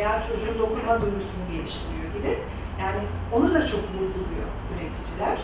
veya 0.00 0.22
çocuğun 0.22 0.58
dokunma 0.58 0.94
duygusunu 1.02 1.44
geliştiriyor 1.52 2.08
gibi. 2.16 2.38
Yani 2.82 3.00
onu 3.32 3.54
da 3.54 3.66
çok 3.66 3.80
vurguluyor 3.80 4.48
üreticiler. 4.72 5.38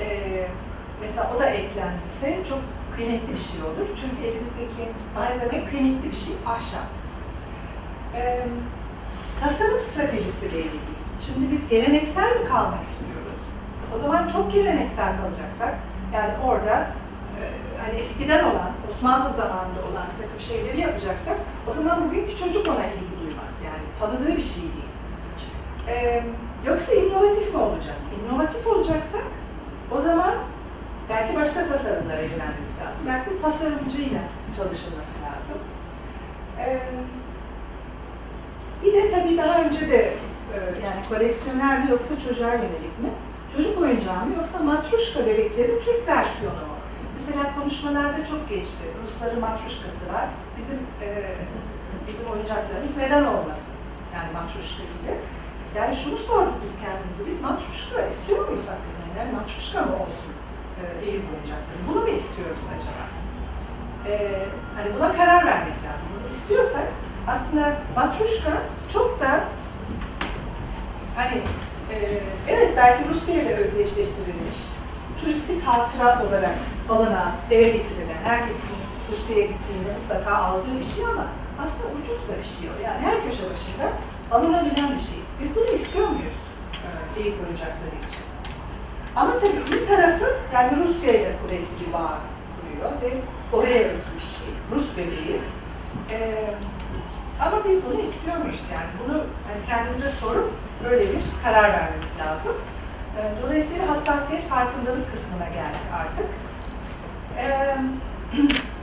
Ee, 0.00 0.48
mesela 1.00 1.30
o 1.36 1.40
da 1.40 1.46
eklense 1.46 2.44
çok 2.48 2.58
kıymetli 2.96 3.32
bir 3.32 3.44
şey 3.50 3.62
olur. 3.62 3.86
Çünkü 4.00 4.18
elimizdeki 4.28 4.84
malzeme 5.14 5.64
kıymetli 5.70 6.10
bir 6.10 6.16
şey, 6.16 6.34
ahşap. 6.46 6.86
Ee, 8.16 8.46
tasarım 9.40 9.78
stratejisiyle 9.78 10.58
ilgili. 10.58 10.90
Şimdi 11.26 11.50
biz 11.50 11.68
geleneksel 11.68 12.30
mi 12.40 12.48
kalmak 12.48 12.82
istiyoruz? 12.82 13.38
O 13.94 13.98
zaman 13.98 14.28
çok 14.28 14.52
geleneksel 14.52 15.16
kalacaksak, 15.20 15.74
yani 16.14 16.32
orada 16.44 16.76
e, 17.38 17.42
hani 17.82 18.00
eskiden 18.00 18.44
olan, 18.44 18.70
Osmanlı 18.90 19.30
zamanında 19.30 19.80
olan 19.90 20.06
bir 20.10 20.22
takım 20.22 20.40
şeyleri 20.40 20.80
yapacaksak, 20.80 21.36
o 21.70 21.74
zaman 21.74 22.08
bugünkü 22.08 22.36
çocuk 22.36 22.68
ona 22.68 22.86
ilgi. 22.86 23.09
Yani 23.64 23.84
tanıdığı 23.98 24.36
bir 24.36 24.42
şey 24.42 24.62
değil. 24.62 24.90
Ee, 25.88 26.22
yoksa 26.66 26.92
inovatif 26.92 27.54
mi 27.54 27.60
olacağız? 27.60 27.98
İnovatif 28.24 28.66
olacaksak, 28.66 29.24
o 29.90 29.98
zaman 29.98 30.34
belki 31.10 31.36
başka 31.36 31.68
tasarımlara 31.68 32.20
yönelmemiz 32.20 32.74
lazım. 32.80 33.00
Belki 33.06 33.42
tasarımcıyla 33.42 34.20
çalışılması 34.56 35.14
lazım. 35.24 35.58
Ee, 36.58 36.80
bir 38.84 38.92
de 38.92 39.10
tabii 39.10 39.38
daha 39.38 39.62
önce 39.62 39.90
de 39.90 40.12
yani 40.84 41.02
koleksiyoner 41.08 41.84
mi 41.84 41.90
yoksa 41.90 42.20
çocuğa 42.28 42.54
yönelik 42.54 42.98
mi? 43.02 43.10
Çocuk 43.56 43.78
oyuncağı 43.80 44.26
mı 44.26 44.34
yoksa 44.36 44.58
matruşka 44.58 45.26
bebeklerin 45.26 45.80
Türk 45.84 46.08
versiyonu 46.08 46.54
mu? 46.54 46.76
Mesela 47.14 47.54
konuşmalarda 47.54 48.24
çok 48.24 48.48
geçti. 48.48 48.84
Rusların 49.02 49.40
matruşkası 49.40 50.12
var. 50.14 50.26
Bizim 50.58 50.78
e, 51.02 51.08
bizim 52.08 52.26
oyuncaklarımız 52.32 52.96
neden 52.96 53.24
olmasın? 53.24 53.74
Yani 54.14 54.28
matruşka 54.38 54.82
gibi. 54.92 55.12
Yani 55.76 55.92
şunu 56.00 56.16
sorduk 56.16 56.56
biz 56.62 56.72
kendimize. 56.82 57.22
Biz 57.28 57.40
matruşka 57.48 58.06
istiyor 58.10 58.48
muyuz 58.48 58.64
hakikaten? 58.72 59.12
Yani 59.18 59.32
matruşka 59.38 59.80
mı 59.82 59.94
olsun 60.04 60.30
e, 60.80 60.82
Eyüp 61.06 61.24
oyuncakları? 61.32 61.78
Bunu 61.88 62.00
mu 62.00 62.08
istiyoruz 62.08 62.62
acaba? 62.74 63.04
E, 64.08 64.12
hani 64.76 64.88
buna 64.96 65.12
karar 65.12 65.46
vermek 65.46 65.76
lazım. 65.86 66.06
Bunu 66.14 66.28
istiyorsak 66.34 66.86
aslında 67.28 67.76
matruşka 67.96 68.52
çok 68.92 69.20
da 69.20 69.44
hani 71.16 71.36
e, 71.92 71.96
evet 72.48 72.72
belki 72.76 73.08
Rusya 73.08 73.34
ile 73.42 73.54
özdeşleştirilmiş, 73.54 74.58
turistik 75.20 75.62
hatıra 75.66 76.26
olarak 76.28 76.54
alınan, 76.88 77.32
eve 77.50 77.62
getirilen, 77.62 78.22
herkesin 78.24 78.70
Rusya'ya 79.12 79.42
gittiğinde 79.42 79.88
mutlaka 80.02 80.36
aldığı 80.36 80.78
bir 80.78 80.84
şey 80.84 81.04
ama 81.04 81.26
aslında 81.62 81.86
ucuz 82.00 82.20
da 82.28 82.34
bir 82.38 82.48
şey 82.54 82.70
o. 82.70 82.74
Yani 82.86 82.98
her 83.06 83.24
köşe 83.24 83.42
başında 83.50 83.86
alınabilen 84.30 84.94
bir 84.96 85.04
şey. 85.10 85.20
Biz 85.40 85.56
bunu 85.56 85.64
istiyor 85.64 86.08
muyuz? 86.08 86.38
E, 87.16 87.20
Eyüp 87.20 87.34
oyuncakları 87.44 87.96
için. 88.08 88.24
Ama 89.16 89.32
tabii 89.38 89.62
bir 89.72 89.86
tarafı 89.86 90.24
yani 90.54 90.72
Rusya 90.76 91.12
ile 91.12 91.32
kuvvetli 91.42 91.86
bir 91.86 91.92
bağ 91.92 92.18
kuruyor 92.54 92.90
ve 93.02 93.10
oraya 93.56 93.78
özgü 93.88 94.10
bir 94.16 94.24
şey. 94.24 94.48
Rus 94.72 94.86
bebeği. 94.96 95.40
Ee, 96.10 96.54
ama 97.40 97.56
biz 97.68 97.78
bunu 97.86 98.00
istiyor 98.00 98.36
muyuz 98.36 98.60
yani? 98.72 98.90
Bunu 99.04 99.16
hani 99.18 99.60
kendimize 99.68 100.08
sorup 100.20 100.50
böyle 100.84 101.00
bir 101.02 101.20
karar 101.44 101.62
vermemiz 101.72 102.12
lazım. 102.20 102.52
Ee, 103.18 103.20
dolayısıyla 103.42 103.88
hassasiyet 103.88 104.44
farkındalık 104.48 105.10
kısmına 105.12 105.44
geldik 105.44 105.86
artık. 105.94 106.26
Ee, 107.38 107.76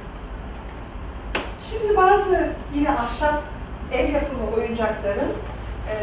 şimdi 1.59 1.97
bazı 1.97 2.49
yine 2.75 2.91
ahşap 2.91 3.43
el 3.91 4.13
yapımı 4.13 4.51
oyuncakların 4.57 5.33
e, 5.91 5.95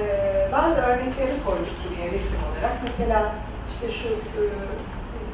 bazı 0.52 0.74
örnekleri 0.74 1.34
koyduk 1.46 1.76
buraya 1.84 2.12
resim 2.12 2.40
olarak. 2.48 2.72
Mesela 2.84 3.34
işte 3.70 3.88
şu 3.98 4.08
e, 4.08 4.42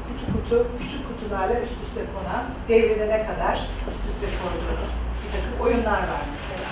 kutu 0.07 0.25
kutu, 0.33 0.67
küçük 0.79 1.01
kutularla 1.07 1.53
üst 1.53 1.77
üste 1.83 2.01
konan, 2.13 2.43
devrilene 2.67 3.19
kadar 3.29 3.55
üst 3.89 4.01
üste 4.09 4.27
koyduğumuz 4.41 4.91
bir 5.21 5.29
takım 5.35 5.53
oyunlar 5.65 6.01
var 6.11 6.23
mesela. 6.35 6.69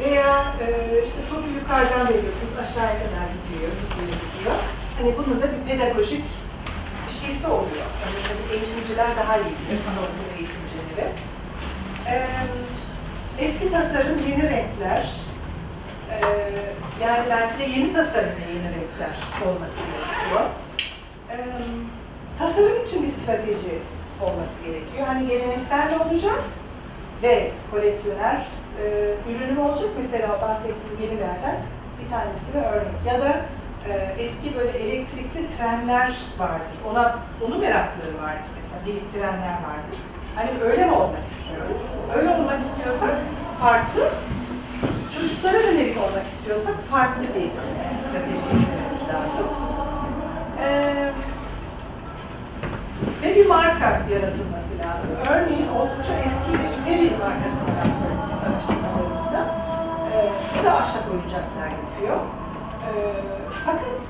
Veya 0.00 0.30
e, 0.64 0.66
işte 1.06 1.20
topu 1.30 1.48
yukarıdan 1.58 2.04
veriyorsunuz, 2.08 2.54
aşağıya 2.62 2.96
kadar 3.02 3.26
gidiyor, 3.36 3.72
gidiyor, 3.80 4.14
gidiyor. 4.22 4.58
Hani 4.98 5.10
bunun 5.18 5.36
da 5.42 5.46
bir 5.52 5.62
pedagojik 5.68 6.24
bir 7.06 7.14
şeysi 7.20 7.46
oluyor. 7.46 7.88
Yani 8.02 8.18
tabii 8.28 8.46
eğitimciler 8.54 9.10
daha 9.20 9.34
iyi 9.36 9.54
bilir, 9.58 9.80
eğitimcileri. 10.38 11.06
E, 12.10 12.26
eski 13.38 13.70
tasarım, 13.70 14.18
yeni 14.30 14.42
renkler. 14.42 15.10
E, 16.10 16.16
yani 17.02 17.26
belki 17.30 17.58
de 17.58 17.78
yeni 17.78 17.92
tasarımda 17.92 18.40
yeni 18.54 18.66
renkler 18.66 19.14
olması 19.46 19.72
gerekiyor. 19.76 20.50
E, 21.30 21.36
tasarım 22.38 22.82
için 22.82 23.02
bir 23.02 23.08
strateji 23.08 23.78
olması 24.22 24.54
gerekiyor. 24.66 25.06
Hani 25.06 25.28
geleneksel 25.28 25.86
mi 25.90 25.96
olacağız 26.06 26.44
ve 27.22 27.50
koleksiyoner 27.70 28.46
e, 28.82 28.84
ürünü 29.30 29.60
olacak? 29.60 29.88
Mesela 30.02 30.40
bahsettiğim 30.42 31.02
yenilerden 31.02 31.56
bir 32.00 32.10
tanesi 32.10 32.54
ve 32.54 32.68
örnek. 32.68 33.06
Ya 33.06 33.20
da 33.20 33.40
e, 33.88 34.14
eski 34.18 34.58
böyle 34.58 34.78
elektrikli 34.78 35.56
trenler 35.56 36.12
vardır. 36.38 36.76
Ona 36.90 37.18
onu 37.46 37.58
merakları 37.58 38.22
vardır 38.22 38.48
mesela. 38.56 38.86
Biriktirenler 38.86 39.52
vardır. 39.52 39.98
Hani 40.36 40.50
öyle 40.62 40.86
mi 40.86 40.92
olmak 40.92 41.24
istiyoruz? 41.24 41.76
Öyle 42.16 42.28
olmak 42.30 42.60
istiyorsak 42.60 43.16
farklı. 43.60 44.08
Çocuklara 45.20 45.56
yönelik 45.56 45.96
olmak 45.98 46.26
istiyorsak 46.26 46.74
farklı 46.90 47.22
bir 47.22 47.48
strateji 48.00 48.44
izlememiz 48.52 49.02
lazım. 49.12 49.46
Ee, 50.60 51.12
ve 53.22 53.36
bir 53.36 53.46
marka 53.46 53.88
yaratılması 54.14 54.72
lazım. 54.82 55.10
Örneğin 55.30 55.68
oldukça 55.68 56.12
eski 56.26 56.62
bir 56.62 56.68
seri 56.68 57.10
markasına 57.24 57.70
rastladığımız 57.80 58.40
araştırmalarımızda 58.46 59.40
e, 60.12 60.16
bu 60.60 60.64
da 60.64 60.72
ahşap 60.76 61.10
oyuncaklar 61.10 61.70
yapıyor. 61.82 62.16
E, 62.88 62.90
fakat 63.66 64.00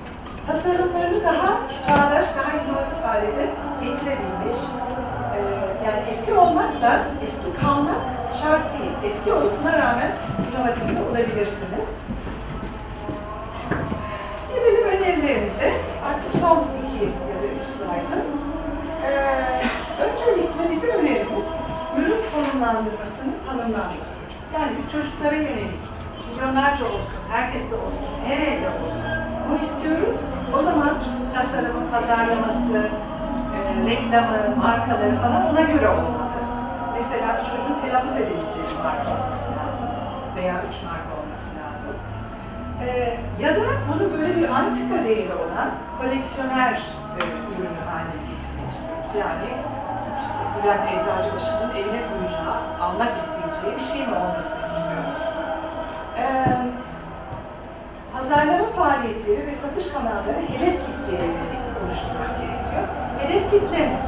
tasarımlarını 0.46 1.24
daha 1.24 1.48
çağdaş, 1.86 2.26
daha 2.36 2.52
inovatif 2.62 3.04
hale 3.04 3.26
getirebilmiş. 3.80 4.58
Ee, 5.36 5.40
yani 5.86 6.02
eski 6.08 6.34
olmakla 6.34 7.04
eski 7.24 7.60
kalmak 7.60 7.96
şart 8.42 8.78
değil. 8.78 8.92
Eski 9.04 9.32
olup 9.32 9.52
buna 9.62 9.72
rağmen 9.72 10.10
inovatif 10.50 10.96
de 10.96 11.02
olabilirsiniz. 11.10 11.88
Gelelim 14.54 14.84
önerilerimize. 14.88 15.72
Artık 16.08 16.40
son 16.40 16.58
iki 16.80 17.04
ya 17.04 17.36
da 17.42 17.46
üç 17.60 17.66
slaytım. 17.66 18.22
Ee, 19.04 19.34
öncelikle 20.04 20.70
bizim 20.70 20.90
önerimiz 20.90 21.44
ürün 21.98 22.20
konumlandırmasının 22.34 23.36
tanımlanması. 23.46 24.18
Yani 24.54 24.70
biz 24.76 24.92
çocuklara 24.92 25.34
yönelik 25.34 25.82
milyonlarca 26.30 26.84
olsun, 26.84 27.16
herkes 27.30 27.70
de 27.70 27.74
olsun, 27.74 28.04
her 28.26 28.36
evde 28.36 28.68
olsun 28.68 29.02
bunu 29.48 29.58
istiyoruz. 29.58 30.16
O 30.56 30.58
zaman 30.58 30.94
tasarımı, 31.34 31.90
pazarlaması, 31.90 32.76
e, 32.76 33.11
reklamı, 33.90 34.56
markaları 34.56 35.16
falan 35.16 35.42
ona 35.50 35.60
göre 35.60 35.88
olmalı. 35.88 36.38
Mesela 36.94 37.38
bir 37.38 37.44
çocuğun 37.44 37.80
telaffuz 37.82 38.16
edebileceği 38.16 38.64
bir 38.70 38.84
marka 38.84 39.08
olması 39.14 39.48
lazım. 39.58 39.88
Veya 40.36 40.54
üç 40.68 40.76
marka 40.88 41.12
olması 41.20 41.48
lazım. 41.60 41.94
Ee, 42.82 43.18
ya 43.44 43.56
da 43.56 43.64
bunu 43.88 44.12
böyle 44.12 44.36
bir 44.36 44.48
antika 44.48 45.04
değeri 45.04 45.34
olan 45.44 45.68
koleksiyoner 45.98 46.72
e, 47.18 47.20
ürünü 47.50 47.82
haline 47.90 48.16
getirmek 48.30 48.66
istiyoruz. 48.72 49.10
Yani 49.24 49.48
işte 50.22 50.42
Bülent 50.54 50.86
Eczacıbaşı'nın 50.92 51.70
evine 51.78 52.02
koyacağı, 52.10 52.56
almak 52.84 53.12
isteyeceği 53.20 53.74
bir 53.78 53.86
şey 53.92 54.06
mi 54.06 54.14
olmasını 54.22 54.66
istiyoruz. 54.66 55.22
Ee, 56.18 56.56
pazarlama 58.12 58.66
faaliyetleri 58.66 59.46
ve 59.46 59.54
satış 59.54 59.92
kanalları 59.92 60.40
hedef 60.52 60.76
kitleye 60.86 61.26
yönelik 61.32 61.62
oluşturmak 61.82 62.32
gerekiyor. 62.40 62.86
Hedef 63.22 63.50
kitlemiz 63.50 64.00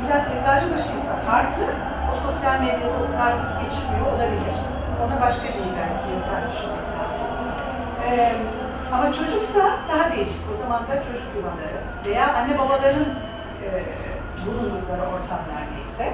Bülent 0.00 0.26
Eczacıbaşı 0.34 0.90
ise 0.98 1.14
farklı, 1.30 1.66
o 2.10 2.12
sosyal 2.24 2.60
medyada 2.60 2.96
o 3.00 3.12
kadar 3.12 3.32
geçirmiyor 3.62 4.06
olabilir. 4.14 4.56
Ona 5.02 5.20
başka 5.20 5.48
bir 5.48 5.66
belki 5.78 6.04
yöntem 6.12 6.42
düşünmek 6.50 6.88
lazım. 6.96 7.28
Ee, 8.06 8.32
ama 8.94 9.12
çocuksa 9.12 9.62
daha 9.90 10.12
değişik. 10.16 10.42
O 10.52 10.54
zaman 10.62 10.80
da 10.88 10.94
çocuk 11.06 11.28
yuvaları 11.36 11.78
veya 12.06 12.34
anne 12.34 12.58
babaların 12.58 13.08
e, 13.64 13.68
bulundukları 14.46 15.02
ortamlar 15.14 15.64
neyse. 15.74 16.04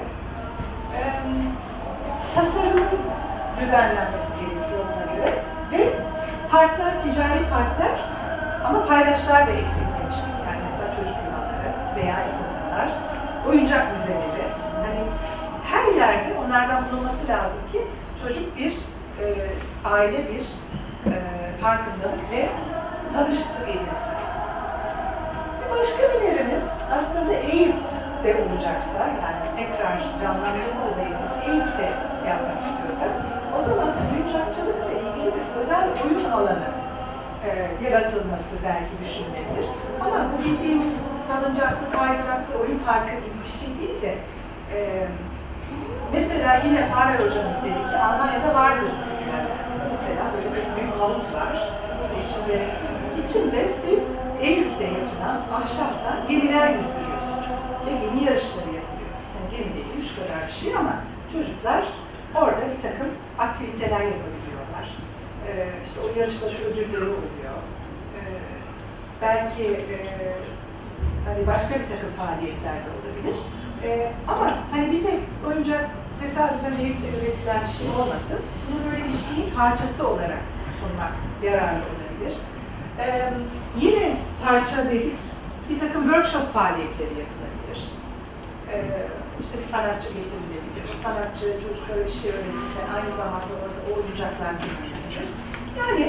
E, 0.97 0.99
tasarımın 2.35 2.89
düzenlenmesi 3.61 4.31
gerekiyor 4.41 4.81
ona 4.93 5.15
göre. 5.15 5.33
Ve 5.73 5.93
partner, 6.51 7.01
ticari 7.01 7.43
partner 7.51 7.95
ama 8.65 8.87
paydaşlar 8.87 9.47
da 9.47 9.51
eksik 9.51 9.97
veya 11.97 12.17
ilkokullar, 12.27 12.89
oyuncak 13.49 13.93
müzeleri. 13.93 14.47
Hani 14.85 15.01
her 15.71 16.01
yerde 16.01 16.39
onlardan 16.47 16.85
bulunması 16.91 17.29
lazım 17.29 17.59
ki 17.73 17.79
çocuk 18.23 18.59
bir 18.59 18.73
e, 19.23 19.27
aile 19.85 20.19
bir 20.19 20.45
e, 21.11 21.15
farkındalık 21.61 22.33
ve 22.33 22.49
tanışıklık 23.15 23.69
edilsin. 23.69 24.17
Bir 25.61 25.79
başka 25.79 26.03
önerimiz 26.03 26.63
aslında 26.97 27.33
Eyüp'te 27.33 28.37
olacaksa, 28.43 29.01
yani 29.23 29.47
tekrar 29.57 29.99
canlandırma 30.23 30.83
olayımız 30.89 31.31
Eyüp'te 31.47 31.89
yapmak 32.29 32.59
istiyorsak, 32.61 33.11
o 33.57 33.63
zaman 33.63 33.89
oyuncakçılıkla 34.13 34.93
ilgili 34.93 35.27
bir 35.27 35.61
özel 35.61 35.89
oyun 36.05 36.31
alanı 36.31 36.69
e, 37.47 37.51
yaratılması 37.85 38.53
belki 38.65 38.93
düşünülebilir. 39.03 39.69
Ama 40.01 40.17
bu 40.33 40.45
bildiğimiz 40.45 40.93
salıncaklı, 41.29 41.91
kaydıraklı 41.99 42.53
oyun 42.63 42.79
parkı 42.87 43.15
gibi 43.15 43.39
bir 43.45 43.53
şey 43.61 43.71
değil 43.81 44.03
de 44.03 44.15
e, 44.75 44.79
mesela 46.13 46.63
yine 46.65 46.89
Faber 46.91 47.15
hocamız 47.15 47.57
dedi 47.65 47.91
ki 47.91 47.97
Almanya'da 47.99 48.55
vardır. 48.55 48.91
Mesela 49.91 50.23
böyle 50.35 50.49
bir 50.55 50.81
büyük 50.81 50.95
havuz 51.01 51.35
var. 51.35 51.55
İşte 52.03 52.17
içinde, 52.25 52.57
içinde 53.25 53.67
siz 53.67 54.03
Eyüp'te 54.41 54.85
yapılan 54.85 55.39
ahşaptan 55.61 56.17
gemiler 56.29 56.69
yüzdürüyorsunuz. 56.69 57.47
Ve 57.87 57.91
gemi 57.91 58.25
yarışları 58.25 58.71
yapılıyor. 58.79 59.15
Yani 59.35 59.47
gemi 59.51 59.75
değil, 59.75 59.87
üç 59.99 60.09
kadar 60.17 60.47
bir 60.49 60.53
şey 60.53 60.77
ama 60.77 60.95
çocuklar 61.33 61.85
orada 62.35 62.63
bir 62.73 62.83
takım 62.83 63.09
aktiviteler 63.39 64.03
yapabiliyorlar. 64.13 64.87
Ee, 65.49 65.69
işte 65.87 66.01
o 66.05 66.19
yarışların 66.21 66.65
ödülleri 66.69 67.05
oluyor. 67.05 67.57
Ee, 68.17 68.21
belki 69.23 69.65
e, 69.65 69.97
hani 71.27 71.47
başka 71.47 71.75
bir 71.81 71.89
takım 71.93 72.11
faaliyetler 72.21 72.77
de 72.85 72.89
olabilir. 72.97 73.37
Ee, 73.85 74.13
ama 74.29 74.47
hani 74.71 74.93
bir 74.93 75.03
tek 75.03 75.21
oyuncak 75.47 75.85
tesadüfen 76.21 76.75
Eyüp'te 76.83 77.09
üretilen 77.17 77.61
bir 77.65 77.73
şey 77.79 77.89
olmasın. 78.01 78.41
Bunu 78.67 78.81
böyle 78.93 79.05
bir 79.05 79.17
şeyin 79.25 79.51
parçası 79.57 80.09
olarak 80.09 80.43
sunmak 80.79 81.15
yararlı 81.47 81.83
olabilir. 81.93 82.35
Ee, 82.99 83.33
yine 83.81 84.17
parça 84.45 84.91
dedik, 84.91 85.19
bir 85.71 85.79
takım 85.81 86.03
workshop 86.03 86.47
faaliyetleri 86.57 87.15
yapılabilir. 87.23 87.81
Ee, 88.73 88.79
işte 89.41 89.59
bir 89.59 89.69
sanatçı 89.73 90.09
getirilebilir. 90.09 90.87
Sanatçı 91.05 91.45
çocuklara 91.63 92.03
bir 92.07 92.17
şey 92.21 92.31
öğretirken 92.31 92.87
aynı 92.97 93.11
zamanda 93.21 93.53
orada 93.63 93.79
o 93.89 93.91
oyuncaklar 93.99 94.53
kullanılabilir. 94.61 95.27
Yani 95.81 96.07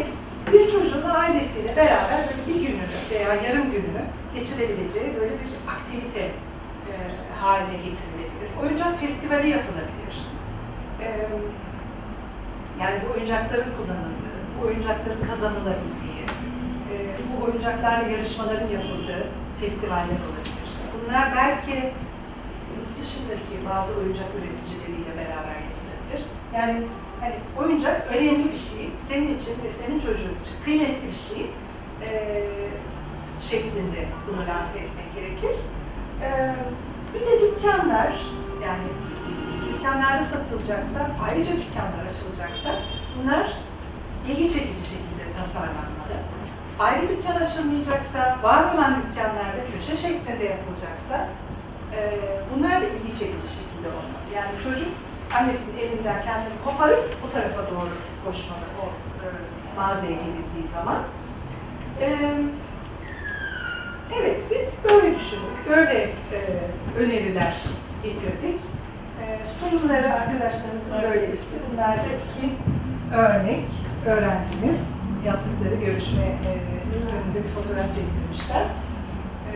bir 0.54 0.72
çocuğun 0.72 1.10
ailesiyle 1.10 1.76
beraber 1.76 2.20
böyle 2.28 2.44
bir 2.48 2.68
gününü 2.68 2.98
veya 3.12 3.34
yarım 3.36 3.72
gününü 3.72 4.04
geçirebileceği 4.38 5.16
böyle 5.16 5.34
bir 5.42 5.50
aktivite 5.74 6.24
e, 6.90 6.94
haline 7.42 7.78
getirilebilir. 7.78 8.50
Oyuncak 8.62 9.00
festivali 9.00 9.50
yapılabilir. 9.50 10.16
E, 11.02 11.08
yani 12.82 13.00
bu 13.04 13.14
oyuncakların 13.14 13.72
kullanıldığı, 13.78 14.38
bu 14.56 14.68
oyuncakların 14.68 15.28
kazanılabildiği, 15.28 16.22
e, 16.92 16.96
bu 17.28 17.46
oyuncaklarla 17.46 18.10
yarışmaların 18.10 18.68
yapıldığı 18.68 19.28
festivaller 19.62 20.20
olabilir. 20.28 20.68
Bunlar 20.94 21.36
belki 21.36 21.76
yurt 22.76 22.92
dışındaki 23.00 23.54
bazı 23.70 24.00
oyuncak 24.00 24.28
üreticileriyle 24.38 25.12
beraber 25.18 25.58
yapılabilir. 25.68 26.22
Yani 26.56 26.84
hani 27.22 27.36
oyuncak 27.58 28.08
önemli 28.16 28.46
bir 28.48 28.54
şey, 28.54 28.90
senin 29.10 29.38
için 29.38 29.54
ve 29.64 29.70
senin 29.80 30.00
çocuğun 30.00 30.38
için 30.42 30.56
kıymetli 30.66 31.08
bir 31.08 31.36
şey 31.36 31.46
e, 32.02 32.44
şeklinde 33.42 34.08
bunu 34.28 34.42
lanse 34.42 34.80
etmek 34.80 35.16
gerekir. 35.16 35.56
E, 36.22 36.56
bir 37.14 37.20
de 37.20 37.42
dükkanlar, 37.42 38.14
yani 38.64 38.88
dükkanlarda 39.74 40.24
satılacaksa, 40.24 41.12
ayrıca 41.26 41.52
dükkanlar 41.52 42.06
açılacaksa 42.12 42.82
bunlar 43.18 43.48
ilgi 44.28 44.50
çekici 44.54 44.84
şekilde 44.90 45.24
tasarlanmalı. 45.38 46.18
Ayrı 46.80 47.10
dükkan 47.10 47.36
açılmayacaksa, 47.36 48.38
var 48.44 48.74
olan 48.74 49.02
dükkanlarda 49.02 49.62
köşe 49.74 49.98
şeklinde 49.98 50.44
yapılacaksa 50.44 51.28
e, 51.96 52.00
bunlar 52.54 52.82
da 52.82 52.86
ilgi 52.86 53.20
çekici 53.20 53.50
şekilde 53.58 53.88
olmalı. 53.88 54.28
Yani 54.36 54.52
çocuk 54.64 54.90
annesinin 55.36 55.78
elinden 55.78 56.22
kendini 56.24 56.54
koparıp 56.66 57.16
bu 57.24 57.32
tarafa 57.32 57.62
doğru 57.72 57.94
koşmalı 58.26 58.68
o 58.84 58.86
e, 58.86 59.26
mağazaya 59.76 60.12
girildiği 60.12 60.68
zaman. 60.76 61.02
E, 62.02 62.08
evet, 64.20 64.42
biz 64.52 64.92
böyle 64.92 65.16
düşündük, 65.16 65.70
böyle 65.70 66.00
e, 66.04 66.40
öneriler 67.00 67.56
getirdik. 68.04 68.60
E, 69.22 69.26
sunumları 69.60 70.14
arkadaşlarımızın 70.14 70.94
böyle 71.04 71.26
işte. 71.26 71.56
Bunlar 71.72 71.98
da 71.98 72.02
iki 72.02 72.50
örnek 73.16 73.66
öğrencimiz 74.06 74.80
yaptıkları 75.26 75.76
görüşme 75.76 76.24
e, 76.24 76.52
önünde 76.94 77.40
bir 77.44 77.54
fotoğraf 77.56 77.86
çektirmişler. 77.86 78.64
E, 79.52 79.56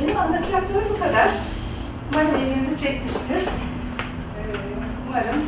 benim 0.00 0.16
anlatacaklarım 0.16 0.88
bu 0.94 0.98
kadar. 0.98 1.30
Umarım 2.12 2.34
ilginizi 2.34 2.84
çekmiştir. 2.84 3.42
E, 4.38 4.42
umarım 5.08 5.42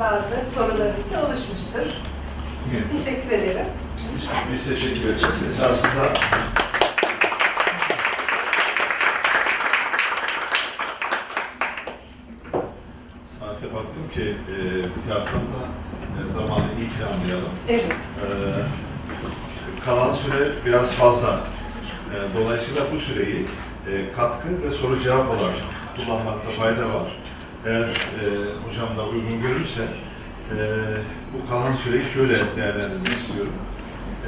bazı 0.00 0.50
sorularınız 0.54 1.12
da 1.12 1.26
oluşmuştur. 1.26 1.94
Evet. 2.74 2.84
Teşekkür 2.92 3.30
ederim. 3.30 3.66
Biz 4.52 4.68
teşekkür 4.68 5.08
ederiz. 5.08 5.24
Esasında 5.48 6.12
saate 13.38 13.74
baktım 13.74 14.08
ki 14.14 14.20
e, 14.22 14.76
bir 14.76 15.08
taraftan 15.08 15.40
da 15.40 15.62
e, 16.18 16.32
zamanı 16.32 16.64
iyi 16.78 16.88
planlayalım. 16.88 17.52
Evet. 17.68 17.92
E, 17.92 18.26
kalan 19.84 20.14
süre 20.14 20.48
biraz 20.66 20.92
fazla. 20.92 21.40
E, 22.14 22.16
dolayısıyla 22.38 22.82
bu 22.94 22.98
süreyi 22.98 23.46
e, 23.92 24.12
katkı 24.16 24.48
ve 24.62 24.70
soru 24.70 25.00
cevap 25.00 25.30
olarak 25.30 25.56
kullanmakta 25.96 26.50
fayda 26.50 26.88
var. 26.88 27.16
Eğer 27.66 27.82
e, 27.82 28.24
hocam 28.68 28.96
da 28.96 29.04
uygun 29.04 29.42
görürse 29.42 29.82
e, 29.82 30.56
bu 31.32 31.50
kalan 31.50 31.72
süreyi 31.72 32.04
şöyle 32.14 32.56
değerlendirmek 32.56 33.18
istiyorum. 33.18 33.52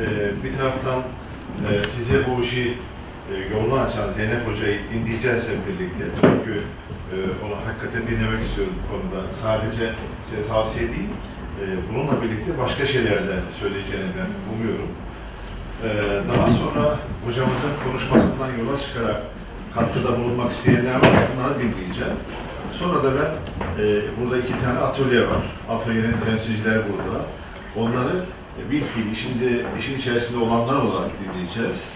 E, 0.03 0.05
bir 0.45 0.57
taraftan 0.59 1.01
e, 1.69 1.71
size 1.97 2.17
bu 2.27 2.43
işi 2.43 2.75
e, 3.31 3.55
yolunu 3.55 3.81
açan 3.81 4.13
Zeynep 4.13 4.49
Hoca'yı 4.49 4.79
dinleyeceğiz 4.95 5.43
hep 5.49 5.61
birlikte. 5.69 6.05
Çünkü 6.21 6.55
e, 7.13 7.17
onu 7.45 7.55
hakikaten 7.67 8.03
dinlemek 8.09 8.43
istiyorum 8.43 8.75
bu 8.81 8.85
konuda. 8.93 9.33
Sadece 9.43 9.85
size 10.27 10.49
tavsiye 10.49 10.89
değil, 10.89 11.13
e, 11.61 11.65
bununla 11.89 12.23
birlikte 12.23 12.59
başka 12.63 12.87
şeyler 12.87 13.19
de 13.29 13.37
söyleyeceğini 13.61 14.11
ben 14.19 14.31
umuyorum. 14.53 14.91
E, 15.87 15.89
daha 16.33 16.47
sonra 16.61 16.99
hocamızın 17.27 17.75
konuşmasından 17.85 18.51
yola 18.59 18.77
çıkarak 18.85 19.23
katkıda 19.75 20.19
bulunmak 20.19 20.53
isteyenler 20.53 20.95
var, 20.95 21.15
bunları 21.31 21.55
dinleyeceğim. 21.61 22.19
Sonra 22.73 23.03
da 23.05 23.11
ben, 23.19 23.31
e, 23.83 23.85
burada 24.21 24.39
iki 24.39 24.61
tane 24.65 24.79
atölye 24.79 25.23
var. 25.23 25.43
Atölyenin 25.71 26.17
temsilcileri 26.27 26.83
burada. 26.89 27.19
Onları 27.77 28.25
bir 28.71 28.81
fiil, 28.81 29.15
şimdi 29.15 29.67
işin 29.79 29.99
içerisinde 29.99 30.45
olanlar 30.45 30.75
olarak 30.75 31.11
dinleyeceğiz. 31.21 31.89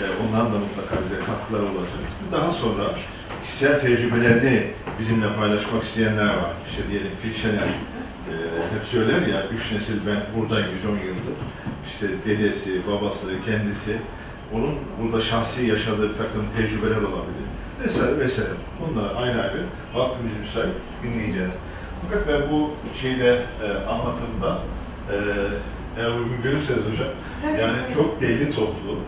E, 0.00 0.02
onların 0.22 0.52
da 0.52 0.58
mutlaka 0.58 1.04
bize 1.04 1.18
katkıları 1.26 1.62
olacak. 1.62 2.02
Daha 2.32 2.52
sonra 2.52 2.84
kişisel 3.44 3.80
tecrübelerini 3.80 4.70
bizimle 5.00 5.36
paylaşmak 5.36 5.82
isteyenler 5.82 6.26
var. 6.26 6.52
İşte 6.70 6.82
diyelim 6.90 7.10
ki 7.10 7.40
Şener 7.40 7.58
e, 7.58 8.34
hep 8.74 8.84
söyler 8.84 9.26
ya, 9.26 9.46
üç 9.52 9.72
nesil 9.72 9.94
ben 10.06 10.20
buradayım 10.36 10.68
110 10.70 10.90
yıldır. 10.90 11.36
İşte 11.92 12.06
dedesi, 12.26 12.80
babası, 12.90 13.26
kendisi, 13.46 13.96
onun 14.54 14.74
burada 15.02 15.20
şahsi 15.20 15.66
yaşadığı 15.66 16.10
bir 16.10 16.16
takım 16.16 16.46
tecrübeler 16.56 16.96
olabilir. 16.96 17.46
Vesaire 17.84 18.18
vesaire. 18.18 18.50
Bunları 18.80 19.16
ayrı 19.16 19.42
ayrı 19.42 19.62
vaktimiz 19.94 20.32
müsait 20.40 20.74
dinleyeceğiz. 21.02 21.52
Fakat 22.02 22.28
ben 22.28 22.50
bu 22.50 22.70
şeyde 23.00 23.42
e, 23.62 23.88
anlatımda 23.88 24.58
e, 25.12 25.16
eğer 25.98 26.10
uygun 26.10 26.42
görürseniz 26.42 26.82
hocam, 26.92 27.08
Tabii, 27.42 27.60
yani 27.60 27.76
çok 27.94 28.20
deli 28.20 28.50
toplu, 28.50 28.98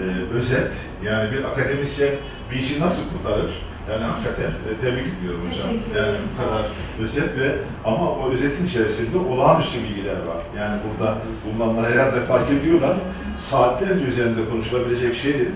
e, 0.00 0.04
özet, 0.34 0.72
yani 1.04 1.32
bir 1.32 1.44
akademisyen 1.44 2.14
bir 2.50 2.56
işi 2.56 2.80
nasıl 2.80 3.02
kurtarır? 3.12 3.52
Yani 3.90 4.04
hakikaten 4.04 4.50
e, 4.68 4.70
tebrik 4.80 5.06
ediyorum 5.18 5.40
hocam. 5.48 5.68
Teşekkür 5.68 6.00
Yani 6.00 6.16
bu 6.26 6.42
kadar 6.42 6.64
özet 7.00 7.38
ve 7.38 7.56
ama 7.84 8.10
o 8.10 8.30
özetin 8.30 8.66
içerisinde 8.66 9.18
olağanüstü 9.18 9.78
bilgiler 9.82 10.12
var. 10.30 10.40
Yani 10.56 10.80
burada 10.84 11.18
bulunanlar 11.44 11.92
herhalde 11.92 12.20
fark 12.20 12.50
ediyorlar. 12.50 12.96
Saatlerce 13.36 14.04
üzerinde 14.04 14.50
konuşulabilecek 14.50 15.14
şeyleri 15.14 15.48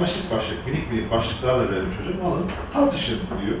başlık 0.00 0.30
başlık, 0.30 0.66
minik 0.66 0.92
minik 0.92 1.10
başlıklarla 1.10 1.72
vermiş 1.72 1.94
hocam. 2.00 2.32
Alın, 2.32 2.46
tartışın 2.72 3.18
diyor. 3.44 3.56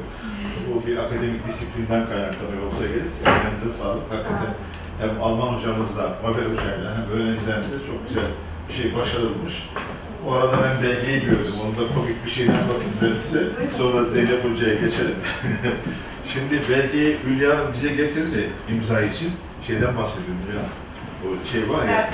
Bu 0.66 0.86
bir 0.86 0.96
akademik 0.96 1.48
disiplinden 1.48 2.06
kaynaklanıyor 2.06 2.62
olsa 2.66 2.86
gerek. 2.86 3.12
Elinize 3.24 3.78
sağlık. 3.78 4.02
Hakikaten 4.12 4.54
hem 5.00 5.22
Alman 5.22 5.46
hocamızla, 5.54 6.16
Mabel 6.22 6.44
hocayla 6.44 6.96
hem 6.96 7.04
öğrencilerimizle 7.20 7.76
çok 7.86 8.08
güzel 8.08 8.24
bir 8.68 8.74
şey 8.74 8.94
başarılmış. 8.96 9.54
Bu 10.26 10.32
arada 10.34 10.56
ben 10.64 10.82
belgeyi 10.82 11.20
gördüm. 11.20 11.54
Onu 11.64 11.72
da 11.72 11.94
komik 11.94 12.24
bir 12.24 12.30
şeyden 12.30 12.56
bakayım 12.68 13.16
size. 13.22 13.44
Sonra 13.78 14.04
Zeynep 14.10 14.44
Hoca'ya 14.44 14.74
geçelim. 14.74 15.14
Şimdi 16.32 16.60
belgeyi 16.70 17.16
Hülya 17.26 17.58
Hanım 17.58 17.72
bize 17.72 17.88
getirdi 17.88 18.50
imza 18.72 19.00
için. 19.00 19.30
Şeyden 19.66 19.96
bahsediyorum 19.96 20.40
Hülya. 20.48 20.60
O 21.24 21.26
şey 21.52 21.68
var 21.68 21.84
ya, 21.88 22.10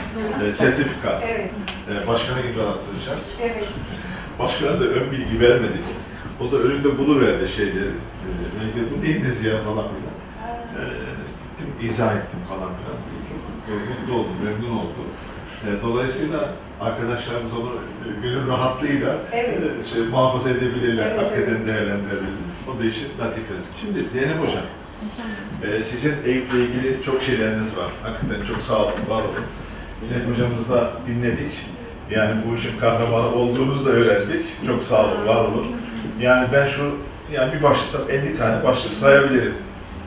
e, 0.48 0.52
sertifika. 0.52 1.20
Evet, 1.28 1.50
E, 1.90 2.06
başkanı 2.08 2.38
imzalattıracağız. 2.48 3.22
evet. 3.42 3.68
Başkana 4.38 4.80
da 4.80 4.84
ön 4.84 5.10
bilgi 5.12 5.40
vermedik. 5.40 5.84
O 6.40 6.52
da 6.52 6.56
önünde 6.56 6.98
buluverdi 6.98 7.48
şeyleri. 7.48 7.88
E, 8.78 8.90
bu 8.90 9.04
neyiniz 9.04 9.44
ya 9.44 9.52
falan 9.58 9.84
izah 11.82 12.16
ettim 12.16 12.40
falan 12.48 12.70
filan. 12.78 12.98
Çok 13.68 14.00
mutlu 14.00 14.14
oldum, 14.14 14.36
memnun 14.44 14.76
oldum. 14.78 15.08
Dolayısıyla 15.82 16.48
arkadaşlarımız 16.80 17.52
onu 17.52 17.70
e, 17.70 18.20
gönül 18.22 18.48
rahatlığıyla 18.48 19.16
Evet. 19.32 19.58
e, 19.84 19.88
şey, 19.94 20.02
muhafaza 20.02 20.50
edebilirler, 20.50 21.06
Evet, 21.06 21.18
hakikaten 21.18 21.54
evet. 21.54 21.66
değerlendirebilirler. 21.66 22.54
O 22.68 22.80
da 22.80 22.84
işin 22.84 23.08
latifesi. 23.20 23.68
Şimdi 23.80 23.98
Zeynep 24.12 24.40
Hocam, 24.40 24.64
e, 25.64 25.82
sizin 25.82 26.14
Eyüp'le 26.24 26.54
ilgili 26.54 27.02
çok 27.02 27.22
şeyleriniz 27.22 27.76
var. 27.76 27.90
Hakikaten 28.02 28.44
çok 28.52 28.62
sağ 28.62 28.78
olun, 28.78 28.92
var 29.08 29.22
olun. 29.22 29.44
Zeynep 30.08 30.30
Hocamızı 30.30 30.68
da 30.70 30.92
dinledik. 31.06 31.52
Yani 32.10 32.32
bu 32.46 32.54
işin 32.54 32.78
kahramanı 32.80 33.34
olduğunuzu 33.34 33.84
da 33.84 33.90
öğrendik. 33.90 34.46
Çok 34.66 34.82
sağ 34.82 35.04
olun, 35.04 35.26
var 35.26 35.44
olun. 35.44 35.66
Yani 36.20 36.48
ben 36.52 36.66
şu, 36.66 36.94
yani 37.32 37.52
bir 37.52 37.62
başlasam 37.62 38.02
50 38.10 38.36
tane 38.36 38.64
başlık 38.64 38.94
sayabilirim. 38.94 39.54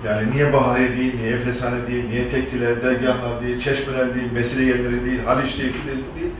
Yani 0.06 0.32
niye 0.32 0.54
Bahariye 0.54 0.98
değil, 0.98 1.14
niye 1.22 1.34
Efesane 1.34 1.88
değil, 1.88 2.06
niye 2.10 2.30
tekkiler, 2.30 2.84
dergahlar 2.84 3.42
değil, 3.42 3.60
çeşmeler 3.60 4.16
değil, 4.16 4.32
mesire 4.32 4.64
yerleri 4.66 5.06
değil, 5.06 5.20
Haliç 5.26 5.58
değil, 5.58 5.74
değil. 6.16 6.32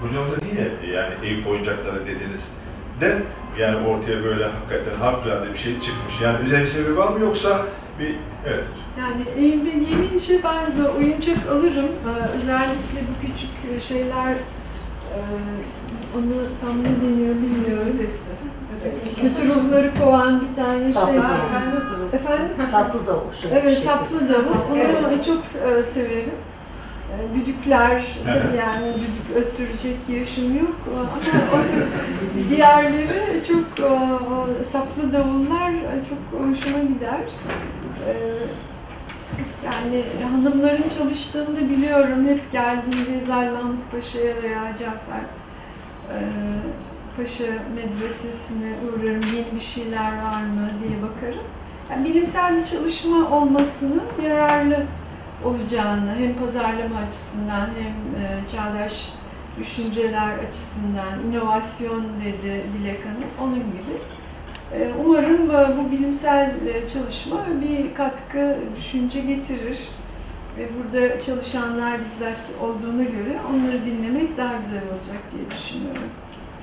Hocamıza 0.00 0.36
niye 0.42 0.94
yani 0.94 1.14
Eyüp 1.22 1.46
oyuncakları 1.46 2.06
dediniz? 2.06 2.48
Den 3.00 3.22
yani 3.58 3.86
ortaya 3.86 4.24
böyle 4.24 4.44
hakikaten 4.44 5.00
harikulade 5.00 5.52
bir 5.52 5.58
şey 5.58 5.72
çıkmış. 5.72 6.20
Yani 6.22 6.44
bize 6.44 6.60
bir 6.60 6.66
sebebi 6.66 6.96
var 6.96 7.08
mı 7.08 7.20
yoksa 7.20 7.66
bir 8.00 8.14
evet 8.46 8.64
Yani 8.98 9.22
evimde 9.38 9.70
gelince 9.70 10.40
ben 10.44 10.84
de 10.84 10.88
oyuncak 10.88 11.46
alırım. 11.50 11.88
Ee, 12.06 12.36
özellikle 12.36 13.00
bu 13.08 13.26
küçük 13.26 13.82
şeyler, 13.88 14.32
e, 14.32 15.18
onu 16.16 16.34
tam 16.60 16.82
ne 16.82 16.88
deniyor 17.02 17.34
bilmiyorum. 17.34 17.96
Kötü 19.20 19.48
ruhları 19.48 19.90
kovan 20.00 20.40
bir 20.40 20.54
tane 20.62 20.84
şey 20.84 20.92
Saplı. 20.92 21.18
var. 21.18 21.40
Kaynatırım. 21.52 22.08
Efendim? 22.12 22.48
Saplı 22.70 23.06
da 23.06 23.12
o 23.16 23.32
şey. 23.32 23.50
Evet, 23.52 23.74
şey. 23.74 23.82
saplı 23.84 24.28
davul. 24.28 24.78
Onu 25.08 25.24
çok 25.24 25.38
e, 25.78 25.82
severim. 25.82 26.30
E, 27.12 27.34
Düdükler, 27.34 28.02
Evet. 28.30 28.42
yani 28.58 28.92
düdük 28.94 29.36
öttürecek 29.36 29.96
yaşım 30.08 30.58
yok. 30.58 30.76
Ama 30.96 31.08
o, 31.52 31.58
diğerleri 32.50 33.44
çok 33.48 33.86
e, 33.86 34.64
saplı 34.64 35.12
davullar 35.12 35.70
e, 35.70 35.94
çok 36.08 36.40
hoşuma 36.40 36.78
gider. 36.84 37.20
E, 38.08 38.12
Yani 39.64 40.04
hanımların 40.32 40.88
çalıştığını 40.98 41.56
da 41.56 41.68
biliyorum. 41.70 42.26
Hep 42.28 42.52
geldiğinde 42.52 43.20
Zalmanlık 43.26 43.92
Paşa'ya 43.92 44.34
veya 44.42 44.62
Cafer 44.78 45.22
e, 46.12 46.16
Paşa 47.18 47.44
medresesine 47.74 48.72
uğrarım. 48.84 49.20
Yeni 49.36 49.54
bir 49.54 49.60
şeyler 49.60 50.22
var 50.22 50.42
mı 50.42 50.68
diye 50.80 51.02
bakarım. 51.02 51.44
Yani 51.90 52.08
bilimsel 52.08 52.56
bir 52.60 52.64
çalışma 52.64 53.30
olmasının 53.30 54.02
yararlı 54.22 54.86
olacağını 55.44 56.14
hem 56.14 56.36
pazarlama 56.36 56.98
açısından 57.06 57.66
hem 57.66 58.22
e, 58.22 58.48
çağdaş 58.52 59.12
düşünceler 59.58 60.38
açısından 60.38 61.22
inovasyon 61.28 62.04
dedi 62.24 62.62
Dilek 62.78 63.00
Hanım 63.06 63.30
onun 63.42 63.64
gibi. 63.72 63.98
E, 64.74 64.92
umarım 65.04 65.50
e, 65.50 65.76
bu 65.78 65.90
bilimsel 65.92 66.52
çalışma 66.92 67.46
bir 67.60 67.94
katkı, 67.94 68.56
düşünce 68.76 69.20
getirir 69.20 69.88
ve 70.58 70.68
burada 70.78 71.20
çalışanlar 71.20 72.00
bizzat 72.04 72.40
olduğuna 72.60 73.02
göre 73.02 73.38
onları 73.50 73.84
dinlemek 73.86 74.36
daha 74.36 74.54
güzel 74.56 74.82
olacak 74.94 75.22
diye 75.32 75.58
düşünüyorum. 75.58 76.10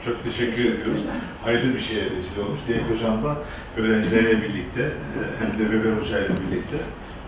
Çok 0.05 0.23
teşekkür 0.23 0.65
ediyoruz. 0.65 1.01
Hayırlı 1.43 1.75
bir 1.75 1.79
şeye 1.79 2.03
vesile 2.03 2.41
olmuş. 2.43 2.59
Dilek 2.67 2.83
Hocam 2.89 3.23
da 3.23 3.37
öğrencileriyle 3.77 4.41
birlikte 4.41 4.91
hem 5.39 5.59
de 5.59 5.71
Beber 5.71 6.01
Hoca 6.01 6.19
ile 6.19 6.29
birlikte 6.29 6.77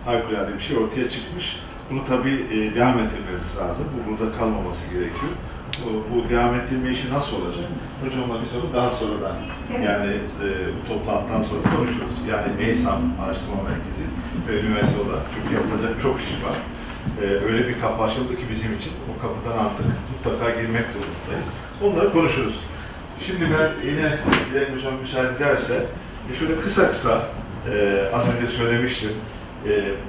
harikulade 0.04 0.54
bir 0.54 0.60
şey 0.60 0.76
ortaya 0.76 1.10
çıkmış. 1.10 1.60
Bunu 1.90 2.04
tabii 2.08 2.36
e, 2.54 2.74
devam 2.74 2.98
ettirmemiz 2.98 3.56
lazım. 3.60 3.86
Bu 3.94 4.10
burada 4.10 4.38
kalmaması 4.38 4.84
gerekiyor. 4.94 5.32
Bu, 6.10 6.30
devam 6.30 6.54
ettirme 6.54 6.90
işi 6.90 7.12
nasıl 7.12 7.36
olacak? 7.36 7.64
Hocamla 8.04 8.36
biz 8.44 8.52
onu 8.56 8.72
daha 8.74 8.90
sonradan 8.90 9.36
yani 9.84 10.12
e, 10.44 10.48
bu 10.76 10.88
toplantıdan 10.88 11.42
sonra 11.42 11.76
konuşuruz. 11.76 12.16
Yani 12.30 12.56
NEYSAM 12.58 13.02
Araştırma 13.24 13.62
Merkezi 13.68 14.04
ve 14.48 14.66
üniversite 14.66 15.00
olarak 15.00 15.22
çünkü 15.34 15.54
yapılacak 15.54 16.00
çok 16.00 16.20
iş 16.20 16.32
var. 16.44 16.56
E, 17.22 17.24
öyle 17.24 17.68
bir 17.68 17.80
kapı 17.80 18.02
açıldı 18.02 18.36
ki 18.36 18.42
bizim 18.50 18.76
için 18.76 18.92
o 19.10 19.22
kapıdan 19.22 19.64
artık 19.64 19.86
mutlaka 20.12 20.60
girmek 20.60 20.84
durumundayız. 20.94 21.48
Onları 21.82 22.12
konuşuruz. 22.12 22.60
Şimdi 23.26 23.44
ben 23.44 23.90
yine 23.90 24.18
Dilek 24.50 24.76
Hocam 24.76 24.94
müsaade 25.00 25.36
ederse 25.36 25.86
e, 26.32 26.34
şöyle 26.34 26.60
kısa 26.60 26.90
kısa 26.90 27.22
e, 27.72 28.02
az 28.12 28.24
önce 28.28 28.46
söylemiştim 28.46 29.10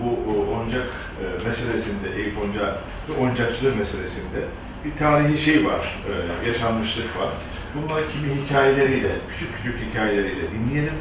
bu 0.04 0.32
o, 0.32 0.58
oyuncak 0.58 0.88
e, 1.22 1.48
meselesinde, 1.48 2.08
Eyüp 2.18 2.42
oyuncak 2.42 2.78
ve 3.10 3.22
oyuncakçılığı 3.22 3.76
meselesinde 3.76 4.40
bir 4.86 4.98
tarihi 5.00 5.38
şey 5.38 5.66
var, 5.66 6.00
yaşanmışlık 6.48 7.18
var. 7.18 7.30
Bunları 7.76 8.04
kimi 8.14 8.46
hikayeleriyle, 8.46 9.12
küçük 9.30 9.56
küçük 9.58 9.80
hikayeleriyle 9.90 10.52
dinleyelim. 10.52 10.94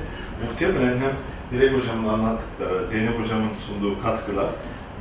Muhtemelen 0.45 0.97
hem 0.99 1.13
Dilek 1.53 1.73
Hocam'ın 1.73 2.09
anlattıkları, 2.09 2.89
Zeynep 2.89 3.21
Hocam'ın 3.21 3.51
sunduğu 3.67 4.03
katkılar 4.03 4.47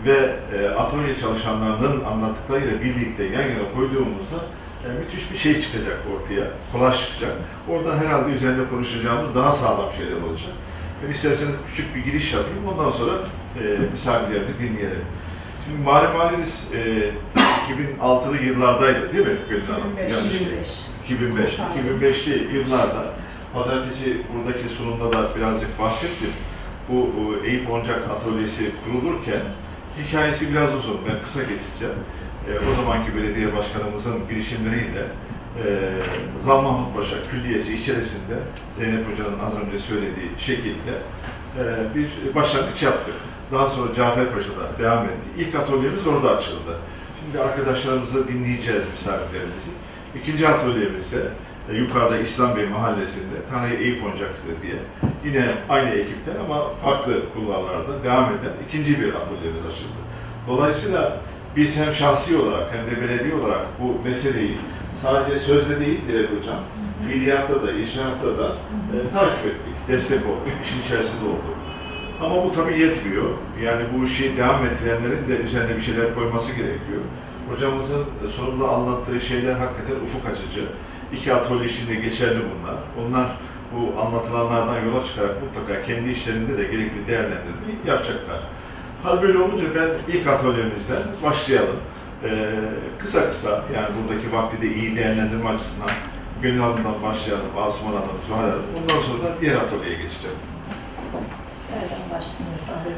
ve 0.05 0.35
e, 0.57 0.69
atölye 0.69 1.19
çalışanlarının 1.19 2.03
anlattıklarıyla 2.03 2.81
birlikte 2.81 3.23
yan 3.23 3.41
yana 3.41 3.73
koyduğumuzda 3.75 4.39
e, 4.85 4.87
müthiş 4.99 5.31
bir 5.31 5.37
şey 5.37 5.61
çıkacak 5.61 5.97
ortaya, 6.15 6.47
kolaj 6.71 7.05
çıkacak. 7.05 7.31
Oradan 7.69 7.97
herhalde 7.97 8.31
üzerinde 8.31 8.69
konuşacağımız 8.69 9.35
daha 9.35 9.51
sağlam 9.51 9.91
şeyler 9.97 10.21
olacak. 10.21 10.51
Ben 11.03 11.11
isterseniz 11.11 11.55
küçük 11.67 11.95
bir 11.95 12.03
giriş 12.03 12.33
yapayım, 12.33 12.67
ondan 12.67 12.91
sonra 12.91 13.11
e, 13.59 13.91
misafirlerimizi 13.91 14.59
dinleyelim. 14.59 15.05
Şimdi 15.65 15.83
malum 15.83 16.15
haliniz 16.15 16.67
e, 16.73 17.11
2006'lı 18.01 18.37
yıllardaydı 18.37 19.13
değil 19.13 19.27
mi 19.27 19.33
Gülün 19.49 19.65
Hanım? 19.65 19.91
2005. 19.93 20.11
Yanlış 20.11 20.33
değil. 20.39 20.51
2005. 21.05 21.59
2005'li 21.59 22.57
yıllarda 22.57 23.13
pazartesi 23.53 24.17
buradaki 24.33 24.69
sunumda 24.69 25.11
da 25.11 25.35
birazcık 25.35 25.79
bahsettim. 25.79 26.31
Bu 26.89 27.11
Eyüp 27.45 27.71
Oncak 27.71 28.09
Atölyesi 28.11 28.71
kurulurken 28.85 29.41
hikayesi 30.03 30.51
biraz 30.53 30.75
uzun. 30.75 30.99
Ben 31.09 31.23
kısa 31.23 31.39
geçeceğim. 31.39 31.95
E, 32.49 32.51
o 32.71 32.75
zamanki 32.75 33.15
belediye 33.15 33.55
başkanımızın 33.55 34.27
girişimleriyle 34.29 35.03
e, 35.65 35.65
Zal 36.45 36.61
Mahmut 36.61 36.95
Paşa 36.95 37.21
Külliyesi 37.21 37.75
içerisinde 37.75 38.35
Zeynep 38.77 39.05
Hoca'nın 39.11 39.39
az 39.39 39.53
önce 39.55 39.79
söylediği 39.79 40.29
şekilde 40.37 40.93
e, 41.59 41.63
bir 41.95 42.35
başlangıç 42.35 42.83
yaptık. 42.83 43.15
Daha 43.51 43.69
sonra 43.69 43.93
Cafer 43.93 44.31
Paşa'da 44.31 44.79
devam 44.83 45.05
etti. 45.05 45.27
İlk 45.37 45.55
atölyemiz 45.55 46.07
orada 46.07 46.37
açıldı. 46.37 46.77
Şimdi 47.19 47.39
arkadaşlarımızı 47.39 48.27
dinleyeceğiz 48.27 48.83
misafirlerimizi. 48.91 49.71
İkinci 50.21 50.47
atölyemizde 50.47 51.21
e, 51.71 51.77
yukarıda 51.77 52.17
İslam 52.17 52.55
Bey 52.55 52.65
mahallesinde 52.69 53.35
Tarihi 53.51 53.83
Eyüp 53.83 54.03
Oncakları 54.03 54.61
diye 54.61 54.75
yine 55.25 55.45
aynı 55.69 55.89
ekipten 55.89 56.35
ama 56.45 56.75
farklı 56.75 57.13
kulvarlarda 57.33 58.03
devam 58.03 58.25
eden 58.25 58.53
ikinci 58.67 59.01
bir 59.01 59.13
atölyemiz 59.13 59.61
açıldı. 59.71 59.99
Dolayısıyla 60.47 61.17
biz 61.55 61.77
hem 61.77 61.93
şahsi 61.93 62.37
olarak 62.37 62.73
hem 62.73 62.87
de 62.87 63.01
belediye 63.01 63.35
olarak 63.35 63.65
bu 63.81 64.07
meseleyi 64.09 64.57
sadece 64.93 65.39
sözde 65.39 65.79
değil 65.79 65.99
Dilek 66.07 66.29
Hocam, 66.29 66.59
fiiliyatta 67.07 67.67
da, 67.67 67.71
icraatta 67.71 68.37
da 68.37 68.55
e, 68.93 68.95
takip 69.13 69.45
ettik, 69.45 69.75
destek 69.87 70.25
olduk, 70.25 70.47
işin 70.63 70.81
içerisinde 70.81 71.25
olduk. 71.25 71.57
Ama 72.21 72.43
bu 72.43 72.51
tabii 72.51 72.79
yetmiyor. 72.79 73.25
Yani 73.63 73.83
bu 73.93 74.05
işi 74.05 74.37
devam 74.37 74.65
ettirenlerin 74.65 75.27
de 75.27 75.37
üzerine 75.37 75.75
bir 75.75 75.81
şeyler 75.81 76.15
koyması 76.15 76.51
gerekiyor. 76.51 77.01
Hocamızın 77.49 78.05
sonunda 78.27 78.69
anlattığı 78.69 79.21
şeyler 79.21 79.53
hakikaten 79.53 79.95
ufuk 80.03 80.25
açıcı. 80.25 80.63
İki 81.13 81.33
atölye 81.33 81.69
içinde 81.69 81.95
geçerli 81.95 82.39
bunlar. 82.39 82.75
Onlar 83.01 83.27
bu 83.73 84.01
anlatılanlardan 84.01 84.85
yola 84.85 85.05
çıkarak 85.05 85.35
mutlaka 85.43 85.81
kendi 85.81 86.09
işlerinde 86.11 86.57
de 86.57 86.63
gerekli 86.63 87.07
değerlendirmeyi 87.07 87.77
yapacaklar. 87.87 88.39
Hal 89.03 89.21
böyle 89.21 89.37
olunca 89.37 89.65
ben 89.75 90.13
ilk 90.13 90.27
atölyemizden 90.27 91.03
başlayalım. 91.23 91.75
Ee, 92.23 92.49
kısa 92.99 93.29
kısa 93.29 93.49
yani 93.49 93.87
buradaki 93.97 94.31
vakti 94.35 94.61
de 94.61 94.75
iyi 94.75 94.95
değerlendirme 94.95 95.49
açısından 95.49 95.89
Gönül 96.41 96.59
Hanım'dan 96.59 97.03
başlayalım, 97.03 97.45
Asuman 97.57 97.91
Hanım, 97.91 98.17
Zuhal 98.27 98.41
Hanım. 98.41 98.63
Ondan 98.81 99.01
sonra 99.01 99.23
da 99.23 99.41
diğer 99.41 99.55
atölyeye 99.55 99.97
geçeceğim. 99.97 100.37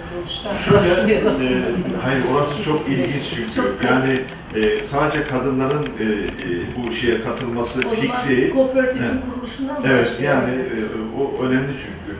Kuruluş'tan 0.09 0.55
Şöyle, 0.57 0.81
başlayalım. 0.83 1.41
e, 1.41 1.61
hayır 2.03 2.23
orası 2.35 2.63
çok 2.63 2.87
ilginç 2.89 3.23
çünkü. 3.35 3.55
Çok- 3.55 3.85
yani 3.85 4.19
e, 4.55 4.83
sadece 4.83 5.23
kadınların 5.23 5.83
e, 5.99 6.03
e, 6.03 6.07
bu 6.75 6.91
şeye 6.91 7.23
katılması 7.23 7.81
O 7.87 7.95
fikri, 7.95 8.49
kooperatifin 8.53 9.03
Evet. 9.03 9.13
kuruluşundan 9.33 9.75
evet 9.87 10.13
yani 10.21 10.51
e, 10.55 10.77
o 11.19 11.43
önemli 11.43 11.71
çünkü. 11.77 12.17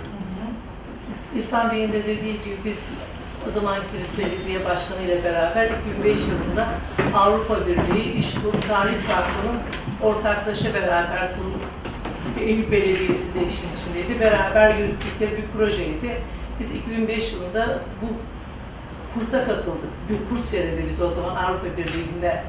İrfan 1.40 1.72
Bey'in 1.72 1.92
de 1.94 2.04
dediği 2.04 2.34
gibi 2.34 2.56
biz 2.66 2.78
o 3.48 3.52
zamanki 3.60 3.86
belediye 4.18 4.60
başkanı 4.60 5.02
ile 5.06 5.24
beraber 5.24 5.70
2005 6.04 6.18
yılında 6.28 6.68
Avrupa 7.18 7.56
Birliği 7.68 8.14
İş 8.18 8.34
Kurum 8.34 8.60
Tarih 8.68 8.94
Vakfı'nın 8.94 9.60
ortaklaşa 10.02 10.74
beraber 10.74 11.30
kurup 11.36 11.62
Eyüp 12.48 12.72
Belediyesi 12.72 13.34
de 13.36 13.40
işin 13.40 13.68
içindeydi. 13.78 14.20
Beraber 14.20 14.76
yürüttükleri 14.78 15.32
bir 15.38 15.58
projeydi. 15.58 16.18
Biz 16.60 16.72
2005 16.72 17.34
yılında 17.34 17.80
bu 18.02 18.08
kursa 19.14 19.46
katıldık. 19.46 19.90
Bir 20.10 20.18
kurs 20.30 20.54
verildi 20.54 20.86
biz 20.90 21.02
o 21.02 21.10
zaman 21.12 21.36
Avrupa 21.36 21.78
Birliği'nde 21.78 22.44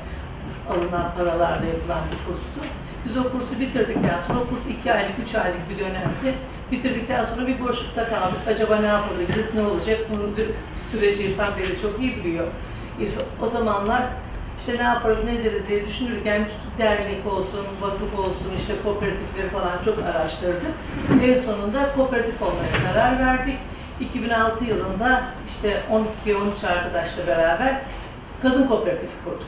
alınan 0.70 1.12
paralarla 1.18 1.66
yapılan 1.66 2.00
bir 2.12 2.18
kurstu. 2.26 2.60
Biz 3.04 3.16
o 3.16 3.22
kursu 3.22 3.60
bitirdikten 3.60 4.18
sonra, 4.26 4.38
o 4.38 4.46
kurs 4.48 4.66
iki 4.78 4.92
aylık, 4.92 5.18
üç 5.24 5.34
aylık 5.34 5.70
bir 5.70 5.78
dönemdi. 5.78 6.28
Bitirdikten 6.72 7.24
sonra 7.24 7.46
bir 7.46 7.60
boşlukta 7.60 8.08
kaldık. 8.08 8.38
Acaba 8.48 8.76
ne 8.76 8.86
yapabiliriz, 8.86 9.54
ne 9.54 9.62
olacak? 9.62 9.98
Bunu 10.10 10.22
dü- 10.22 10.52
süreci 10.92 11.22
İrfan 11.22 11.46
Bey 11.58 11.68
de 11.68 11.78
çok 11.82 12.00
iyi 12.00 12.16
biliyor. 12.16 12.46
O 13.42 13.46
zamanlar 13.46 14.02
işte 14.58 14.74
ne 14.78 14.82
yaparız, 14.82 15.18
ne 15.24 15.34
ederiz 15.34 15.68
diye 15.68 15.86
düşünürken 15.86 16.48
dernek 16.78 17.26
olsun, 17.26 17.64
vakıf 17.80 18.18
olsun, 18.18 18.50
işte 18.56 18.72
kooperatifleri 18.84 19.48
falan 19.48 19.82
çok 19.84 19.98
araştırdık. 20.04 20.72
En 21.22 21.40
sonunda 21.42 21.92
kooperatif 21.96 22.42
olmaya 22.42 22.72
karar 22.92 23.18
verdik. 23.18 23.58
2006 24.00 24.64
yılında 24.64 25.22
işte 25.48 25.80
12-13 26.26 26.66
arkadaşla 26.72 27.26
beraber 27.26 27.80
kadın 28.42 28.66
kooperatifi 28.66 29.12
kurduk. 29.24 29.46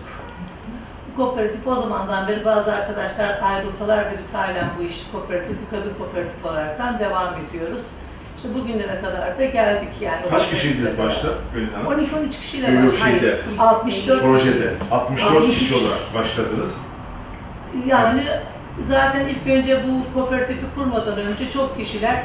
Bu 1.13 1.17
kooperatif 1.17 1.67
o 1.67 1.75
zamandan 1.75 2.29
beri 2.29 2.45
bazı 2.45 2.73
arkadaşlar 2.73 3.41
ayrılsalar 3.43 3.99
da 4.05 4.19
biz 4.19 4.35
halen 4.35 4.71
bu 4.79 4.83
işi 4.83 5.13
kooperatif, 5.13 5.57
kadın 5.71 5.95
kooperatif 5.95 6.47
olaraktan 6.47 6.99
devam 6.99 7.35
ediyoruz. 7.35 7.83
İşte 8.37 8.49
bugünlere 8.55 9.01
kadar 9.01 9.39
da 9.39 9.45
geldik 9.45 9.89
yani. 10.01 10.31
Kaç 10.31 10.51
kişiydiniz 10.51 10.99
başta 10.99 11.29
Gönül 11.55 11.73
Hanım? 11.73 12.05
12-13 12.05 12.31
kişiyle 12.31 12.67
başladık. 12.67 12.99
şeyde, 13.05 13.39
64 13.59 14.23
Projede 14.23 14.73
64 14.91 15.45
Abi, 15.45 15.51
kişi 15.51 15.75
olarak 15.75 16.15
başladınız. 16.15 16.73
Yani 17.87 18.23
zaten 18.79 19.29
ilk 19.29 19.47
önce 19.47 19.81
bu 19.89 20.15
kooperatifi 20.15 20.67
kurmadan 20.77 21.19
önce 21.19 21.51
çok 21.51 21.79
kişiler 21.79 22.23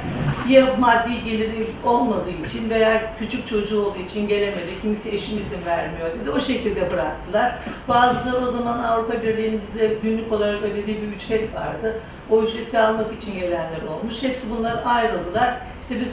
ya 0.49 0.65
maddi 0.79 1.23
geliri 1.23 1.67
olmadığı 1.85 2.45
için 2.45 2.69
veya 2.69 3.17
küçük 3.19 3.47
çocuğu 3.47 3.85
olduğu 3.85 3.99
için 3.99 4.27
gelemedi, 4.27 4.81
kimisi 4.81 5.09
eşim 5.09 5.39
izin 5.39 5.65
vermiyor 5.65 6.09
dedi. 6.21 6.31
O 6.31 6.39
şekilde 6.39 6.91
bıraktılar. 6.91 7.55
Bazıları 7.87 8.47
o 8.49 8.51
zaman 8.51 8.83
Avrupa 8.83 9.23
Birliği'nin 9.23 9.61
bize 9.61 9.97
günlük 10.03 10.31
olarak 10.31 10.63
ödediği 10.63 11.01
bir 11.01 11.15
ücret 11.15 11.55
vardı. 11.55 11.99
O 12.29 12.43
ücreti 12.43 12.79
almak 12.79 13.13
için 13.13 13.39
gelenler 13.39 13.81
olmuş. 13.89 14.23
Hepsi 14.23 14.47
bunlar 14.57 14.83
ayrıldılar. 14.85 15.57
İşte 15.81 15.95
biz 15.99 16.07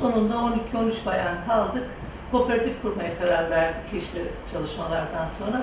sonunda 0.00 0.34
12-13 0.34 1.06
bayan 1.06 1.36
kaldık. 1.46 1.82
Kooperatif 2.32 2.82
kurmaya 2.82 3.10
karar 3.18 3.50
verdik 3.50 3.82
işte 3.96 4.18
çalışmalardan 4.52 5.28
sonra. 5.38 5.62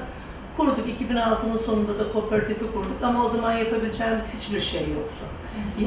Kurduk. 0.58 0.86
2006'nın 0.88 1.58
sonunda 1.58 2.00
da 2.00 2.12
kooperatifi 2.14 2.72
kurduk 2.72 3.04
ama 3.04 3.26
o 3.26 3.30
zaman 3.30 3.54
yapabileceğimiz 3.54 4.34
hiçbir 4.34 4.60
şey 4.60 4.82
yoktu. 4.82 5.26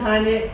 Yani 0.07 0.47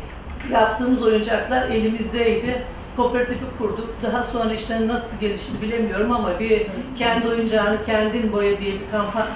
yaptığımız 0.53 1.03
oyuncaklar 1.03 1.69
elimizdeydi. 1.69 2.63
Kooperatifi 2.97 3.45
kurduk. 3.59 3.89
Daha 4.03 4.23
sonra 4.23 4.53
işte 4.55 4.89
nasıl 4.89 5.17
gelişti 5.21 5.63
bilemiyorum 5.63 6.13
ama 6.13 6.41
bir 6.41 6.63
kendi 6.99 7.29
oyuncağını 7.29 7.85
kendin 7.87 8.33
boya 8.33 8.59
diye 8.59 8.73
bir 8.73 8.91
kampanya 8.91 9.27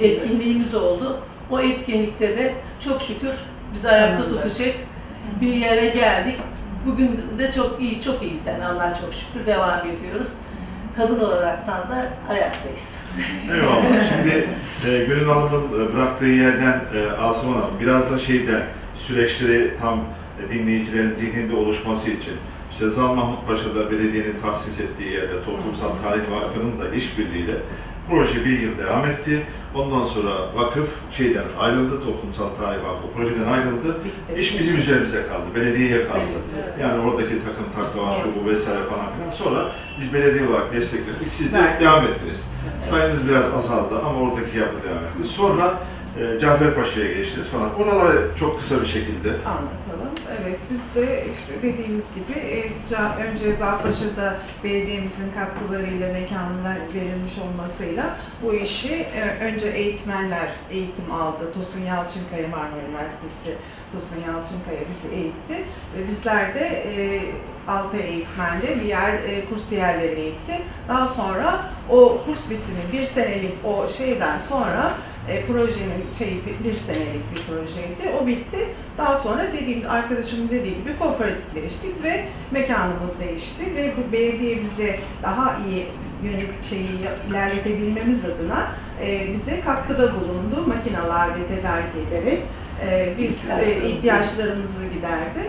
etkinliğimiz 0.00 0.74
oldu. 0.74 1.20
O 1.50 1.60
etkinlikte 1.60 2.28
de 2.28 2.54
çok 2.84 3.02
şükür 3.02 3.34
biz 3.74 3.86
ayakta 3.86 4.28
tutacak 4.28 4.74
bir 5.40 5.54
yere 5.54 5.86
geldik. 5.88 6.36
Bugün 6.86 7.20
de 7.38 7.52
çok 7.52 7.80
iyi, 7.80 8.00
çok 8.00 8.22
iyiyiz 8.22 8.46
yani 8.46 8.66
Allah 8.66 8.94
çok 9.00 9.14
şükür 9.14 9.46
devam 9.46 9.80
ediyoruz. 9.90 10.28
Kadın 10.96 11.20
olaraktan 11.20 11.78
da 11.78 12.08
ayaktayız. 12.30 12.96
Eyvallah. 13.52 14.08
Şimdi 14.08 14.48
e, 14.88 15.04
Gönül 15.04 15.26
Hanım'ın 15.26 15.90
e, 15.90 15.94
bıraktığı 15.94 16.26
yerden 16.26 16.80
e, 16.94 17.10
Asuman 17.10 17.54
Hanım 17.54 17.80
biraz 17.80 18.12
da 18.12 18.18
şeyden 18.18 18.62
süreçleri 18.94 19.76
tam 19.80 20.00
e, 20.40 20.54
dinleyicilerin 20.54 21.14
zihninde 21.14 21.56
oluşması 21.56 22.10
için 22.10 22.34
işte 22.72 22.90
Zal 22.90 23.14
Mahmut 23.14 23.46
Paşa'da 23.46 23.90
belediyenin 23.90 24.38
tahsis 24.42 24.80
ettiği 24.80 25.12
yerde 25.12 25.44
Toplumsal 25.44 25.90
Tarih 26.02 26.22
Vakfı'nın 26.30 26.80
da 26.80 26.94
işbirliğiyle 26.94 27.54
proje 28.12 28.44
bir 28.44 28.60
yıl 28.60 28.78
devam 28.78 29.04
etti. 29.04 29.46
Ondan 29.74 30.04
sonra 30.04 30.30
vakıf 30.54 30.88
şeyden 31.16 31.44
ayrıldı, 31.60 32.04
Toplumsal 32.04 32.48
Tarih 32.48 32.84
Vakfı 32.84 33.06
projeden 33.16 33.52
ayrıldı. 33.52 33.96
İş 34.38 34.58
bizim 34.58 34.76
üzerimize 34.76 35.26
kaldı, 35.26 35.46
belediyeye 35.54 36.08
kaldı. 36.08 36.38
Yani 36.80 37.02
oradaki 37.02 37.28
takım 37.28 37.66
taklava, 37.76 38.14
şu 38.14 38.28
bu 38.36 38.50
vesaire 38.50 38.84
falan 38.84 39.06
filan. 39.12 39.30
Sonra 39.30 39.72
biz 40.00 40.12
belediye 40.12 40.48
olarak 40.48 40.72
destekledik. 40.72 41.32
Siz 41.32 41.52
de 41.52 41.58
Verdiniz. 41.58 41.80
devam 41.80 42.04
ettiniz. 42.04 42.44
Sayınız 42.90 43.28
biraz 43.28 43.44
azaldı 43.54 43.98
ama 44.06 44.20
oradaki 44.20 44.58
yapı 44.58 44.76
devam 44.88 45.04
etti. 45.04 45.24
Sonra 45.28 45.78
e, 46.18 46.40
Cafer 46.40 46.74
Paşa'ya 46.74 47.12
geçtiniz 47.12 47.48
falan. 47.48 47.74
Oraları 47.74 48.30
çok 48.36 48.58
kısa 48.58 48.80
bir 48.80 48.86
şekilde 48.86 49.28
Anlatalım. 49.28 50.12
Evet, 50.40 50.58
biz 50.70 50.94
de 50.94 51.24
işte 51.32 51.52
dediğiniz 51.62 52.14
gibi 52.14 52.38
e, 52.38 52.62
önce 53.28 53.54
Zarpaşa'da 53.54 54.36
belediyemizin 54.64 55.32
katkılarıyla 55.32 56.12
mekanlar 56.12 56.76
verilmiş 56.94 57.32
olmasıyla 57.38 58.16
bu 58.42 58.54
işi 58.54 58.94
e, 58.94 59.44
önce 59.44 59.68
eğitmenler 59.68 60.48
eğitim 60.70 61.12
aldı. 61.12 61.52
Tosun 61.54 61.80
Yalçınkaya 61.80 62.48
Marmara 62.48 62.82
Üniversitesi 62.88 63.54
Tosun 63.92 64.16
Yalçınkaya 64.16 64.80
bizi 64.90 65.14
eğitti 65.14 65.64
ve 65.96 66.08
bizler 66.08 66.54
de 66.54 66.66
e, 66.96 67.20
altı 67.68 67.96
eğitmenle 67.96 68.84
diğer 68.84 69.12
e, 69.12 69.44
kursiyerleri 69.50 70.20
eğitti. 70.20 70.52
Daha 70.88 71.06
sonra 71.06 71.60
o 71.90 72.22
kurs 72.26 72.50
bitimi 72.50 72.82
bir 72.92 73.04
senelik 73.04 73.54
o 73.64 73.88
şeyden 73.88 74.38
sonra 74.38 74.92
e, 75.28 75.44
projenin 75.44 76.04
şeyi 76.18 76.40
bir, 76.46 76.64
bir 76.64 76.76
senelik 76.76 77.30
bir 77.30 77.42
projeydi. 77.42 78.16
O 78.22 78.26
bitti. 78.26 78.58
Daha 78.98 79.16
sonra 79.16 79.42
dediğim 79.52 79.90
arkadaşımın 79.90 80.48
dediği 80.48 80.74
gibi 80.74 80.98
kooperatifleştik 80.98 82.02
ve 82.02 82.24
mekanımız 82.50 83.20
değişti 83.20 83.76
ve 83.76 83.92
bu 83.96 84.12
belediye 84.12 84.62
bize 84.62 84.98
daha 85.22 85.58
iyi 85.68 85.86
yönelik 86.22 86.64
şeyi 86.64 86.88
ilerletebilmemiz 87.30 88.24
adına 88.24 88.68
e, 89.02 89.34
bize 89.34 89.60
katkıda 89.60 90.12
bulundu. 90.14 90.66
Makineler 90.66 91.28
ve 91.28 91.56
tedarik 91.56 92.08
ederek 92.08 92.42
e, 92.86 93.14
biz 93.18 93.50
e, 93.50 93.88
ihtiyaçlarımızı 93.88 94.82
giderdi. 94.94 95.40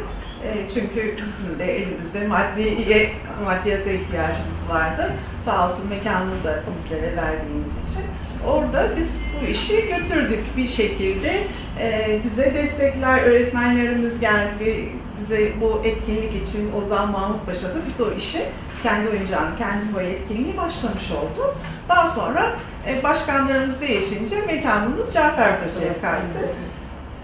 E, 0.44 0.70
çünkü 0.74 1.16
bizim 1.26 1.60
de 1.60 1.78
elimizde 1.78 2.28
maddiye, 2.28 3.12
maddiyata 3.46 3.90
ihtiyacımız 3.90 4.70
vardı. 4.70 5.14
Sağ 5.40 5.70
olsun 5.70 5.90
mekanını 5.90 6.44
da 6.44 6.64
bizlere 6.74 7.16
verdiğimiz 7.18 7.72
için. 7.72 8.04
Orada 8.48 8.90
biz 8.98 9.26
bu 9.42 9.46
işi 9.46 9.88
götürdük 9.88 10.58
bir 10.58 10.68
şekilde. 10.68 11.32
E, 11.80 12.20
bize 12.24 12.54
destekler, 12.54 13.24
öğretmenlerimiz 13.24 14.20
geldi. 14.20 14.90
Bize 15.22 15.52
bu 15.62 15.82
etkinlik 15.84 16.48
için 16.48 16.72
Ozan 16.74 17.12
Mahmut 17.12 17.46
Paşa'da 17.46 17.86
biz 17.88 18.02
o 18.02 18.12
işi 18.12 18.42
kendi 18.84 19.10
oyuncağını, 19.10 19.58
kendi 19.58 19.94
boya 19.96 20.08
etkinliği 20.08 20.58
başlamış 20.58 21.12
oldu. 21.12 21.56
Daha 21.90 22.10
sonra 22.10 22.52
e, 22.88 23.04
başkanlarımız 23.04 23.82
değişince 23.82 24.36
mekanımız 24.46 25.14
Cafer 25.14 25.60
Paşa'ya 25.64 26.02
kaydı. 26.02 26.50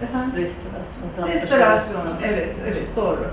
Efendim? 0.02 0.32
Restorasyon. 0.36 1.28
Restorasyon, 1.28 2.06
evet, 2.24 2.56
evet 2.66 2.96
doğru. 2.96 3.30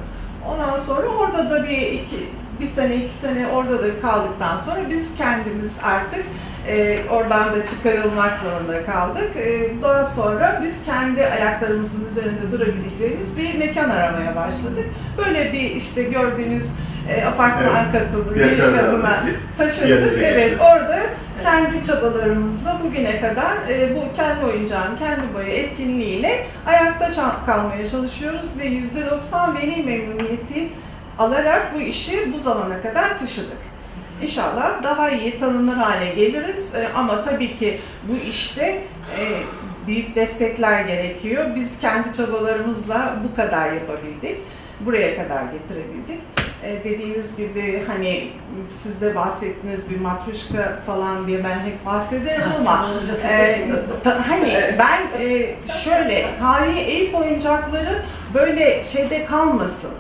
Ondan 0.50 0.80
sonra 0.80 1.08
orada 1.08 1.50
da 1.50 1.64
bir 1.64 1.82
iki, 1.82 2.30
bir 2.60 2.68
sene, 2.68 2.96
iki 2.96 3.14
sene 3.14 3.48
orada 3.48 3.84
da 3.84 4.02
kaldıktan 4.02 4.56
sonra 4.56 4.80
biz 4.90 5.16
kendimiz 5.18 5.78
artık 5.84 6.26
e, 6.68 7.00
oradan 7.10 7.54
da 7.56 7.66
çıkarılmak 7.66 8.36
zorunda 8.36 8.86
kaldık. 8.86 9.36
E, 9.36 9.82
daha 9.82 10.06
sonra 10.06 10.62
biz 10.64 10.86
kendi 10.86 11.26
ayaklarımızın 11.26 12.08
üzerinde 12.08 12.52
durabileceğimiz 12.52 13.38
bir 13.38 13.60
mekan 13.60 13.90
aramaya 13.90 14.36
başladık. 14.36 14.86
Böyle 15.18 15.54
bir 15.54 15.72
işte 15.72 16.04
gördüğünüz 16.04 16.70
e, 17.10 17.26
apartman 17.26 17.92
katı, 17.92 18.34
giriş 18.34 18.52
Yeterli. 18.52 18.76
katına 18.78 19.20
taşındık. 19.58 20.24
Evet, 20.24 20.62
orada 20.62 21.00
kendi 21.44 21.84
çabalarımızla 21.88 22.80
bugüne 22.84 23.22
kadar 23.22 23.54
e, 23.70 23.96
bu 23.96 24.16
kendi 24.16 24.46
oyuncağın, 24.46 24.98
kendi 24.98 25.34
boya 25.34 25.50
etkinliğiyle 25.50 26.46
ayakta 26.66 27.12
kalmaya 27.46 27.88
çalışıyoruz 27.88 28.60
ve 28.60 28.68
%90 28.68 29.56
veli 29.56 29.84
memnuniyeti 29.84 30.70
alarak 31.20 31.74
bu 31.76 31.82
işi 31.82 32.34
bu 32.34 32.40
zamana 32.40 32.82
kadar 32.82 33.20
taşıdık. 33.20 33.67
İnşallah 34.22 34.84
daha 34.84 35.10
iyi 35.10 35.40
tanınır 35.40 35.76
hale 35.76 36.10
geliriz 36.16 36.76
E, 36.76 36.88
ama 36.96 37.24
tabii 37.24 37.56
ki 37.56 37.80
bu 38.04 38.30
işte 38.30 38.64
e, 39.20 39.24
büyük 39.88 40.16
destekler 40.16 40.82
gerekiyor. 40.82 41.46
Biz 41.56 41.80
kendi 41.80 42.14
çabalarımızla 42.18 43.16
bu 43.24 43.36
kadar 43.36 43.72
yapabildik, 43.72 44.38
buraya 44.80 45.16
kadar 45.16 45.44
getirebildik. 45.44 46.22
E, 46.64 46.84
dediğiniz 46.84 47.36
gibi 47.38 47.84
hani 47.88 48.28
siz 48.84 49.02
de 49.02 49.16
bahsettiniz 49.16 49.90
bir 49.90 50.00
matruşka 50.00 50.80
falan 50.86 51.28
diye 51.28 51.44
ben 51.44 51.60
hep 51.60 51.86
bahsederim 51.86 52.44
ama 52.60 52.88
ee, 53.30 53.70
ta- 54.04 54.30
hani 54.30 54.76
ben 54.80 55.24
e, 55.26 55.56
şöyle 55.84 56.26
tarihi 56.40 56.80
Eyüp 56.80 57.16
oyuncakları 57.16 58.04
böyle 58.34 58.84
şeyde 58.84 59.26
kalmasın. 59.26 59.92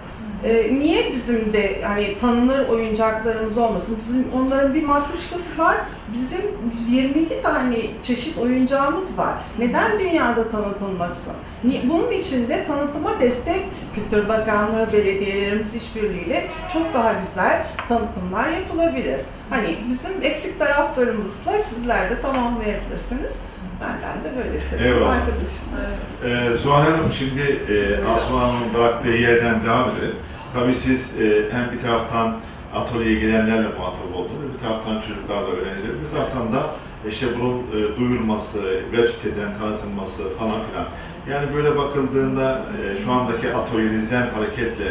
Ee, 0.44 0.80
niye 0.80 1.12
bizim 1.12 1.54
de 1.54 1.82
hani 1.84 2.18
tanınır 2.18 2.68
oyuncaklarımız 2.68 3.58
olmasın? 3.58 3.98
Bizim 4.00 4.26
onların 4.36 4.74
bir 4.74 4.84
matruşkası 4.84 5.58
var. 5.58 5.78
Bizim 6.14 6.42
22 6.90 7.42
tane 7.42 7.78
çeşit 8.04 8.38
oyuncağımız 8.38 9.18
var. 9.18 9.34
Neden 9.60 10.00
dünyada 10.00 10.50
tanıtılmasın? 10.50 11.34
Bunun 11.64 12.12
için 12.12 12.50
de 12.50 12.66
tanıtıma 12.66 13.20
destek 13.20 13.66
Kültür 13.96 14.30
Bakanlığı, 14.30 14.88
belediyelerimiz 14.94 15.76
işbirliğiyle 15.76 16.48
çok 16.74 16.94
daha 16.94 17.14
güzel 17.14 17.66
tanıtımlar 17.90 18.50
yapılabilir. 18.50 19.20
Hani 19.50 19.78
bizim 19.90 20.12
eksik 20.22 20.60
taraflarımızla 20.60 21.52
sizler 21.52 22.10
de 22.10 22.22
tamamlayabilirsiniz. 22.22 23.40
Benden 23.82 24.24
de 24.24 24.38
böyle 24.38 24.70
söyleyeyim 24.70 24.96
Eyvallah. 24.96 25.14
arkadaşım. 25.16 25.68
Evet. 25.80 26.66
Ee, 26.66 26.70
Hanım 26.70 27.12
şimdi 27.20 27.42
e, 27.74 27.76
Asma 28.16 28.42
Hanım'ın 28.42 28.74
bıraktığı 28.74 29.10
yerden 29.10 29.64
devam 29.64 29.90
edelim. 29.90 30.16
Tabii 30.54 30.76
siz 30.76 31.22
e, 31.22 31.52
hem 31.52 31.72
bir 31.72 31.82
taraftan 31.82 32.38
atölyeye 32.74 33.20
gelenlerle 33.20 33.68
muhatap 33.68 34.16
oldunuz, 34.16 34.54
bir 34.54 34.60
taraftan 34.60 35.02
çocuklarla 35.02 35.48
öğrenciler, 35.48 35.92
bir 36.04 36.18
taraftan 36.18 36.54
da 36.54 36.66
işte 37.10 37.28
bunun 37.40 37.58
e, 37.60 38.00
duyurulması, 38.00 38.60
web 38.92 39.10
siteden 39.10 39.58
tanıtılması 39.60 40.24
falan 40.38 40.60
filan. 40.70 40.86
Yani 41.30 41.54
böyle 41.56 41.78
bakıldığında 41.78 42.62
e, 42.82 42.98
şu 43.04 43.12
andaki 43.12 43.54
atölyenizden 43.54 44.28
hareketle 44.36 44.90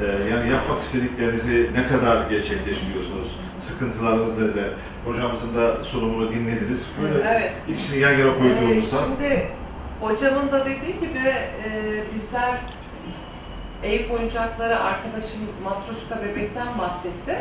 e, 0.00 0.06
yani 0.30 0.50
yapmak 0.50 0.82
istediklerinizi 0.82 1.70
ne 1.76 1.88
kadar 1.88 2.30
gerçekleştiriyorsunuz? 2.30 3.28
Sıkıntılarınız 3.62 4.38
neler? 4.38 4.68
Hocamızın 5.04 5.56
da 5.56 5.84
sunumunu 5.84 6.30
dinlediniz. 6.30 6.86
Böyle 7.02 7.28
Evet. 7.30 7.56
ikisini 7.68 7.98
yan 7.98 8.10
yana 8.12 8.30
Ee, 8.30 8.38
koyduğumuzda 8.38 8.96
şimdi 9.04 9.48
hocamın 10.00 10.52
da 10.52 10.64
dediği 10.64 11.00
gibi 11.00 11.28
e, 11.28 11.68
bizler 12.14 12.54
Eyüp 13.82 14.12
oyuncakları 14.12 14.80
arkadaşım 14.80 15.40
Matruşka 15.64 16.22
Bebek'ten 16.22 16.78
bahsetti. 16.78 17.38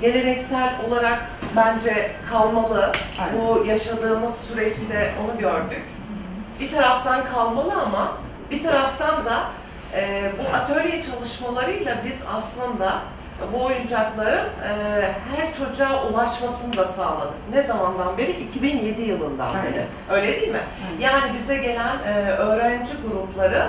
Geleneksel 0.00 0.74
olarak 0.88 1.26
bence 1.56 2.10
kalmalı. 2.30 2.92
Bu 3.38 3.64
yaşadığımız 3.66 4.36
süreçte 4.36 5.14
onu 5.24 5.38
gördük. 5.40 5.82
Bir 6.60 6.70
taraftan 6.72 7.24
kalmalı 7.24 7.72
ama 7.82 8.16
bir 8.50 8.62
taraftan 8.62 9.24
da 9.24 9.44
e, 9.94 10.30
bu 10.38 10.56
atölye 10.56 11.02
çalışmalarıyla 11.02 11.96
biz 12.04 12.24
aslında 12.34 12.98
bu 13.52 13.64
oyuncakların 13.64 14.44
e, 14.44 14.72
her 15.36 15.54
çocuğa 15.54 16.04
ulaşmasını 16.04 16.76
da 16.76 16.84
sağladık. 16.84 17.34
Ne 17.52 17.62
zamandan 17.62 18.18
beri? 18.18 18.30
2007 18.30 19.02
yılından 19.02 19.54
beri. 19.54 19.74
Evet. 19.74 19.88
Öyle 20.10 20.40
değil 20.40 20.52
mi? 20.52 20.60
Yani 21.00 21.34
bize 21.34 21.56
gelen 21.56 21.98
e, 22.06 22.30
öğrenci 22.30 22.92
grupları 23.08 23.66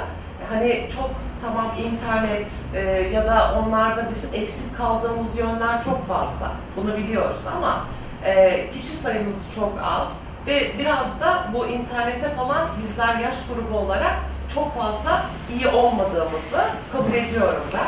hani 0.49 0.87
çok 0.95 1.09
tamam 1.41 1.71
internet 1.77 2.51
e, 2.73 2.79
ya 3.13 3.25
da 3.25 3.55
onlarda 3.59 4.09
bizim 4.09 4.41
eksik 4.41 4.77
kaldığımız 4.77 5.37
yönler 5.37 5.83
çok 5.83 6.07
fazla. 6.07 6.51
Bunu 6.75 6.97
biliyoruz 6.97 7.41
ama 7.57 7.85
e, 8.25 8.65
kişi 8.71 8.87
sayımız 8.93 9.55
çok 9.55 9.73
az 9.83 10.19
ve 10.47 10.79
biraz 10.79 11.21
da 11.21 11.43
bu 11.53 11.67
internete 11.67 12.29
falan 12.29 12.67
bizler 12.83 13.15
yaş 13.15 13.35
grubu 13.53 13.77
olarak 13.77 14.13
çok 14.55 14.77
fazla 14.77 15.25
iyi 15.57 15.67
olmadığımızı 15.67 16.61
kabul 16.91 17.13
ediyorum 17.13 17.63
ben. 17.73 17.87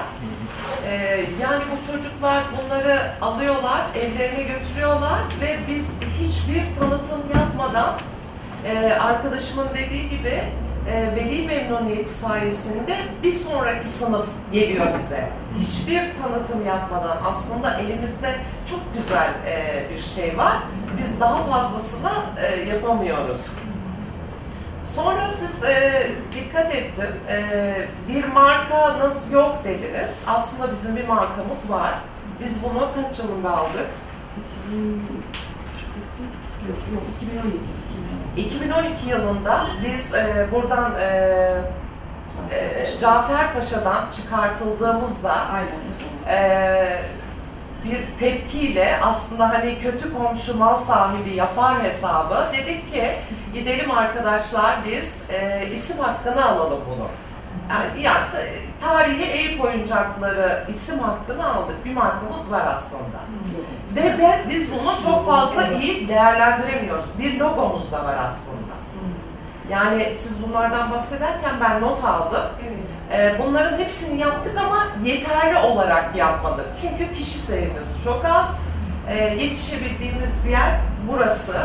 Ee, 0.87 1.25
yani 1.41 1.63
bu 1.71 1.91
çocuklar 1.91 2.43
bunları 2.57 2.99
alıyorlar, 3.21 3.81
evlerine 3.95 4.43
götürüyorlar 4.43 5.19
ve 5.41 5.57
biz 5.67 5.93
hiçbir 6.19 6.63
tanıtım 6.79 7.21
yapmadan 7.35 7.97
e, 8.65 8.93
arkadaşımın 8.93 9.67
dediği 9.75 10.09
gibi 10.09 10.43
e, 10.91 11.15
veli 11.15 11.47
memnuniyeti 11.47 12.09
sayesinde 12.09 12.95
bir 13.23 13.31
sonraki 13.31 13.87
sınıf 13.87 14.25
geliyor 14.51 14.85
bize. 14.97 15.29
Hiçbir 15.59 16.01
tanıtım 16.21 16.65
yapmadan 16.65 17.17
aslında 17.25 17.79
elimizde 17.79 18.35
çok 18.69 18.79
güzel 18.93 19.29
e, 19.47 19.83
bir 19.93 19.99
şey 19.99 20.37
var. 20.37 20.57
Biz 20.97 21.19
daha 21.19 21.43
fazlasını 21.43 22.11
e, 22.41 22.69
yapamıyoruz. 22.69 23.45
Sonra 24.83 25.29
siz 25.29 25.63
e, 25.63 26.11
dikkat 26.31 26.75
ettim, 26.75 27.15
e, 27.29 27.87
bir 28.07 28.25
markanız 28.25 29.31
yok 29.31 29.55
dediniz. 29.63 30.23
Aslında 30.27 30.71
bizim 30.71 30.95
bir 30.95 31.07
markamız 31.07 31.71
var. 31.71 31.93
Biz 32.43 32.63
bunu 32.63 32.87
kaç 32.95 33.19
yılında 33.19 33.57
aldık? 33.57 33.87
Yok, 36.67 37.03
2012. 37.21 37.79
2012 38.37 39.09
yılında 39.09 39.67
biz 39.85 40.13
e, 40.13 40.47
buradan 40.51 40.93
e, 40.99 41.61
e, 42.51 42.85
Cafer 43.01 43.53
Paşa'dan 43.53 44.05
çıkartıldığımızda 44.11 45.33
Aynen 45.33 46.37
e, 46.37 47.01
bir 47.85 48.19
tepkiyle 48.19 48.99
aslında 49.03 49.49
hani 49.49 49.79
kötü 49.79 50.17
komşu 50.17 50.57
mal 50.57 50.75
sahibi 50.75 51.35
yapar 51.35 51.83
hesabı 51.83 52.35
dedik 52.53 52.93
ki 52.93 53.15
gidelim 53.53 53.91
arkadaşlar 53.91 54.75
biz 54.87 55.23
e, 55.29 55.67
isim 55.73 55.97
hakkını 55.99 56.45
alalım 56.45 56.79
bunu. 56.89 57.07
Yani, 57.69 58.01
yani 58.03 58.17
ta- 58.31 58.87
tarihi 58.87 59.23
Eyüp 59.23 59.61
oyuncakları 59.63 60.63
isim 60.69 60.99
hakkını 60.99 61.53
aldık. 61.53 61.85
Bir 61.85 61.93
markamız 61.93 62.51
var 62.51 62.61
aslında. 62.75 63.19
Ve 63.95 64.17
be- 64.19 64.43
biz 64.49 64.71
bunu 64.71 65.01
çok 65.05 65.25
fazla 65.27 65.67
iyi 65.67 66.07
değerlendiremiyoruz. 66.07 67.05
Bir 67.19 67.39
logomuz 67.39 67.91
da 67.91 68.03
var 68.05 68.15
aslında. 68.25 68.73
Yani 69.69 70.13
siz 70.15 70.47
bunlardan 70.47 70.91
bahsederken 70.91 71.51
ben 71.61 71.81
not 71.81 72.03
aldım. 72.05 72.43
Ee, 73.11 73.35
Bunların 73.39 73.77
hepsini 73.79 74.21
yaptık 74.21 74.57
ama 74.57 74.87
yeterli 75.05 75.57
olarak 75.57 76.15
yapmadık. 76.15 76.65
Çünkü 76.81 77.13
kişi 77.13 77.37
sayımız 77.37 77.87
çok 78.03 78.25
az. 78.25 78.57
Ee, 79.09 79.15
Yetişebildiğimiz 79.15 80.45
yer 80.45 80.79
burası. 81.07 81.57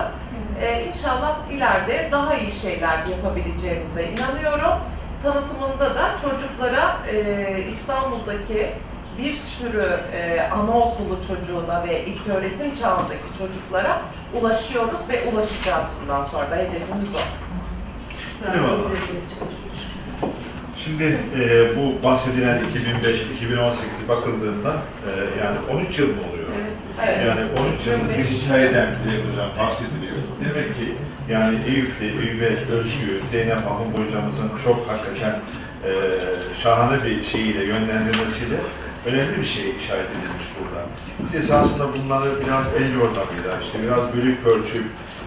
Ee, 0.61 0.85
İnşallah 0.85 1.37
ileride 1.51 2.09
daha 2.13 2.35
iyi 2.35 2.51
şeyler 2.53 3.07
yapabileceğimize 3.07 4.05
inanıyorum. 4.05 4.79
Tanıtımında 5.23 5.95
da 5.95 6.11
çocuklara 6.23 6.97
e, 7.13 7.65
İstanbul'daki 7.69 8.71
bir 9.19 9.33
sürü 9.33 10.01
e, 10.13 10.41
anaokulu 10.41 11.19
çocuğuna 11.29 11.85
ve 11.89 12.05
ilköğretim 12.05 12.75
çağındaki 12.75 13.39
çocuklara 13.39 14.01
ulaşıyoruz 14.41 15.01
ve 15.09 15.25
ulaşacağız 15.33 15.89
bundan 16.03 16.23
sonra 16.23 16.51
da 16.51 16.57
hedefimiz 16.57 17.15
o. 17.15 17.19
Eyvallah. 18.55 18.91
Şimdi 20.85 21.19
e, 21.41 21.77
bu 21.77 22.05
bahsedilen 22.05 22.59
2005-2018'i 22.59 24.09
bakıldığında 24.09 24.73
e, 25.07 25.11
yani 25.45 25.59
13 25.73 25.99
yıl 25.99 26.07
mı 26.09 26.21
oluyor? 26.31 26.49
Evet. 27.05 27.27
Yani 27.27 27.41
13 27.41 27.87
yıllık 27.87 28.19
bir 28.19 28.25
hikayeden 28.25 28.89
Dilek 28.95 29.21
Hocam 29.31 29.51
bahsediliyor. 29.59 30.17
Demek 30.45 30.69
ki 30.79 30.95
yani 31.29 31.57
Eyüp'te, 31.67 32.07
Eyüp'e 32.07 32.73
özgü, 32.73 33.21
Zeynep 33.31 33.57
Ahun 33.57 33.93
hocamızın 33.93 34.51
çok 34.65 34.89
hakikaten 34.89 35.35
e, 35.85 35.91
şahane 36.63 37.05
bir 37.05 37.25
şeyiyle, 37.25 37.65
yönlendirmesiyle 37.65 38.57
önemli 39.07 39.39
bir 39.39 39.47
şey 39.47 39.65
işaret 39.85 40.07
edilmiş 40.11 40.47
burada. 40.57 40.87
Biz 41.23 41.41
esasında 41.41 41.85
bunları 41.95 42.31
biraz 42.47 42.65
el 42.79 42.95
yordamıyla, 42.95 43.53
işte 43.65 43.79
biraz 43.83 44.17
bölük 44.17 44.45
pörçük, 44.45 44.85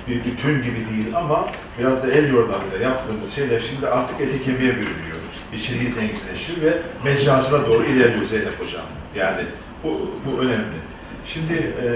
bir 0.08 0.26
bütün 0.26 0.56
gibi 0.64 0.90
değil 0.90 1.08
ama 1.16 1.48
biraz 1.80 2.04
da 2.04 2.12
el 2.12 2.34
yordamıyla 2.34 2.80
yaptığımız 2.80 3.34
şeyler 3.36 3.62
şimdi 3.70 3.88
artık 3.88 4.22
ete 4.22 4.44
kemiğe 4.44 4.76
bürünüyor. 4.76 5.07
İçeriği 5.54 5.92
zenginleşiyor 5.92 6.62
ve 6.62 6.74
mecrasına 7.04 7.68
doğru 7.68 7.84
ilerliyor 7.84 8.26
Zeynep 8.26 8.60
Hocam. 8.60 8.86
Yani 9.16 9.42
bu, 9.84 10.12
bu 10.26 10.42
önemli. 10.42 10.78
Şimdi 11.26 11.54
e, 11.54 11.88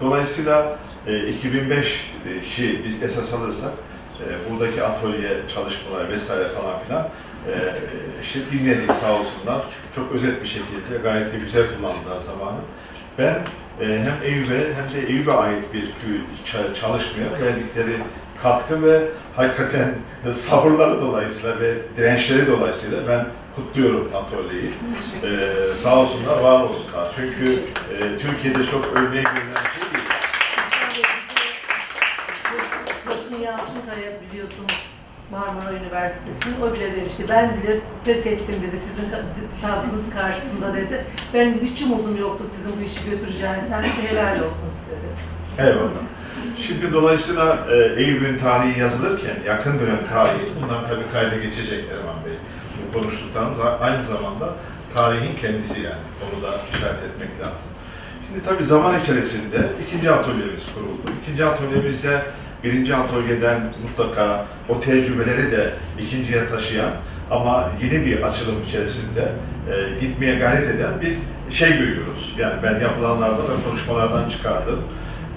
dolayısıyla 0.00 0.78
e, 1.06 1.28
2005 1.28 2.10
şi 2.56 2.84
biz 2.84 3.02
esas 3.02 3.34
alırsak 3.34 3.72
e, 4.20 4.50
buradaki 4.50 4.82
atölye 4.82 5.30
çalışmalar 5.54 6.08
vesaire 6.08 6.44
falan 6.44 6.78
filan 6.86 7.08
e, 7.48 7.52
işte 8.22 8.40
dinledik 8.52 8.94
sağ 8.94 9.12
olsunlar. 9.12 9.62
Çok 9.94 10.12
özet 10.12 10.42
bir 10.42 10.48
şekilde 10.48 10.98
gayet 11.02 11.32
de 11.32 11.38
güzel 11.38 11.66
kullandılar 11.76 12.20
zamanı. 12.20 12.58
Ben 13.18 13.34
e, 13.80 14.04
hem 14.04 14.14
Eyüp'e 14.24 14.54
hem 14.54 15.02
de 15.02 15.08
Eyüp'e 15.08 15.32
ait 15.32 15.64
bir 15.74 15.84
çalışmaya 16.80 17.40
verdikleri 17.42 17.96
katkı 18.42 18.82
ve 18.82 19.02
hakikaten 19.36 19.94
sabırları 20.34 21.00
dolayısıyla 21.00 21.60
ve 21.60 21.74
dirençleri 21.96 22.46
dolayısıyla 22.46 22.98
ben 23.08 23.26
kutluyorum 23.56 24.10
atölyeyi. 24.16 24.70
Ee, 25.22 25.76
sağ 25.82 25.96
olsunlar, 25.98 26.40
var 26.40 26.60
olsunlar. 26.60 27.12
Çünkü 27.16 27.52
e, 27.52 28.18
Türkiye'de 28.18 28.66
çok 28.66 28.84
örneği 28.94 29.24
görülen 29.24 29.64
bir 29.64 29.80
şey 29.82 29.92
değil. 29.92 30.04
Bakın 33.06 33.42
Yalçınkaya 33.44 34.20
biliyorsunuz 34.20 34.72
Marmara 35.30 35.72
Üniversitesi'nin 35.72 36.60
o 36.62 36.74
bile 36.74 36.96
demişti. 36.96 37.24
Ben 37.28 37.56
bile 37.56 37.80
pes 38.04 38.26
ettim 38.26 38.54
dedi 38.62 38.76
sizin 38.78 39.10
sabrınız 39.62 40.10
karşısında 40.14 40.74
dedi. 40.74 41.04
Ben 41.34 41.54
hiç 41.62 41.82
umudum 41.82 42.16
yoktu 42.16 42.44
sizin 42.56 42.80
bu 42.80 42.82
işi 42.82 43.10
götüreceğinizden. 43.10 43.82
Helal 43.82 44.32
olsun 44.36 44.70
size 44.70 44.96
dedi. 44.96 45.68
Eyvallah. 45.68 46.15
Şimdi 46.66 46.92
dolayısıyla 46.92 47.58
e, 47.72 48.02
Eyüp'ün 48.02 48.38
tarihi 48.38 48.80
yazılırken, 48.80 49.36
yakın 49.46 49.80
dönem 49.80 50.00
tarihi, 50.12 50.44
bunlar 50.56 50.88
tabii 50.88 51.12
kayda 51.12 51.36
geçecek 51.36 51.84
Erman 51.92 52.24
Bey. 52.24 52.32
Bu 52.78 52.98
konuştuklarımız 52.98 53.58
aynı 53.80 54.02
zamanda 54.04 54.48
tarihin 54.94 55.36
kendisi 55.40 55.80
yani. 55.80 56.04
Onu 56.22 56.42
da 56.42 56.56
işaret 56.74 57.02
etmek 57.02 57.40
lazım. 57.40 57.70
Şimdi 58.26 58.44
tabii 58.44 58.64
zaman 58.64 59.00
içerisinde 59.00 59.58
ikinci 59.86 60.10
atölyemiz 60.10 60.66
kuruldu. 60.74 61.10
İkinci 61.22 61.44
atölyemizde 61.44 62.22
birinci 62.64 62.96
atölyeden 62.96 63.60
mutlaka 63.82 64.44
o 64.68 64.80
tecrübeleri 64.80 65.52
de 65.52 65.70
ikinciye 66.00 66.48
taşıyan 66.48 66.90
ama 67.30 67.70
yeni 67.82 68.06
bir 68.06 68.22
açılım 68.22 68.62
içerisinde 68.68 69.32
e, 69.70 70.00
gitmeye 70.00 70.38
gayret 70.38 70.68
eden 70.68 71.00
bir 71.00 71.12
şey 71.54 71.78
görüyoruz. 71.78 72.34
Yani 72.38 72.54
ben 72.62 72.80
yapılanlardan 72.80 73.44
ve 73.44 73.68
konuşmalardan 73.68 74.28
çıkardım. 74.28 74.82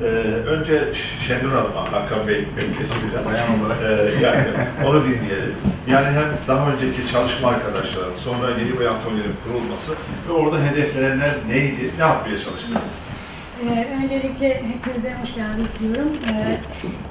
Ee, 0.04 0.06
önce 0.48 0.84
Şenur 1.28 1.52
Hanım'a, 1.52 1.92
Hakan 1.92 2.28
Bey 2.28 2.46
beklesi 2.58 2.94
biraz. 3.12 3.26
Bayan 3.26 3.60
olarak. 3.60 3.78
Ee, 3.84 4.26
yani 4.26 4.48
onu 4.88 5.04
dinleyelim. 5.04 5.56
Yani 5.88 6.08
hem 6.08 6.26
daha 6.48 6.72
önceki 6.72 7.12
çalışma 7.12 7.48
arkadaşların, 7.50 8.18
sonra 8.18 8.50
yeni 8.50 8.80
bir 8.80 8.86
atölyenin 8.86 9.36
kurulması 9.44 9.92
ve 10.30 10.32
orada 10.32 10.64
hedeflenenler 10.64 11.32
neydi, 11.50 11.92
ne 11.98 12.04
yapmaya 12.04 12.40
çalıştınız? 12.40 12.90
Ee, 13.64 13.88
öncelikle 14.04 14.64
hepinize 14.74 15.14
hoş 15.22 15.36
geldiniz 15.36 15.68
diyorum. 15.80 16.12
Ee, 16.30 16.58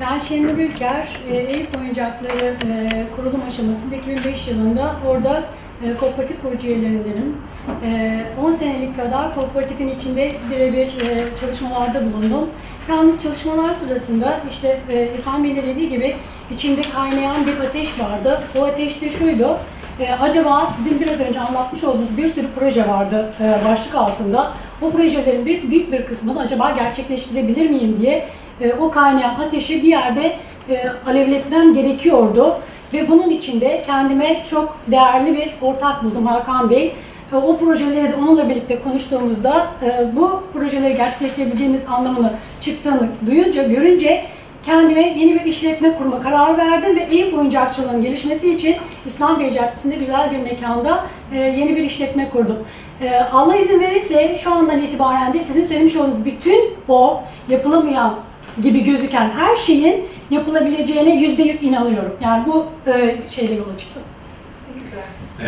ben 0.00 0.18
Şenur 0.18 0.58
Ülker, 0.58 1.08
e, 1.30 1.36
Eyüp 1.36 1.76
Oyuncakları 1.80 2.44
e, 2.44 3.04
kurulum 3.16 3.40
aşamasında 3.48 3.94
2005 3.96 4.48
yılında 4.48 4.96
orada 5.06 5.44
e, 5.84 5.96
kooperatif 5.96 6.42
kurucu 6.42 6.66
üyelerindenim. 6.66 7.36
E, 7.84 8.20
10 8.42 8.52
senelik 8.52 8.96
kadar 8.96 9.34
kooperatifin 9.34 9.88
içinde 9.88 10.32
birebir 10.50 10.86
e, 10.86 11.34
çalışmalarda 11.40 12.00
bulundum. 12.04 12.50
Yalnız 12.88 13.22
çalışmalar 13.22 13.74
sırasında 13.74 14.40
işte 14.50 14.80
e, 14.90 15.08
İrfan 15.18 15.44
Bey'in 15.44 15.56
de 15.56 15.62
dediği 15.66 15.88
gibi 15.88 16.16
içinde 16.50 16.80
kaynayan 16.82 17.46
bir 17.46 17.66
ateş 17.66 18.00
vardı. 18.00 18.42
O 18.58 18.64
ateş 18.64 19.02
de 19.02 19.10
şuydu, 19.10 19.58
e, 20.00 20.12
acaba 20.12 20.66
sizin 20.66 21.00
biraz 21.00 21.20
önce 21.20 21.40
anlatmış 21.40 21.84
olduğunuz 21.84 22.16
bir 22.16 22.28
sürü 22.28 22.46
proje 22.58 22.88
vardı 22.88 23.32
e, 23.40 23.68
başlık 23.68 23.94
altında. 23.94 24.52
O 24.82 24.90
projelerin 24.90 25.46
bir 25.46 25.70
büyük 25.70 25.92
bir 25.92 26.06
kısmını 26.06 26.40
acaba 26.40 26.70
gerçekleştirebilir 26.70 27.70
miyim 27.70 27.96
diye 28.00 28.28
o 28.80 28.90
kaynayan 28.90 29.34
ateşi 29.34 29.82
bir 29.82 29.88
yerde 29.88 30.36
alevletmem 31.06 31.74
gerekiyordu. 31.74 32.54
Ve 32.92 33.08
bunun 33.08 33.30
içinde 33.30 33.82
kendime 33.86 34.44
çok 34.50 34.78
değerli 34.86 35.36
bir 35.36 35.54
ortak 35.62 36.04
buldum 36.04 36.26
Hakan 36.26 36.70
Bey. 36.70 36.94
E, 37.32 37.36
O 37.36 37.56
projeleri 37.56 38.12
de 38.12 38.14
onunla 38.16 38.48
birlikte 38.48 38.80
konuştuğumuzda 38.80 39.66
e, 39.82 40.16
bu 40.16 40.42
projeleri 40.52 40.96
gerçekleştirebileceğimiz 40.96 41.80
anlamını 41.88 42.32
çıktığını 42.60 43.08
duyunca, 43.26 43.62
görünce 43.62 44.24
kendime 44.66 45.00
yeni 45.00 45.34
bir 45.34 45.44
işletme 45.44 45.94
kurma 45.94 46.20
kararı 46.20 46.58
verdim 46.58 46.96
ve 46.96 47.06
Eyüp 47.10 47.38
oyuncakçılığının 47.38 48.02
gelişmesi 48.02 48.50
için 48.50 48.76
İslam 49.06 49.40
Bey 49.40 49.50
Caddesi'nde 49.50 49.94
güzel 49.94 50.30
bir 50.30 50.38
mekanda 50.38 51.06
e, 51.34 51.38
yeni 51.38 51.76
bir 51.76 51.84
işletme 51.84 52.30
kurdum. 52.30 52.56
Allah 53.32 53.56
izin 53.56 53.80
verirse 53.80 54.36
şu 54.36 54.52
andan 54.52 54.78
itibaren 54.78 55.32
de 55.32 55.40
sizin 55.40 55.64
söylemiş 55.64 55.96
olduğunuz 55.96 56.24
bütün 56.24 56.74
o 56.88 57.20
yapılamayan 57.48 58.14
gibi 58.62 58.84
gözüken 58.84 59.30
her 59.38 59.56
şeyin 59.56 60.04
yapılabileceğine 60.30 61.14
yüzde 61.20 61.42
yüz 61.42 61.62
inanıyorum. 61.62 62.12
Yani 62.20 62.46
bu 62.46 62.66
e, 62.86 63.16
şeyle 63.28 63.54
yola 63.54 63.76
çıktım. 63.76 64.02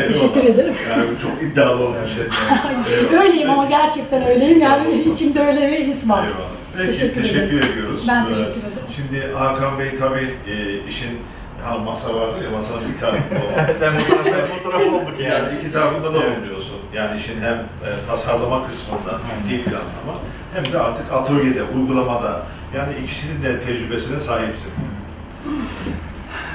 Teşekkür 0.09 0.45
ederim. 0.45 0.75
Yani 0.91 1.05
çok 1.23 1.43
iddialı 1.43 1.83
olan 1.83 1.95
bir 2.07 2.11
şey. 2.15 3.19
Öyleyim 3.21 3.51
ama 3.51 3.65
gerçekten 3.65 4.27
öyleyim. 4.27 4.61
Yani 4.61 5.03
içimde 5.03 5.41
öyle 5.41 5.69
bir 5.73 5.87
his 5.87 6.09
var. 6.09 6.27
Eyvallah. 6.27 6.51
Peki, 6.77 6.87
Teşekkür 6.87 7.23
teşekkür, 7.23 7.41
ederim. 7.43 7.73
ediyoruz. 7.73 8.05
Ben 8.09 8.27
teşekkür 8.27 8.51
ederim. 8.61 8.89
Şimdi 8.97 9.33
Hakan 9.35 9.79
Bey 9.79 9.99
tabii 10.01 10.35
e, 10.51 10.85
işin 10.89 11.19
ha, 11.65 11.79
masa 11.79 12.15
vardı 12.15 12.37
ya, 12.45 12.51
masanın 12.51 12.81
bir. 12.81 13.07
Evet, 13.59 13.77
hem 13.81 13.93
bu 14.01 14.07
tarafta 14.09 14.37
hem 14.43 14.49
bu 14.65 14.71
taraf 14.71 14.83
olduk 14.83 15.21
yani. 15.21 15.33
Yani 15.33 15.59
iki 15.59 15.73
tarafında 15.73 16.15
da 16.15 16.19
Evet. 16.25 16.37
bulunuyorsun. 16.37 16.77
Yani 16.95 17.21
işin 17.21 17.41
hem 17.41 17.55
e, 17.55 17.89
tasarlama 18.09 18.69
kısmında, 18.69 19.13
ciddi 19.49 19.63
planlama, 19.65 20.15
hem 20.55 20.73
de 20.73 20.79
artık 20.79 21.13
atölyede, 21.13 21.63
uygulamada. 21.63 22.43
Yani 22.77 22.93
ikisinin 23.05 23.43
de 23.43 23.61
tecrübesine 23.61 24.21
sahipsin. 24.21 24.71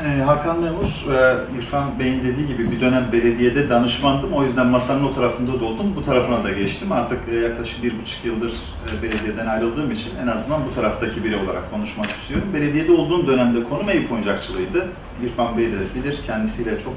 Ee, 0.05 0.21
Hakan 0.21 0.59
Memur, 0.59 1.13
e, 1.13 1.35
İrfan 1.57 1.99
Bey'in 1.99 2.23
dediği 2.23 2.47
gibi 2.47 2.71
bir 2.71 2.81
dönem 2.81 3.09
belediyede 3.11 3.69
danışmandım. 3.69 4.33
O 4.33 4.43
yüzden 4.43 4.67
masanın 4.67 5.03
o 5.03 5.11
tarafında 5.11 5.59
doldum. 5.59 5.93
Bu 5.95 6.01
tarafına 6.01 6.43
da 6.43 6.51
geçtim. 6.51 6.91
Artık 6.91 7.19
e, 7.29 7.35
yaklaşık 7.35 7.83
bir 7.83 8.01
buçuk 8.01 8.25
yıldır 8.25 8.51
e, 8.51 9.03
belediyeden 9.03 9.47
ayrıldığım 9.47 9.91
için 9.91 10.11
en 10.23 10.27
azından 10.27 10.61
bu 10.69 10.75
taraftaki 10.75 11.23
biri 11.23 11.35
olarak 11.35 11.71
konuşmak 11.71 12.05
istiyorum. 12.05 12.47
Belediyede 12.53 12.91
olduğum 12.91 13.27
dönemde 13.27 13.63
konum 13.63 13.89
Eyüp 13.89 14.11
oyuncakçılığıydı. 14.11 14.87
İrfan 15.25 15.57
Bey 15.57 15.65
de 15.65 15.77
bilir. 15.95 16.19
Kendisiyle 16.25 16.79
çok 16.79 16.93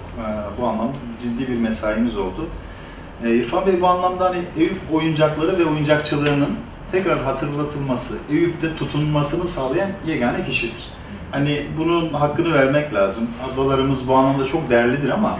bu 0.60 0.66
anlamda 0.66 0.98
ciddi 1.22 1.48
bir 1.48 1.58
mesaimiz 1.58 2.16
oldu. 2.16 2.46
İrfan 3.24 3.66
Bey 3.66 3.80
bu 3.80 3.86
anlamda 3.86 4.24
hani 4.24 4.38
Eyüp 4.58 4.80
oyuncakları 4.92 5.58
ve 5.58 5.64
oyuncakçılığının 5.64 6.50
tekrar 6.92 7.22
hatırlatılması, 7.24 8.18
Eyüp'te 8.30 8.76
tutunmasını 8.76 9.48
sağlayan 9.48 9.90
yegane 10.06 10.44
kişidir. 10.44 10.88
Hani 11.30 11.66
bunun 11.78 12.12
hakkını 12.12 12.54
vermek 12.54 12.94
lazım. 12.94 13.28
Ablalarımız 13.44 14.08
bu 14.08 14.14
anlamda 14.14 14.44
çok 14.44 14.70
değerlidir 14.70 15.08
ama 15.08 15.38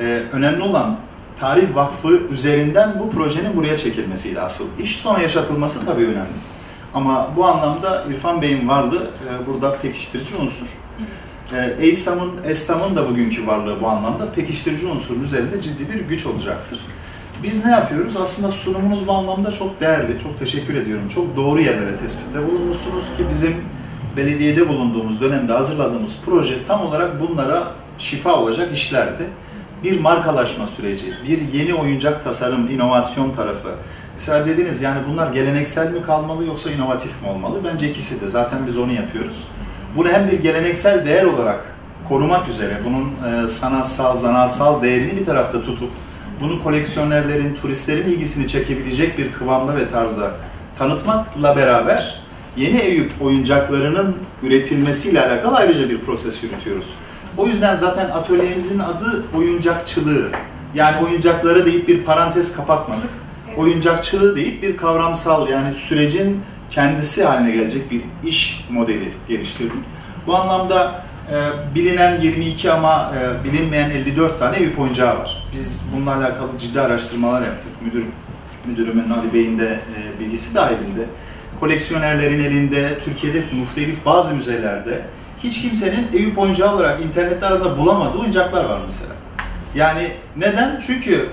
e, 0.00 0.22
önemli 0.32 0.62
olan 0.62 0.96
Tarih 1.40 1.74
Vakfı 1.74 2.08
üzerinden 2.08 3.00
bu 3.00 3.10
projenin 3.10 3.56
buraya 3.56 3.76
çekilmesiydi 3.76 4.40
asıl. 4.40 4.64
İş 4.82 4.96
sonra 4.96 5.22
yaşatılması 5.22 5.86
tabii 5.86 6.04
önemli. 6.04 6.36
Ama 6.94 7.28
bu 7.36 7.46
anlamda 7.46 8.04
İrfan 8.10 8.42
Bey'in 8.42 8.68
varlığı 8.68 9.02
e, 9.04 9.46
burada 9.46 9.76
pekiştirici 9.76 10.36
unsur. 10.36 10.66
E, 11.52 11.76
EYSAM'ın, 11.80 12.30
ESTAM'ın 12.44 12.96
da 12.96 13.08
bugünkü 13.08 13.46
varlığı 13.46 13.80
bu 13.80 13.88
anlamda 13.88 14.32
pekiştirici 14.32 14.86
unsurun 14.86 15.24
üzerinde 15.24 15.60
ciddi 15.60 15.88
bir 15.88 16.00
güç 16.00 16.26
olacaktır. 16.26 16.80
Biz 17.46 17.64
ne 17.64 17.70
yapıyoruz? 17.70 18.16
Aslında 18.16 18.50
sunumunuz 18.50 19.06
bu 19.06 19.12
anlamda 19.12 19.50
çok 19.50 19.80
değerli. 19.80 20.18
Çok 20.18 20.38
teşekkür 20.38 20.74
ediyorum. 20.74 21.08
Çok 21.08 21.36
doğru 21.36 21.60
yerlere 21.60 21.96
tespitte 21.96 22.46
bulunmuşsunuz 22.46 23.04
ki 23.04 23.26
bizim 23.30 23.54
belediyede 24.16 24.68
bulunduğumuz 24.68 25.20
dönemde 25.20 25.52
hazırladığımız 25.52 26.16
proje 26.24 26.62
tam 26.62 26.80
olarak 26.80 27.20
bunlara 27.20 27.62
şifa 27.98 28.34
olacak 28.34 28.68
işlerdi. 28.74 29.22
bir 29.84 30.00
markalaşma 30.00 30.66
süreci, 30.66 31.06
bir 31.28 31.52
yeni 31.52 31.74
oyuncak 31.74 32.22
tasarım, 32.22 32.70
inovasyon 32.70 33.30
tarafı. 33.30 33.68
Mesela 34.14 34.46
dediniz 34.46 34.82
yani 34.82 35.00
bunlar 35.08 35.32
geleneksel 35.32 35.92
mi 35.92 36.02
kalmalı 36.02 36.46
yoksa 36.46 36.70
inovatif 36.70 37.22
mi 37.22 37.28
olmalı? 37.28 37.60
Bence 37.64 37.90
ikisi 37.90 38.20
de. 38.20 38.28
Zaten 38.28 38.58
biz 38.66 38.78
onu 38.78 38.92
yapıyoruz. 38.92 39.44
Bunu 39.96 40.08
hem 40.08 40.30
bir 40.30 40.42
geleneksel 40.42 41.06
değer 41.06 41.24
olarak 41.24 41.76
korumak 42.08 42.48
üzere, 42.48 42.80
bunun 42.84 43.04
e, 43.44 43.48
sanatsal, 43.48 44.14
zanaatsal 44.14 44.82
değerini 44.82 45.20
bir 45.20 45.24
tarafta 45.24 45.62
tutup, 45.62 45.90
bunu 46.40 46.62
koleksiyonerlerin, 46.62 47.54
turistlerin 47.54 48.02
ilgisini 48.02 48.46
çekebilecek 48.46 49.18
bir 49.18 49.32
kıvamda 49.32 49.76
ve 49.76 49.88
tarzda 49.88 50.30
tanıtmakla 50.74 51.56
beraber 51.56 52.20
yeni 52.56 52.76
Eyüp 52.76 53.12
oyuncaklarının 53.20 54.16
üretilmesiyle 54.42 55.26
alakalı 55.26 55.56
ayrıca 55.56 55.88
bir 55.88 55.98
proses 55.98 56.42
yürütüyoruz. 56.42 56.90
O 57.36 57.46
yüzden 57.46 57.76
zaten 57.76 58.10
atölyemizin 58.10 58.78
adı 58.78 59.24
oyuncakçılığı. 59.36 60.28
Yani 60.74 61.06
oyuncakları 61.06 61.66
deyip 61.66 61.88
bir 61.88 62.04
parantez 62.04 62.56
kapatmadık. 62.56 63.10
Oyuncakçılığı 63.56 64.36
deyip 64.36 64.62
bir 64.62 64.76
kavramsal 64.76 65.48
yani 65.48 65.74
sürecin 65.74 66.42
kendisi 66.70 67.24
haline 67.24 67.50
gelecek 67.50 67.90
bir 67.90 68.02
iş 68.28 68.66
modeli 68.70 69.12
geliştirdik. 69.28 69.84
Bu 70.26 70.36
anlamda 70.36 71.05
e, 71.32 71.74
bilinen 71.74 72.20
22 72.20 72.72
ama 72.72 73.12
e, 73.18 73.44
bilinmeyen 73.44 73.90
54 73.90 74.38
tane 74.38 74.56
Eyüp 74.56 74.78
oyuncağı 74.78 75.18
var. 75.18 75.48
Biz 75.52 75.84
bununla 75.92 76.16
alakalı 76.16 76.58
ciddi 76.58 76.80
araştırmalar 76.80 77.46
yaptık. 77.46 77.72
Müdür, 77.82 78.04
müdürümün 78.66 79.10
Ali 79.10 79.32
Bey'in 79.34 79.58
de 79.58 79.66
e, 79.66 80.20
bilgisi 80.20 80.54
dahilinde. 80.54 81.04
Koleksiyonerlerin 81.60 82.40
elinde, 82.40 82.98
Türkiye'de 82.98 83.42
muhtelif 83.52 84.06
bazı 84.06 84.34
müzelerde 84.34 85.02
hiç 85.44 85.62
kimsenin 85.62 86.08
Eyüp 86.12 86.38
oyuncağı 86.38 86.74
olarak 86.74 87.00
internette 87.00 87.46
arada 87.46 87.78
bulamadığı 87.78 88.18
oyuncaklar 88.18 88.64
var 88.64 88.80
mesela. 88.84 89.12
Yani 89.74 90.10
neden? 90.36 90.78
Çünkü 90.86 91.28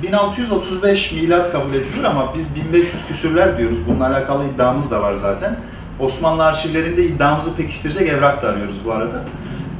e, 0.00 0.02
1635 0.02 1.12
milat 1.12 1.52
kabul 1.52 1.70
edilir 1.70 2.04
ama 2.04 2.34
biz 2.34 2.56
1500 2.56 3.06
küsürler 3.06 3.58
diyoruz. 3.58 3.78
Bununla 3.88 4.06
alakalı 4.06 4.44
iddiamız 4.46 4.90
da 4.90 5.02
var 5.02 5.14
zaten. 5.14 5.56
Osmanlı 6.02 6.44
arşivlerinde 6.44 7.04
iddiamızı 7.04 7.54
pekiştirecek 7.54 8.08
evrak 8.08 8.42
da 8.42 8.48
arıyoruz 8.48 8.76
bu 8.84 8.92
arada. 8.92 9.24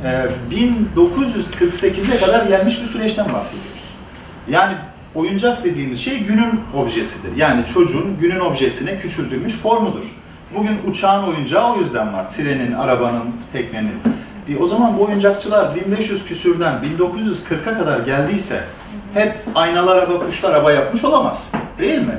E, 0.05 0.29
1948'e 0.55 2.21
kadar 2.21 2.47
gelmiş 2.47 2.81
bir 2.81 2.87
süreçten 2.87 3.33
bahsediyoruz. 3.33 3.83
Yani 4.49 4.75
oyuncak 5.15 5.65
dediğimiz 5.65 6.01
şey 6.01 6.19
günün 6.19 6.61
objesidir. 6.77 7.37
Yani 7.37 7.65
çocuğun 7.65 8.17
günün 8.21 8.41
objesine 8.41 8.99
küçültülmüş 8.99 9.57
formudur. 9.57 10.05
Bugün 10.57 10.79
uçağın 10.91 11.25
oyuncağı 11.25 11.73
o 11.75 11.77
yüzden 11.77 12.13
var. 12.13 12.31
Trenin, 12.31 12.73
arabanın, 12.73 13.25
teknenin. 13.53 13.95
E, 14.49 14.57
o 14.57 14.67
zaman 14.67 14.99
bu 14.99 15.05
oyuncakçılar 15.05 15.75
1500 15.75 16.25
küsürden 16.25 16.75
1940'a 16.99 17.79
kadar 17.79 17.99
geldiyse 17.99 18.65
hep 19.15 19.35
aynalı 19.55 19.91
araba, 19.91 20.27
kuşlu 20.27 20.49
araba 20.49 20.73
yapmış 20.73 21.05
olamaz. 21.05 21.53
Değil 21.79 21.99
mi? 21.99 22.19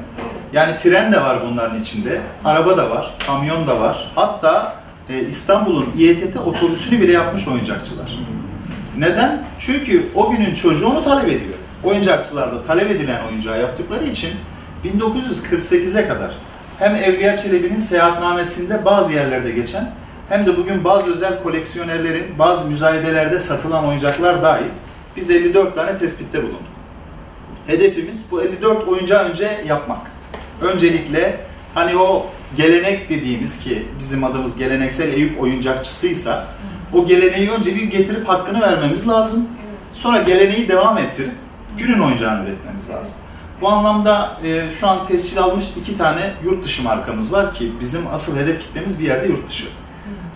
Yani 0.54 0.76
tren 0.76 1.12
de 1.12 1.22
var 1.22 1.38
bunların 1.50 1.80
içinde, 1.80 2.22
araba 2.46 2.78
da 2.78 2.90
var, 2.90 3.14
kamyon 3.28 3.68
da 3.68 3.82
var. 3.82 4.12
Hatta 4.16 4.76
e, 5.10 5.20
İstanbul'un 5.20 5.90
İETT 5.98 6.38
otobüsünü 6.38 7.02
bile 7.02 7.12
yapmış 7.12 7.48
oyuncakçılar. 7.48 8.20
Neden? 8.98 9.44
Çünkü 9.60 10.06
o 10.16 10.32
günün 10.32 10.54
çocuğu 10.54 10.88
onu 10.88 11.04
talep 11.04 11.28
ediyor. 11.28 11.54
Oyuncakçılar 11.84 12.52
da 12.52 12.64
talep 12.64 12.92
edilen 12.92 13.28
oyuncağı 13.30 13.60
yaptıkları 13.60 14.06
için 14.06 14.30
1948'e 14.86 16.08
kadar 16.08 16.38
hem 16.80 16.96
Evliya 16.96 17.38
Çelebi'nin 17.38 17.80
seyahatnamesinde 17.80 18.86
bazı 18.86 19.14
yerlerde 19.14 19.52
geçen 19.52 19.92
hem 20.30 20.46
de 20.46 20.58
bugün 20.58 20.84
bazı 20.84 21.12
özel 21.12 21.44
koleksiyonerlerin 21.44 22.40
bazı 22.40 22.68
müzayedelerde 22.68 23.40
satılan 23.40 23.86
oyuncaklar 23.86 24.44
dahil 24.44 24.70
biz 25.16 25.30
54 25.30 25.76
tane 25.76 25.98
tespitte 25.98 26.38
bulunduk. 26.44 26.60
Hedefimiz 27.68 28.26
bu 28.32 28.42
54 28.42 28.88
oyuncağı 28.88 29.24
önce 29.24 29.64
yapmak. 29.68 30.13
Öncelikle 30.62 31.38
hani 31.74 31.98
o 31.98 32.26
gelenek 32.58 33.10
dediğimiz 33.10 33.60
ki 33.60 33.86
bizim 34.00 34.24
adımız 34.24 34.58
geleneksel 34.58 35.14
Eyüp 35.14 35.42
oyuncakçısıysa 35.42 36.48
o 36.94 37.06
geleneği 37.06 37.52
önce 37.52 37.76
bir 37.76 37.84
getirip 37.84 38.30
hakkını 38.30 38.62
vermemiz 38.62 39.08
lazım. 39.08 39.48
Sonra 39.94 40.22
geleneği 40.22 40.68
devam 40.68 40.98
ettirip 40.98 41.34
günün 41.78 42.00
oyuncağını 42.00 42.50
üretmemiz 42.50 42.90
lazım. 42.90 43.16
Bu 43.62 43.70
anlamda 43.70 44.38
e, 44.46 44.72
şu 44.80 44.88
an 44.88 45.08
tescil 45.08 45.40
almış 45.40 45.66
iki 45.82 45.98
tane 45.98 46.34
yurt 46.44 46.64
dışı 46.64 46.84
markamız 46.84 47.34
var 47.34 47.54
ki 47.54 47.72
bizim 47.80 48.02
asıl 48.14 48.38
hedef 48.38 48.60
kitlemiz 48.60 49.00
bir 49.00 49.06
yerde 49.06 49.28
yurt 49.28 49.48
dışı. 49.48 49.66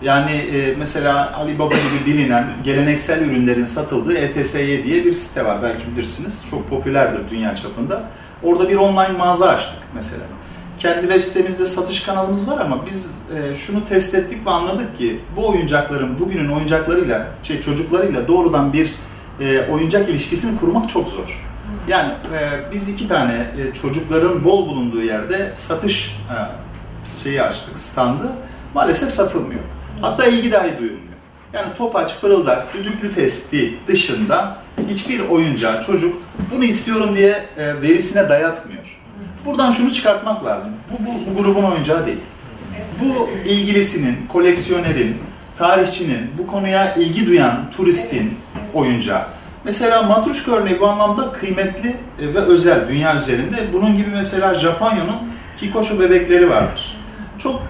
Yani 0.02 0.30
e, 0.30 0.74
mesela 0.78 1.36
Alibaba 1.36 1.74
gibi 1.74 2.06
bilinen 2.06 2.46
geleneksel 2.64 3.22
ürünlerin 3.22 3.64
satıldığı 3.64 4.14
ETSY 4.14 4.82
diye 4.84 5.04
bir 5.04 5.12
site 5.12 5.44
var 5.44 5.62
belki 5.62 5.86
bilirsiniz. 5.92 6.44
Çok 6.50 6.70
popülerdir 6.70 7.30
dünya 7.30 7.54
çapında. 7.54 8.04
Orada 8.42 8.68
bir 8.68 8.76
online 8.76 9.18
mağaza 9.18 9.48
açtık 9.48 9.78
mesela. 9.94 10.22
Kendi 10.78 11.00
web 11.00 11.22
sitemizde 11.22 11.66
satış 11.66 12.00
kanalımız 12.00 12.50
var 12.50 12.60
ama 12.60 12.86
biz 12.86 13.22
e, 13.36 13.54
şunu 13.54 13.84
test 13.84 14.14
ettik 14.14 14.46
ve 14.46 14.50
anladık 14.50 14.98
ki 14.98 15.20
bu 15.36 15.48
oyuncakların 15.48 16.18
bugünün 16.18 16.48
oyuncaklarıyla, 16.48 17.26
şey 17.42 17.60
çocuklarıyla 17.60 18.28
doğrudan 18.28 18.72
bir 18.72 18.94
e, 19.40 19.66
oyuncak 19.72 20.08
ilişkisini 20.08 20.60
kurmak 20.60 20.88
çok 20.88 21.08
zor. 21.08 21.44
Yani 21.88 22.12
e, 22.12 22.72
biz 22.72 22.88
iki 22.88 23.08
tane 23.08 23.32
e, 23.34 23.74
çocukların 23.74 24.44
bol 24.44 24.66
bulunduğu 24.66 25.02
yerde 25.02 25.52
satış 25.54 26.16
e, 26.30 26.36
şeyi 27.22 27.42
açtık, 27.42 27.78
standı. 27.78 28.32
Maalesef 28.74 29.12
satılmıyor. 29.12 29.60
Hatta 30.00 30.24
ilgi 30.24 30.52
dahi 30.52 30.78
duyulmuyor. 30.78 31.08
Yani 31.52 31.66
topaç, 31.78 32.14
fırıldak, 32.14 32.74
düdüklü 32.74 33.14
testi 33.14 33.74
dışında 33.88 34.56
hiçbir 34.90 35.20
oyuncağı 35.20 35.80
çocuk 35.80 36.22
bunu 36.54 36.64
istiyorum 36.64 37.16
diye 37.16 37.42
e, 37.56 37.82
verisine 37.82 38.28
dayatmıyor. 38.28 38.98
Buradan 39.44 39.70
şunu 39.70 39.90
çıkartmak 39.90 40.44
lazım. 40.44 40.70
Bu, 40.90 41.06
bu, 41.06 41.10
bu 41.30 41.42
grubun 41.42 41.62
oyuncağı 41.62 42.06
değil. 42.06 42.18
Bu 43.02 43.30
ilgilisinin, 43.46 44.16
koleksiyonerin, 44.28 45.16
tarihçinin, 45.54 46.30
bu 46.38 46.46
konuya 46.46 46.94
ilgi 46.94 47.26
duyan 47.26 47.70
turistin 47.76 48.34
oyuncağı. 48.74 49.22
Mesela 49.64 50.02
Matruşka 50.02 50.52
örneği 50.52 50.80
bu 50.80 50.86
anlamda 50.86 51.32
kıymetli 51.32 51.88
e, 51.88 52.34
ve 52.34 52.38
özel 52.38 52.88
dünya 52.88 53.16
üzerinde. 53.16 53.72
Bunun 53.72 53.96
gibi 53.96 54.10
mesela 54.10 54.54
Japonya'nın 54.54 55.16
Kikosho 55.56 56.00
bebekleri 56.00 56.50
vardır. 56.50 56.96
Çok 57.38 57.62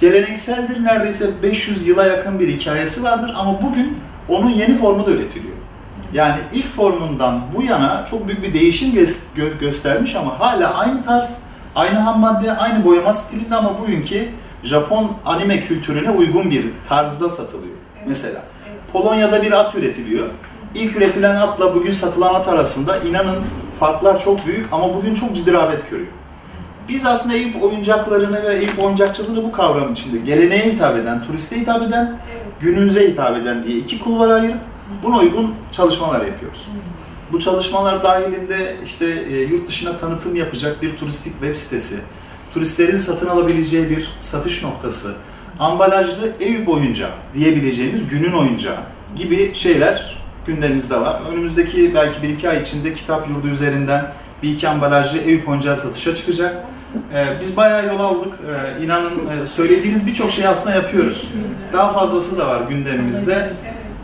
gelenekseldir, 0.00 0.84
neredeyse 0.84 1.30
500 1.42 1.86
yıla 1.86 2.04
yakın 2.06 2.40
bir 2.40 2.48
hikayesi 2.48 3.02
vardır 3.02 3.34
ama 3.36 3.62
bugün 3.62 3.98
onun 4.28 4.50
yeni 4.50 4.76
formu 4.76 5.06
da 5.06 5.10
üretiliyor. 5.10 5.55
Yani 6.14 6.36
ilk 6.52 6.68
formundan 6.68 7.40
bu 7.56 7.62
yana 7.62 8.04
çok 8.10 8.28
büyük 8.28 8.42
bir 8.42 8.54
değişim 8.54 8.94
gö- 9.36 9.58
göstermiş 9.60 10.14
ama 10.14 10.40
hala 10.40 10.74
aynı 10.74 11.02
tarz, 11.02 11.42
aynı 11.74 11.98
ham 11.98 12.20
madde, 12.20 12.56
aynı 12.56 12.84
boyama 12.84 13.12
stilinde 13.12 13.54
ama 13.56 13.78
bugünkü 13.78 14.28
Japon 14.62 15.12
anime 15.24 15.60
kültürüne 15.60 16.10
uygun 16.10 16.50
bir 16.50 16.64
tarzda 16.88 17.28
satılıyor. 17.28 17.74
Mesela 18.06 18.42
Polonya'da 18.92 19.42
bir 19.42 19.52
at 19.52 19.74
üretiliyor. 19.74 20.26
İlk 20.74 20.96
üretilen 20.96 21.36
atla 21.36 21.74
bugün 21.74 21.92
satılan 21.92 22.34
at 22.34 22.48
arasında 22.48 22.96
inanın 22.96 23.36
farklar 23.80 24.18
çok 24.18 24.46
büyük 24.46 24.72
ama 24.72 24.94
bugün 24.94 25.14
çok 25.14 25.34
ciddi 25.36 25.52
rağbet 25.52 25.90
görüyor. 25.90 26.08
Biz 26.88 27.06
aslında 27.06 27.34
Eyüp 27.34 27.62
oyuncaklarını 27.62 28.42
ve 28.42 28.54
Eyüp 28.54 28.84
oyuncakçılığını 28.84 29.44
bu 29.44 29.52
kavram 29.52 29.92
içinde 29.92 30.18
geleneğe 30.18 30.64
hitap 30.72 30.96
eden, 30.96 31.22
turiste 31.22 31.56
hitap 31.60 31.82
eden, 31.82 32.16
günümüze 32.60 33.10
hitap 33.10 33.36
eden 33.36 33.62
diye 33.64 33.78
iki 33.78 33.98
kulvara 33.98 34.34
ayırıp 34.34 34.58
buna 35.02 35.18
uygun 35.18 35.54
çalışmalar 35.72 36.26
yapıyoruz. 36.26 36.68
Bu 37.32 37.40
çalışmalar 37.40 38.04
dahilinde 38.04 38.76
işte 38.84 39.06
e, 39.30 39.40
yurt 39.40 39.68
dışına 39.68 39.96
tanıtım 39.96 40.36
yapacak 40.36 40.82
bir 40.82 40.96
turistik 40.96 41.32
web 41.32 41.54
sitesi, 41.54 41.96
turistlerin 42.54 42.96
satın 42.96 43.26
alabileceği 43.26 43.90
bir 43.90 44.12
satış 44.18 44.62
noktası, 44.62 45.14
ambalajlı 45.58 46.32
Eyüp 46.40 46.68
oyuncağı 46.68 47.10
diyebileceğimiz 47.34 48.08
günün 48.08 48.32
oyuncağı 48.32 48.76
gibi 49.16 49.54
şeyler 49.54 50.16
gündemimizde 50.46 51.00
var. 51.00 51.20
Önümüzdeki 51.32 51.94
belki 51.94 52.22
bir 52.22 52.28
iki 52.28 52.48
ay 52.48 52.60
içinde 52.60 52.94
kitap 52.94 53.28
yurdu 53.28 53.48
üzerinden 53.48 54.12
bir 54.42 54.52
iki 54.52 54.68
ambalajlı 54.68 55.18
Eyüp 55.18 55.48
oyuncağı 55.48 55.76
satışa 55.76 56.14
çıkacak. 56.14 56.64
Ee, 57.14 57.24
biz 57.40 57.56
bayağı 57.56 57.86
yol 57.86 58.00
aldık. 58.00 58.32
Ee, 58.80 58.84
inanın 58.84 59.12
e, 59.12 59.46
söylediğiniz 59.46 60.06
birçok 60.06 60.30
şey 60.30 60.46
aslında 60.46 60.76
yapıyoruz. 60.76 61.28
Daha 61.72 61.92
fazlası 61.92 62.38
da 62.38 62.48
var 62.48 62.62
gündemimizde. 62.68 63.52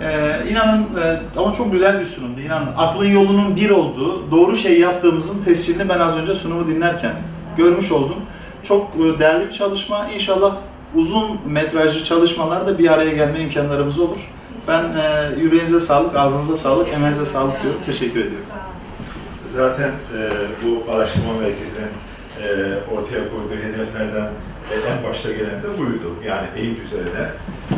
Ee, 0.04 0.50
inanın 0.50 0.82
e, 0.82 1.20
ama 1.36 1.52
çok 1.52 1.72
güzel 1.72 2.00
bir 2.00 2.04
sunumdu. 2.04 2.40
İnanın 2.40 2.68
aklın 2.76 3.08
yolunun 3.08 3.56
bir 3.56 3.70
olduğu, 3.70 4.30
doğru 4.30 4.56
şey 4.56 4.80
yaptığımızın 4.80 5.42
tescilini 5.42 5.88
ben 5.88 5.98
az 5.98 6.16
önce 6.16 6.34
sunumu 6.34 6.68
dinlerken 6.68 7.12
görmüş 7.56 7.92
oldum. 7.92 8.16
Çok 8.62 8.90
e, 8.96 9.20
değerli 9.20 9.44
bir 9.44 9.50
çalışma. 9.50 10.08
İnşallah 10.14 10.56
uzun 10.94 11.40
metrajlı 11.46 12.04
çalışmalarda 12.04 12.78
bir 12.78 12.92
araya 12.92 13.12
gelme 13.12 13.40
imkanlarımız 13.40 13.98
olur. 13.98 14.30
Ben 14.68 14.82
e, 14.82 15.40
yüreğinize 15.40 15.80
sağlık, 15.80 16.16
ağzınıza 16.16 16.56
sağlık, 16.56 16.88
emeğinize 16.88 17.26
sağlık 17.26 17.62
diyorum. 17.62 17.80
Teşekkür 17.86 18.20
ediyorum. 18.20 18.46
Zaten 19.56 19.88
e, 19.88 20.30
bu 20.62 20.92
araştırma 20.92 21.32
merkezinin 21.32 21.92
e, 22.42 22.46
ortaya 22.94 23.30
koyduğu 23.30 23.62
hedeflerden 23.62 24.28
en 24.72 25.10
başta 25.10 25.32
gelen 25.32 25.62
de 25.62 25.78
buydu. 25.78 26.14
Yani 26.26 26.46
Eyüp 26.56 26.84
üzerine 26.84 27.28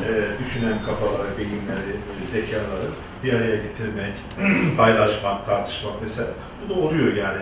e, 0.09 0.45
düşünen 0.45 0.79
kafaları, 0.87 1.39
beyinleri, 1.39 1.95
zekaları 2.33 2.89
bir 3.25 3.33
araya 3.33 3.57
getirmek, 3.57 4.13
paylaşmak, 4.77 5.47
tartışmak 5.47 6.03
vesaire. 6.03 6.31
Bu 6.65 6.75
da 6.75 6.79
oluyor 6.79 7.15
yani. 7.15 7.41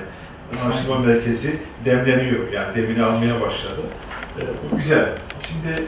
Araştırma 0.67 0.99
merkezi 0.99 1.59
demleniyor, 1.85 2.53
yani 2.53 2.75
demini 2.75 3.03
almaya 3.03 3.41
başladı. 3.41 3.81
E, 4.39 4.43
bu 4.73 4.77
güzel. 4.77 5.09
Şimdi 5.49 5.85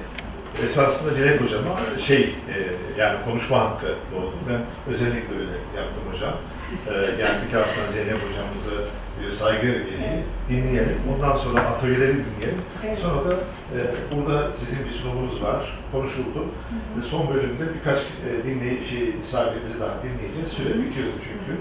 esasında 0.64 1.16
Dilek 1.16 1.40
Hocam'a 1.40 2.00
şey, 2.06 2.22
e, 2.22 2.56
yani 2.98 3.18
konuşma 3.24 3.60
hakkı 3.60 3.86
doğdu. 3.86 4.34
Ben 4.48 4.60
özellikle 4.94 5.34
öyle 5.34 5.56
yaptım 5.76 6.02
hocam. 6.12 6.34
E, 6.88 7.22
yani 7.22 7.44
bir 7.46 7.50
taraftan 7.50 7.92
Zeynep 7.92 8.16
hocamızı 8.16 8.84
saygı 9.32 9.66
gereği 9.66 10.22
dinleyelim. 10.48 10.98
Ondan 11.14 11.36
sonra 11.36 11.60
atölyeleri 11.60 12.12
dinleyelim. 12.12 12.62
Evet. 12.86 12.98
Sonra 12.98 13.30
da 13.30 13.34
e, 13.34 13.78
burada 14.16 14.52
sizin 14.52 14.84
bir 14.84 14.90
sunumunuz 14.90 15.42
var, 15.42 15.78
konuşuldu. 15.92 16.46
Ve 16.98 17.02
son 17.02 17.34
bölümde 17.34 17.74
birkaç 17.74 17.98
e, 17.98 18.46
dinley 18.46 18.84
şey, 18.84 19.14
misafirimizi 19.14 19.80
daha 19.80 19.94
dinleyeceğiz. 20.02 20.48
Süre 20.48 20.68
bitiyordu 20.68 21.16
çünkü. 21.24 21.52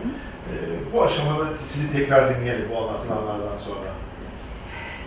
E, 0.49 0.53
bu 0.93 1.03
aşamada 1.03 1.45
sizi 1.73 1.91
tekrar 1.91 2.35
dinleyelim 2.35 2.65
bu 2.73 2.77
anlatılanlardan 2.77 3.57
sonra. 3.57 3.89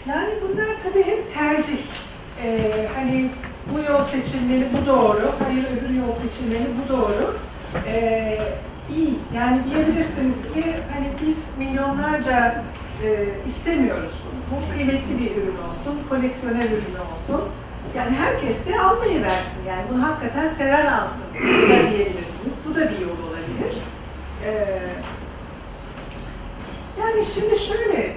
Yani 0.09 0.31
bunlar 0.43 0.67
tabii 0.83 1.03
hep 1.03 1.35
tercih. 1.35 1.79
Ee, 2.45 2.89
hani 2.95 3.31
bu 3.73 3.93
yol 3.93 4.05
seçilmeli, 4.05 4.67
bu 4.73 4.87
doğru. 4.87 5.33
Hayır 5.45 5.65
öbür 5.65 5.95
yol 5.95 6.15
seçilmeli, 6.23 6.67
bu 6.79 6.93
doğru. 6.93 7.37
Ee, 7.87 8.39
değil. 8.89 9.19
Yani 9.35 9.61
diyebilirsiniz 9.65 10.35
ki 10.55 10.65
hani 10.93 11.07
biz 11.27 11.39
milyonlarca 11.59 12.65
e, 13.05 13.09
istemiyoruz 13.47 14.13
bunu. 14.25 14.61
Bu 14.61 14.73
kıymetli 14.75 15.19
bir 15.19 15.31
ürün 15.31 15.59
olsun, 15.69 16.01
koleksiyoner 16.09 16.65
ürün 16.65 16.97
olsun. 17.07 17.49
Yani 17.97 18.11
herkes 18.17 18.67
de 18.67 18.81
almayı 18.81 19.23
versin. 19.23 19.61
Yani 19.69 19.83
bunu 19.93 20.03
hakikaten 20.03 20.49
seven 20.49 20.87
alsın 20.87 21.23
da 21.35 21.91
diyebilirsiniz. 21.91 22.57
Bu 22.69 22.75
da 22.75 22.81
bir 22.91 22.99
yol 22.99 23.19
olabilir. 23.27 23.77
Ee, 24.45 24.79
yani 27.01 27.25
şimdi 27.25 27.59
şöyle, 27.59 28.17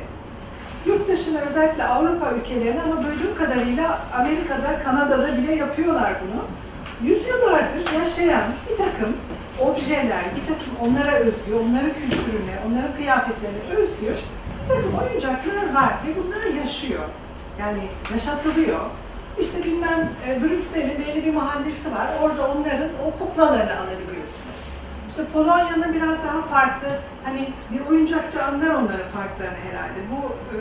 Yurt 0.85 1.07
dışına 1.07 1.39
özellikle 1.39 1.83
Avrupa 1.83 2.31
ülkelerine 2.31 2.81
ama 2.81 3.03
duyduğum 3.03 3.35
kadarıyla 3.37 3.99
Amerika'da, 4.13 4.79
Kanada'da 4.83 5.37
bile 5.37 5.55
yapıyorlar 5.55 6.13
bunu. 6.23 6.41
Yüzyıllardır 7.09 7.93
yaşayan 7.97 8.43
bir 8.69 8.77
takım 8.77 9.17
objeler, 9.61 10.23
bir 10.35 10.45
takım 10.53 10.73
onlara 10.81 11.11
özgü, 11.11 11.53
onların 11.53 11.93
kültürüne, 11.93 12.55
onların 12.67 12.95
kıyafetlerine 12.95 13.63
özgü 13.77 14.15
bir 14.63 14.75
takım 14.75 14.93
oyuncaklar 14.99 15.73
var 15.73 15.93
ve 16.07 16.09
bunlar 16.23 16.59
yaşıyor. 16.59 17.03
Yani 17.59 17.81
yaşatılıyor. 18.11 18.79
İşte 19.39 19.63
bilmem 19.63 20.09
e, 20.27 20.41
Brüksel'in 20.41 20.99
belli 20.99 21.25
bir 21.25 21.33
mahallesi 21.33 21.91
var. 21.91 22.07
Orada 22.21 22.47
onların 22.47 22.89
o 23.07 23.19
kuklalarını 23.19 23.77
alabiliyorsunuz. 23.77 24.55
İşte 25.09 25.23
Polonya'nın 25.33 25.93
biraz 25.93 26.17
daha 26.27 26.41
farklı, 26.41 26.87
hani 27.23 27.49
bir 27.71 27.91
oyuncakçı 27.91 28.43
anlar 28.43 28.69
onların 28.69 29.07
farklarını 29.07 29.57
herhalde. 29.69 29.99
Bu 30.11 30.35
e, 30.55 30.59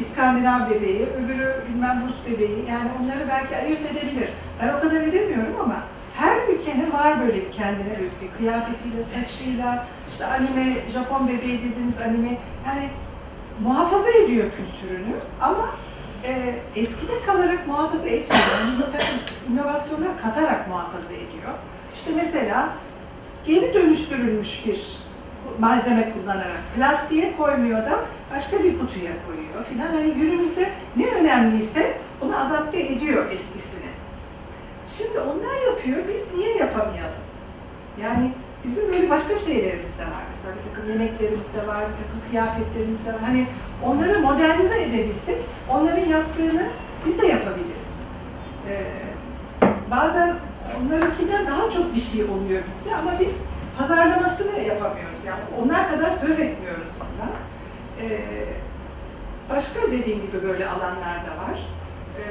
İskandinav 0.00 0.70
bebeği, 0.70 1.06
öbürü 1.06 1.62
bilmem 1.68 2.02
Rus 2.06 2.32
bebeği, 2.32 2.64
yani 2.70 2.88
onları 3.00 3.28
belki 3.30 3.56
ayırt 3.56 3.80
edebilir. 3.80 4.28
Ben 4.62 4.68
o 4.68 4.80
kadar 4.80 5.00
edemiyorum 5.00 5.56
ama 5.64 5.76
her 6.16 6.48
ülkenin 6.48 6.92
var 6.92 7.20
böyle 7.20 7.34
bir 7.34 7.52
kendine 7.52 7.92
özgü 7.92 8.36
kıyafetiyle, 8.38 9.02
saçıyla, 9.02 9.86
işte 10.08 10.26
anime, 10.26 10.76
Japon 10.92 11.28
bebeği 11.28 11.58
dediğiniz 11.58 12.00
anime, 12.06 12.38
yani 12.66 12.88
muhafaza 13.62 14.10
ediyor 14.10 14.50
kültürünü 14.50 15.14
ama 15.40 15.70
e, 16.24 16.54
eskide 16.76 17.12
kalarak 17.26 17.66
muhafaza 17.66 18.06
etmiyor. 18.06 18.44
Yani 18.94 19.52
inovasyonlar 19.52 20.18
katarak 20.22 20.68
muhafaza 20.68 21.12
ediyor. 21.12 21.52
İşte 21.94 22.10
mesela 22.16 22.68
geri 23.46 23.74
dönüştürülmüş 23.74 24.66
bir 24.66 25.02
malzeme 25.58 26.12
kullanarak 26.12 26.60
plastiğe 26.76 27.36
koymuyor 27.36 27.78
da 27.78 27.98
başka 28.34 28.56
bir 28.64 28.78
kutuya 28.78 29.12
koyuyor 29.26 29.64
filan. 29.68 29.86
Hani 29.86 30.14
günümüzde 30.14 30.70
ne 30.96 31.06
önemliyse 31.06 31.98
onu 32.20 32.36
adapte 32.36 32.80
ediyor 32.80 33.24
eskisine. 33.24 33.71
Şimdi 34.88 35.18
onlar 35.20 35.70
yapıyor, 35.70 35.98
biz 36.08 36.38
niye 36.38 36.56
yapamayalım? 36.56 37.22
Yani 38.02 38.32
bizim 38.64 38.92
böyle 38.92 39.10
başka 39.10 39.36
şeylerimiz 39.36 39.98
de 39.98 40.02
var. 40.02 40.22
Mesela 40.30 40.54
bir 40.56 40.70
takım 40.70 40.90
yemeklerimiz 40.92 41.46
de 41.54 41.66
var, 41.66 41.80
bir 41.80 41.96
takım 42.02 42.20
kıyafetlerimiz 42.30 43.06
de 43.06 43.12
var. 43.12 43.20
Hani 43.20 43.46
onları 43.82 44.20
modernize 44.20 44.82
edebilsek, 44.82 45.36
onların 45.68 46.06
yaptığını 46.08 46.66
biz 47.06 47.22
de 47.22 47.26
yapabiliriz. 47.26 47.92
Ee, 48.68 48.84
bazen 49.90 50.34
onlarınkinden 50.80 51.46
daha 51.46 51.68
çok 51.68 51.94
bir 51.94 52.00
şey 52.00 52.24
oluyor 52.24 52.62
bizde 52.68 52.96
ama 52.96 53.20
biz 53.20 53.32
pazarlamasını 53.78 54.60
yapamıyoruz. 54.60 55.24
Yani 55.26 55.40
onlar 55.62 55.90
kadar 55.90 56.10
söz 56.10 56.38
etmiyoruz 56.40 56.88
bundan. 57.00 57.32
Ee, 58.00 58.18
başka 59.50 59.92
dediğim 59.92 60.20
gibi 60.22 60.42
böyle 60.42 60.68
alanlar 60.68 61.16
da 61.16 61.30
var. 61.42 61.58
Ee, 62.18 62.22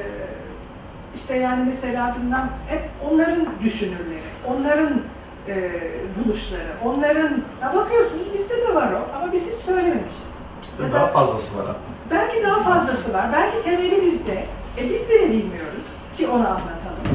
işte 1.16 1.36
yani 1.38 1.64
mesela 1.66 2.16
bundan 2.22 2.47
hep 2.68 2.82
onların 3.12 3.45
düşünürleri, 3.64 4.20
onların 4.47 5.01
e, 5.47 5.72
buluşları, 6.18 6.68
onların 6.86 7.32
ya 7.62 7.74
bakıyorsunuz 7.76 8.26
bizde 8.34 8.62
de 8.68 8.76
var 8.76 8.89
o 8.93 9.18
ama 9.18 9.34
biz 9.34 9.41
hiç 9.45 9.66
söylememişiz. 9.66 10.24
Bizde 10.64 10.84
Ya 10.84 10.89
da- 10.89 10.93
daha 10.93 11.07
fazlası 11.07 11.57
var 11.59 11.66
hatta. 11.68 11.80
Belki 12.12 12.43
daha 12.43 12.64
fazlası 12.64 13.14
var. 13.14 13.26
Belki 13.34 13.64
temeli 13.64 14.01
bizde. 14.05 14.45
E 14.78 14.84
biz 14.89 15.09
bile 15.09 15.30
bilmiyoruz 15.30 15.86
ki 16.18 16.28
onu 16.28 16.47
anlatalım. 16.47 17.07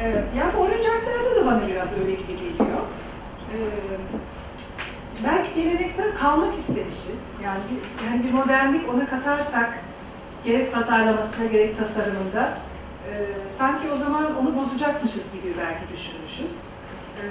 E, 0.00 0.04
yani 0.38 0.52
bu 0.56 0.60
oyuncaklarda 0.62 1.36
da 1.40 1.46
bana 1.46 1.68
biraz 1.68 1.88
öyle 1.92 2.10
gibi 2.10 2.32
geliyor. 2.36 2.78
E, 3.52 3.56
belki 5.24 5.54
geleneksel 5.54 6.14
kalmak 6.14 6.54
istemişiz. 6.54 7.18
Yani 7.44 7.60
bir, 7.70 8.06
yani 8.06 8.24
bir 8.24 8.32
modernlik 8.32 8.94
ona 8.94 9.06
katarsak 9.06 9.78
gerek 10.44 10.72
pazarlamasında 10.74 11.46
gerek 11.52 11.78
tasarımında 11.78 12.52
e, 13.10 13.14
sanki 13.58 13.84
o 13.94 13.98
zaman 13.98 14.36
onu 14.38 14.56
bozacakmışız 14.56 15.22
gibi 15.32 15.54
belki 15.58 15.92
düşünmüşüz. 15.92 16.46
E, 17.20 17.24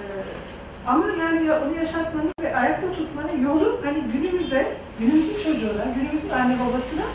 ama 0.88 1.06
yani 1.20 1.46
ya- 1.46 1.62
onu 1.66 1.76
yaşatmanın 1.76 2.32
ve 2.42 2.56
ayakta 2.56 2.92
tutmanın 2.92 3.44
yolu 3.44 3.82
hani 3.86 4.00
günümüze, 4.14 4.78
günümüzün 5.00 5.38
çocuğuna, 5.38 5.84
günümüzün 5.96 6.30
anne 6.30 6.58
babasına 6.60 7.06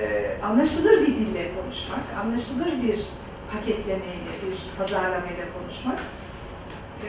e, 0.00 0.30
anlaşılır 0.44 1.00
bir 1.00 1.06
dille 1.16 1.50
konuşmak, 1.62 2.00
anlaşılır 2.24 2.82
bir 2.82 3.00
paketlemeyle, 3.52 4.32
bir 4.46 4.78
pazarlamayla 4.78 5.44
konuşmak. 5.58 5.98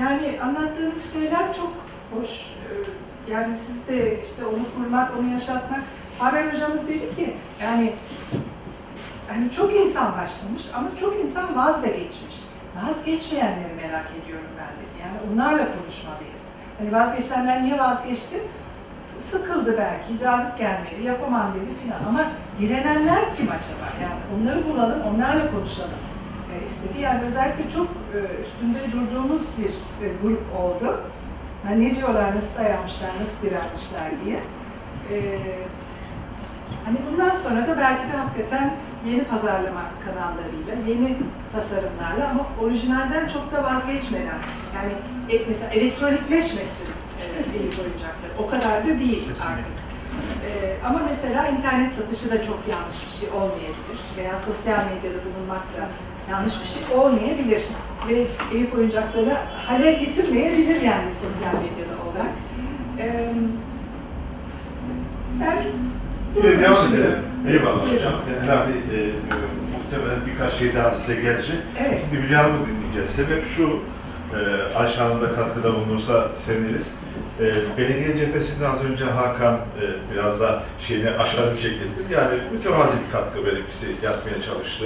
yani 0.00 0.40
anlattığınız 0.42 1.12
şeyler 1.12 1.52
çok 1.54 1.72
hoş. 2.14 2.28
E, 2.30 2.70
yani 3.32 3.54
siz 3.66 3.88
de 3.88 4.22
işte 4.22 4.44
onu 4.46 4.64
kurmak, 4.76 5.12
onu 5.18 5.32
yaşatmak. 5.32 5.80
Haber 6.18 6.52
hocamız 6.52 6.88
dedi 6.88 7.16
ki 7.16 7.34
yani 7.62 7.92
hani 9.28 9.50
çok 9.50 9.74
insan 9.74 10.12
başlamış 10.12 10.62
ama 10.74 10.94
çok 11.00 11.14
insan 11.20 11.56
vaz 11.56 11.82
da 11.82 11.86
geçmiş. 11.86 12.36
Vazgeçmeyenleri 12.82 13.74
merak 13.82 14.06
ediyorum 14.22 14.50
ben 14.58 14.72
dedi. 14.78 14.94
Yani 15.02 15.16
onlarla 15.32 15.68
konuşmalıyız. 15.78 16.40
Hani 16.78 16.92
vazgeçenler 16.92 17.62
niye 17.62 17.78
vazgeçti? 17.78 18.42
Sıkıldı 19.30 19.78
belki, 19.78 20.18
cazip 20.24 20.58
gelmedi, 20.58 21.02
yapamam 21.04 21.54
dedi 21.54 21.70
filan. 21.82 21.98
Ama 22.08 22.20
direnenler 22.58 23.36
kim 23.36 23.46
acaba? 23.48 23.86
Yani 24.02 24.20
onları 24.34 24.68
bulalım, 24.68 25.02
onlarla 25.14 25.50
konuşalım 25.50 26.00
e, 26.52 26.64
istedi. 26.64 27.00
Yani 27.00 27.24
özellikle 27.24 27.68
çok 27.68 27.86
e, 27.86 28.40
üstünde 28.40 28.78
durduğumuz 28.92 29.42
bir 29.58 30.06
e, 30.06 30.12
grup 30.22 30.42
oldu. 30.58 31.00
Hani 31.66 31.88
ne 31.88 31.94
diyorlar, 31.94 32.36
nasıl 32.36 32.58
dayanmışlar, 32.58 33.08
nasıl 33.08 33.42
direnmişler 33.42 34.10
diye. 34.24 34.40
E, 35.10 35.38
Hani 36.84 36.96
bundan 37.10 37.30
sonra 37.30 37.66
da 37.66 37.78
belki 37.78 38.12
de 38.12 38.16
hakikaten 38.16 38.72
yeni 39.10 39.24
pazarlama 39.24 39.84
kanallarıyla, 40.04 40.74
yeni 40.88 41.16
tasarımlarla 41.52 42.28
ama 42.30 42.46
orijinalden 42.62 43.26
çok 43.26 43.52
da 43.52 43.64
vazgeçmeden 43.64 44.38
yani 44.76 44.92
e, 45.30 45.44
mesela 45.48 45.70
elektronikleşmesin 45.70 46.88
e, 47.20 47.24
el 47.56 47.62
oyuncakları. 47.62 48.32
O 48.38 48.46
kadar 48.50 48.84
da 48.84 49.00
değil 49.00 49.28
artık. 49.30 49.84
E, 50.46 50.76
ama 50.86 51.00
mesela 51.10 51.48
internet 51.48 51.92
satışı 51.94 52.30
da 52.30 52.42
çok 52.42 52.60
yanlış 52.68 52.96
bir 53.06 53.20
şey 53.20 53.28
olmayabilir 53.28 53.98
veya 54.16 54.36
sosyal 54.36 54.78
medyada 54.78 55.18
bulunmak 55.24 55.62
da 55.76 55.88
yanlış 56.30 56.54
bir 56.60 56.66
şey 56.66 56.98
olmayabilir 56.98 57.62
ve 58.08 58.26
Eyüp 58.54 58.74
oyuncakları 58.74 59.36
hale 59.66 59.92
getirmeyebilir 59.92 60.80
yani 60.80 61.10
sosyal 61.14 61.54
medyada 61.54 61.96
olarak. 62.02 62.32
E, 62.98 63.34
ben 65.40 65.56
Yine 66.36 66.60
devam 66.60 66.94
edelim. 66.94 67.16
Eyvallah 67.48 67.82
hocam. 67.92 68.12
Yani 68.28 68.42
herhalde 68.42 68.72
e, 68.72 68.98
e, 69.00 69.12
muhtemelen 69.74 70.20
birkaç 70.26 70.54
şey 70.54 70.74
daha 70.74 70.90
size 70.90 71.14
gelecek. 71.14 71.56
Evet. 71.78 72.04
Şimdi 72.10 72.22
Hülya 72.22 72.44
Hanım'ı 72.44 72.66
dinleyeceğiz. 72.66 73.10
Sebep 73.10 73.44
şu, 73.44 73.80
e, 74.36 74.38
Ayşe 74.78 75.00
Hanım 75.00 75.20
da 75.20 75.34
katkıda 75.34 75.74
bulunursa 75.74 76.28
seviniriz. 76.46 76.86
E, 77.40 77.44
belediye 77.78 78.16
cephesinde 78.16 78.68
az 78.68 78.84
önce 78.84 79.04
Hakan 79.04 79.54
e, 79.54 79.84
biraz 80.12 80.40
da 80.40 80.62
şeyini 80.86 81.10
aşağı 81.10 81.52
bir 81.52 81.58
şekilde 81.58 82.14
yani 82.14 82.34
mütevazi 82.52 82.92
bir 83.02 83.12
katkı 83.12 83.46
benimkisi 83.46 83.86
yapmaya 83.86 84.38
çalıştı. 84.48 84.84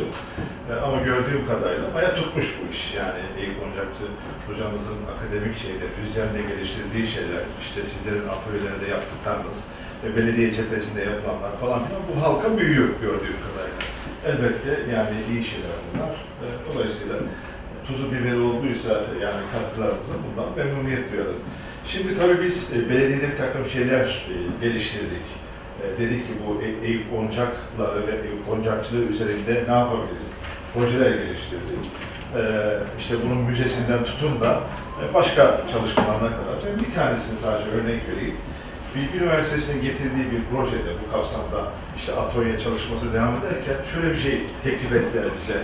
E, 0.70 0.72
ama 0.86 0.96
gördüğüm 1.00 1.46
kadarıyla 1.50 1.94
bayağı 1.94 2.14
tutmuş 2.14 2.58
bu 2.58 2.72
iş. 2.72 2.94
Yani 3.00 3.20
Eyüp 3.40 3.56
Oncakçı 3.64 4.04
hocamızın 4.48 4.98
akademik 5.12 5.54
şeyde, 5.62 5.86
üzerinde 6.06 6.40
geliştirdiği 6.50 7.06
şeyler, 7.14 7.42
işte 7.64 7.80
sizlerin 7.92 8.28
atölyelerinde 8.34 8.86
yaptıklarınız, 8.96 9.58
belediye 10.16 10.54
cephesinde 10.54 11.00
yapılanlar 11.00 11.52
falan 11.60 11.80
filan 11.86 12.02
bu 12.08 12.22
halka 12.22 12.58
büyüyor 12.58 12.88
gördüğüm 13.02 13.38
kadarıyla. 13.46 13.82
Elbette 14.28 14.92
yani 14.94 15.10
iyi 15.30 15.44
şeyler 15.44 15.76
bunlar. 15.86 16.14
E, 16.42 16.46
dolayısıyla 16.72 17.16
tuzu 17.86 18.12
biberi 18.12 18.40
olduysa 18.40 18.92
yani 19.22 19.40
katkılarımıza 19.52 20.14
bundan 20.24 20.48
memnuniyet 20.56 21.12
duyarız. 21.12 21.36
Şimdi 21.86 22.18
tabii 22.18 22.42
biz 22.42 22.72
e, 22.76 22.88
belediyede 22.90 23.28
bir 23.32 23.36
takım 23.36 23.66
şeyler 23.66 24.04
e, 24.04 24.34
geliştirdik. 24.64 25.26
E, 25.82 26.00
dedik 26.02 26.26
ki 26.26 26.32
bu 26.46 26.62
E- 26.62 26.86
Eyüp 26.88 27.06
Oncakları 27.18 28.06
ve 28.06 28.12
Eyüp 28.28 28.48
Oncakçılığı 28.52 29.04
üzerinde 29.04 29.54
ne 29.68 29.74
yapabiliriz? 29.78 30.30
Projeler 30.74 31.10
geliştirdik. 31.10 31.84
E, 32.36 32.42
işte 32.98 33.14
bunun 33.24 33.38
müzesinden 33.38 34.04
tutun 34.04 34.40
da 34.40 34.60
e, 35.02 35.14
başka 35.14 35.42
çalışmalarına 35.72 36.30
kadar. 36.38 36.54
Ben 36.66 36.84
bir 36.84 36.94
tanesini 36.94 37.38
sadece 37.42 37.70
örnek 37.70 38.00
vereyim. 38.10 38.36
Bilgi 38.98 39.24
Üniversitesi'nin 39.24 39.82
getirdiği 39.82 40.26
bir 40.32 40.42
projede 40.50 40.90
bu 41.06 41.12
kapsamda 41.12 41.72
işte 41.96 42.12
atölye 42.12 42.58
çalışması 42.58 43.12
devam 43.12 43.34
ederken 43.36 43.82
şöyle 43.94 44.10
bir 44.10 44.20
şey 44.20 44.40
teklif 44.64 44.92
ettiler 44.92 45.24
bize. 45.38 45.58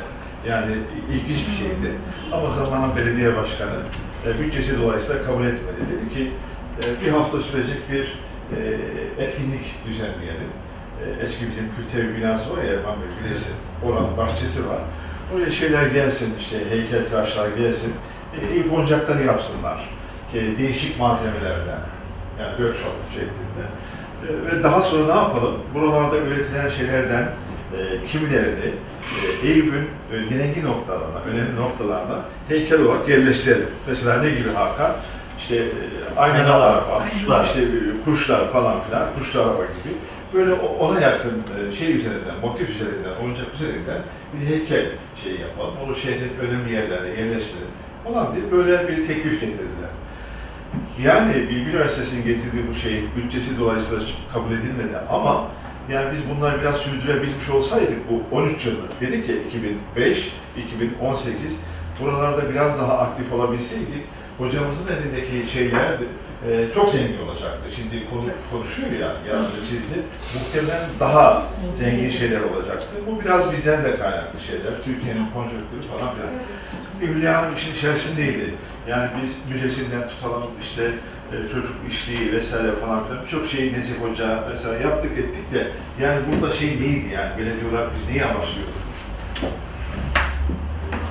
Yani 0.49 0.73
ilginç 1.13 1.39
bir 1.49 1.57
şeydi. 1.57 1.91
Ama 2.33 2.51
zamanın 2.51 2.97
belediye 2.97 3.37
başkanı 3.37 3.77
e, 4.27 4.41
bütçesi 4.41 4.83
dolayısıyla 4.83 5.25
kabul 5.27 5.45
etmedi. 5.45 5.81
Dedi 5.93 6.15
ki 6.15 6.31
e, 6.83 7.07
bir 7.07 7.11
hafta 7.13 7.41
sürecek 7.41 7.91
bir 7.93 8.05
e, 8.57 8.61
etkinlik 9.25 9.65
düzenleyelim. 9.87 10.51
Eski 11.25 11.47
bizim 11.49 11.65
kültür 11.77 12.17
binası 12.17 12.57
var 12.57 12.63
ya 12.65 12.73
Erman 12.73 12.97
Bey 13.01 13.09
bilirsin. 13.25 13.55
Oranın 13.85 14.17
bahçesi 14.17 14.69
var. 14.69 14.79
Oraya 15.35 15.51
şeyler 15.51 15.87
gelsin 15.87 16.35
işte 16.41 16.57
heykeltıraşlar 16.71 17.49
gelsin. 17.49 17.93
E, 18.41 18.55
Eyüp 18.55 18.73
oyuncakları 18.73 19.25
yapsınlar. 19.25 19.89
E, 20.35 20.59
değişik 20.59 21.01
malzemelerden. 21.01 21.81
Yani 22.41 22.57
workshop 22.57 22.95
şeklinde. 23.15 23.65
E, 24.25 24.57
ve 24.59 24.63
daha 24.63 24.83
sonra 24.83 25.15
ne 25.15 25.21
yapalım? 25.21 25.55
Buralarda 25.75 26.17
üretilen 26.19 26.69
şeylerden 26.69 27.29
e, 27.79 28.07
kimilerini 28.07 28.71
e, 29.43 29.47
Eyüp'ün 29.49 29.89
e, 30.13 30.31
direngi 30.31 30.65
noktalarına, 30.65 31.19
önemli 31.33 31.57
noktalarına 31.57 32.19
heykel 32.49 32.81
olarak 32.83 33.09
yerleştirelim. 33.09 33.67
Mesela 33.89 34.23
ne 34.23 34.31
gibi 34.31 34.49
Hakan? 34.55 34.93
İşte 35.39 35.57
e, 35.57 35.65
Aynalar, 36.17 36.61
araba, 36.73 37.05
kuşlar. 37.13 37.45
işte 37.45 37.61
e, 37.63 38.05
kuşlar 38.05 38.53
falan 38.53 38.75
filan, 38.81 39.03
kuşlu 39.19 39.41
araba 39.41 39.63
gibi. 39.63 39.95
Böyle 40.35 40.53
o- 40.53 40.77
ona 40.87 41.01
yakın 41.01 41.31
e, 41.69 41.77
şey 41.77 41.97
üzerinden, 41.97 42.37
motif 42.43 42.71
üzerinden, 42.71 43.11
oyuncak 43.25 43.47
üzerinden 43.55 43.99
bir 44.35 44.47
heykel 44.47 44.87
şey 45.25 45.33
yapalım. 45.33 45.75
Onu 45.87 45.97
şehrin 45.97 46.33
önemli 46.43 46.73
yerlerine 46.73 47.21
yerleştirelim 47.21 47.69
falan 48.05 48.35
diye 48.35 48.53
böyle 48.53 48.89
bir 48.89 48.97
teklif 49.07 49.41
getirdiler. 49.41 49.91
Yani 51.03 51.35
Bilgi 51.35 51.71
Üniversitesi'nin 51.71 52.25
getirdiği 52.25 52.69
bu 52.69 52.75
şey 52.75 53.05
bütçesi 53.17 53.59
dolayısıyla 53.59 54.05
kabul 54.33 54.53
edilmedi 54.53 54.97
ama 55.11 55.49
yani 55.89 56.13
biz 56.13 56.21
bunları 56.31 56.61
biraz 56.61 56.77
sürdürebilmiş 56.77 57.51
olsaydık 57.51 57.99
bu 58.11 58.37
13 58.37 58.67
yıllık 58.67 59.01
dedik 59.01 59.29
ya 59.29 59.37
2005, 59.37 60.33
2018 60.69 61.37
buralarda 62.01 62.51
biraz 62.51 62.79
daha 62.79 62.99
aktif 62.99 63.33
olabilseydik 63.33 64.03
hocamızın 64.39 64.87
elindeki 64.87 65.53
şeyler 65.53 65.99
e, 66.49 66.73
çok 66.75 66.91
zengin 66.91 67.19
olacaktı. 67.27 67.69
Şimdi 67.77 68.11
konu, 68.11 68.25
konuşuyor 68.51 68.91
ya 68.93 69.09
yazdı 69.33 69.57
çizdi. 69.69 69.99
Muhtemelen 70.35 70.89
daha 71.01 71.47
zengin 71.79 72.11
şeyler 72.11 72.41
olacaktı. 72.41 72.95
Bu 73.07 73.21
biraz 73.21 73.53
bizden 73.53 73.85
de 73.85 73.97
kaynaklı 73.97 74.41
şeyler. 74.41 74.73
Türkiye'nin 74.85 75.27
konjonktürü 75.35 75.83
falan 75.91 76.15
filan. 76.15 76.31
Hülya 77.01 77.43
Hanım 77.43 77.57
işin 77.57 77.75
içerisindeydi. 77.75 78.55
Yani 78.89 79.09
biz 79.23 79.55
müzesinden 79.55 80.09
tutalım 80.09 80.51
işte 80.63 80.91
e, 81.33 81.49
çocuk 81.49 81.77
işliği 81.91 82.33
vesaire 82.33 82.73
falan 82.73 83.07
filan 83.07 83.25
birçok 83.25 83.47
şeyi 83.47 83.73
Nezih 83.73 83.95
Hoca 83.95 84.51
vesaire 84.53 84.83
yaptık 84.83 85.19
ettik 85.19 85.55
de 85.55 85.69
yani 86.01 86.21
burada 86.29 86.55
şey 86.55 86.69
değildi 86.81 87.15
yani 87.15 87.39
belediye 87.39 87.71
olarak 87.71 87.91
biz 87.99 88.09
neyi 88.09 88.25
amaçlıyorduk? 88.25 88.75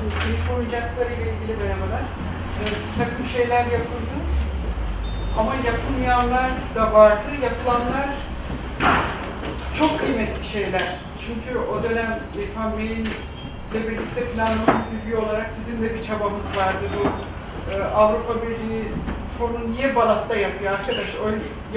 İlk 0.04 0.58
oyuncakları 0.58 1.10
ile 1.14 1.32
ilgili 1.34 1.64
merhabalar. 1.64 2.04
Ee, 2.60 2.66
bir 2.66 3.04
takım 3.04 3.26
şeyler 3.26 3.64
yapıldı. 3.64 4.16
Ama 5.38 5.56
yapılmayanlar 5.56 6.52
da 6.76 6.94
vardı. 6.94 7.30
Yapılanlar 7.44 8.10
çok 9.80 10.00
kıymetli 10.00 10.48
şeyler. 10.48 10.96
Çünkü 11.18 11.60
o 11.60 11.84
dönem 11.84 12.20
İrfan 12.40 12.78
Bey'in 12.78 13.08
birlikte 13.80 14.24
planlama 14.24 14.86
müdürlüğü 14.92 15.18
olarak 15.18 15.50
bizim 15.60 15.82
de 15.84 15.96
bir 15.96 16.02
çabamız 16.02 16.58
vardı. 16.58 16.86
Bu 16.96 17.08
e, 17.72 17.84
Avrupa 17.84 18.34
Birliği 18.42 18.84
fonu 19.38 19.72
niye 19.72 19.96
Balat'ta 19.96 20.36
yapıyor 20.36 20.74
arkadaş? 20.74 21.08
O 21.26 21.28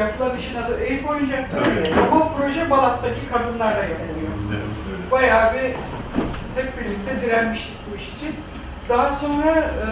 yapılan 0.01 0.37
işin 0.37 0.57
adı 0.57 0.81
Eyüp 0.81 1.11
Oyuncakları. 1.11 1.65
Tabii. 1.65 2.01
Ama 2.13 2.29
proje 2.29 2.71
Balat'taki 2.71 3.29
kadınlarla 3.33 3.83
yapılıyor 3.83 4.27
bayağı 5.11 5.55
bir 5.55 5.63
hep 6.55 6.81
birlikte 6.81 7.27
direnmiştik 7.27 7.77
bu 7.91 7.97
iş 7.97 8.13
için. 8.13 8.35
Daha 8.89 9.13
sonra 9.13 9.55
e, 9.57 9.87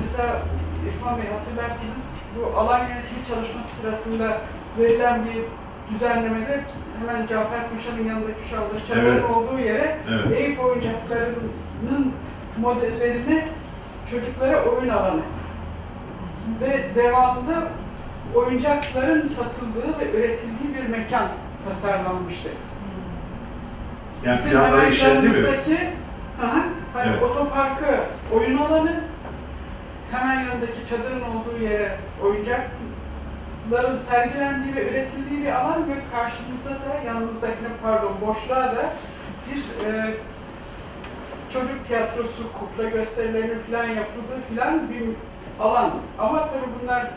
mesela 0.00 0.42
İrfan 0.88 1.18
Bey 1.18 1.24
hatırlarsınız 1.38 2.14
bu 2.36 2.58
alan 2.58 2.78
yönetimi 2.78 3.24
çalışması 3.28 3.76
sırasında 3.76 4.38
verilen 4.78 5.24
bir 5.24 5.42
düzenlemede 5.94 6.60
hemen 7.00 7.26
Cafer 7.26 7.60
Paşa'nın 7.70 8.08
yanındaki 8.08 8.48
şu 8.50 8.56
anda 8.56 8.84
çadırın 8.88 9.12
Evet. 9.12 9.30
olduğu 9.30 9.58
yere 9.58 9.98
Evet. 10.10 10.40
Eyüp 10.40 10.60
oyuncaklarının 10.64 12.12
modellerini 12.60 13.44
çocuklara 14.10 14.64
oyun 14.64 14.88
alanı 14.88 15.20
ve 16.60 16.84
devamında 16.94 17.62
oyuncakların 18.34 19.26
satıldığı 19.26 19.98
ve 20.00 20.18
üretildiği 20.18 20.74
bir 20.82 20.88
mekan 20.88 21.28
tasarlanmıştı. 21.68 22.48
Yani 24.24 24.38
Bizim 24.38 24.52
planları 24.52 24.88
işlendi 24.88 25.28
mi? 25.28 25.34
hani 26.92 27.10
Evet. 27.10 27.22
otoparkı 27.22 28.00
oyun 28.34 28.58
alanı, 28.58 29.00
hemen 30.12 30.34
yanındaki 30.34 30.86
çadırın 30.90 31.20
olduğu 31.22 31.64
yere 31.64 31.96
oyuncakların 33.68 33.96
sergilendiği 33.96 34.76
ve 34.76 34.90
üretildiği 34.90 35.42
bir 35.42 35.52
alan 35.52 35.88
ve 35.88 35.94
karşımızda 36.12 36.70
da 36.70 37.06
yanımızdakine 37.06 37.68
pardon 37.82 38.12
boşluğa 38.26 38.62
da 38.62 38.92
bir 39.46 39.86
e, 39.86 40.14
çocuk 41.52 41.86
tiyatrosu, 41.88 42.52
kukla 42.52 42.84
gösterilerinin 42.84 43.58
falan 43.58 43.84
yapıldığı 43.84 44.40
falan 44.56 44.90
bir 44.90 45.02
alan. 45.64 45.90
Ama 46.18 46.48
tabii 46.48 46.68
bunlar 46.82 47.02
e, 47.02 47.10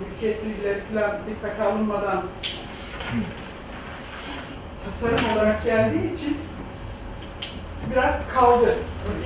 mülkiyet 0.00 0.44
bilgileri 0.44 0.80
falan 0.80 1.10
dikkate 1.28 1.68
alınmadan 1.68 2.22
tasarım 4.84 5.36
olarak 5.36 5.64
geldiği 5.64 6.14
için 6.14 6.38
biraz 7.90 8.28
kaldı. 8.28 8.74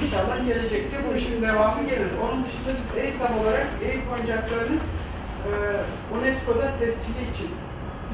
İnşallah 0.03 0.47
gelecekte 0.47 0.97
bu 1.11 1.17
işin 1.17 1.43
devamı 1.43 1.85
gelir. 1.85 2.09
Onun 2.23 2.45
dışında 2.45 2.71
biz 2.81 3.05
EYSAM 3.05 3.39
olarak 3.39 3.67
Eyüp 3.85 4.03
oyuncaklarının 4.19 4.81
UNESCO'da 6.15 6.79
tescili 6.79 7.31
için, 7.31 7.51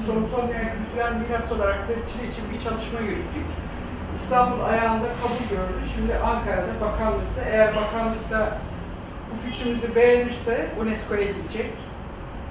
somut 0.06 0.34
olmayan 0.34 0.68
kültürel 0.76 1.12
miras 1.12 1.52
olarak 1.52 1.88
tescili 1.88 2.28
için 2.28 2.44
bir 2.52 2.60
çalışma 2.60 3.00
yürüttük. 3.00 3.46
İstanbul 4.14 4.60
ayağında 4.60 5.06
kabul 5.22 5.48
gördü. 5.50 5.88
Şimdi 5.94 6.14
Ankara'da 6.14 6.80
bakanlıkta, 6.80 7.42
eğer 7.50 7.76
bakanlıkta 7.76 8.58
bu 9.30 9.50
fikrimizi 9.50 9.94
beğenirse 9.94 10.70
UNESCO'ya 10.80 11.24
gidecek 11.24 11.70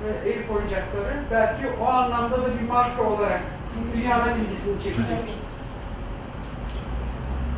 ve 0.04 0.30
Eyüp 0.30 0.52
oyuncakları 0.52 1.14
belki 1.32 1.64
o 1.82 1.88
anlamda 1.88 2.38
da 2.38 2.48
bir 2.62 2.68
marka 2.68 3.04
olarak 3.04 3.42
dünyanın 3.96 4.40
ilgisini 4.40 4.84
çekecek. 4.84 5.26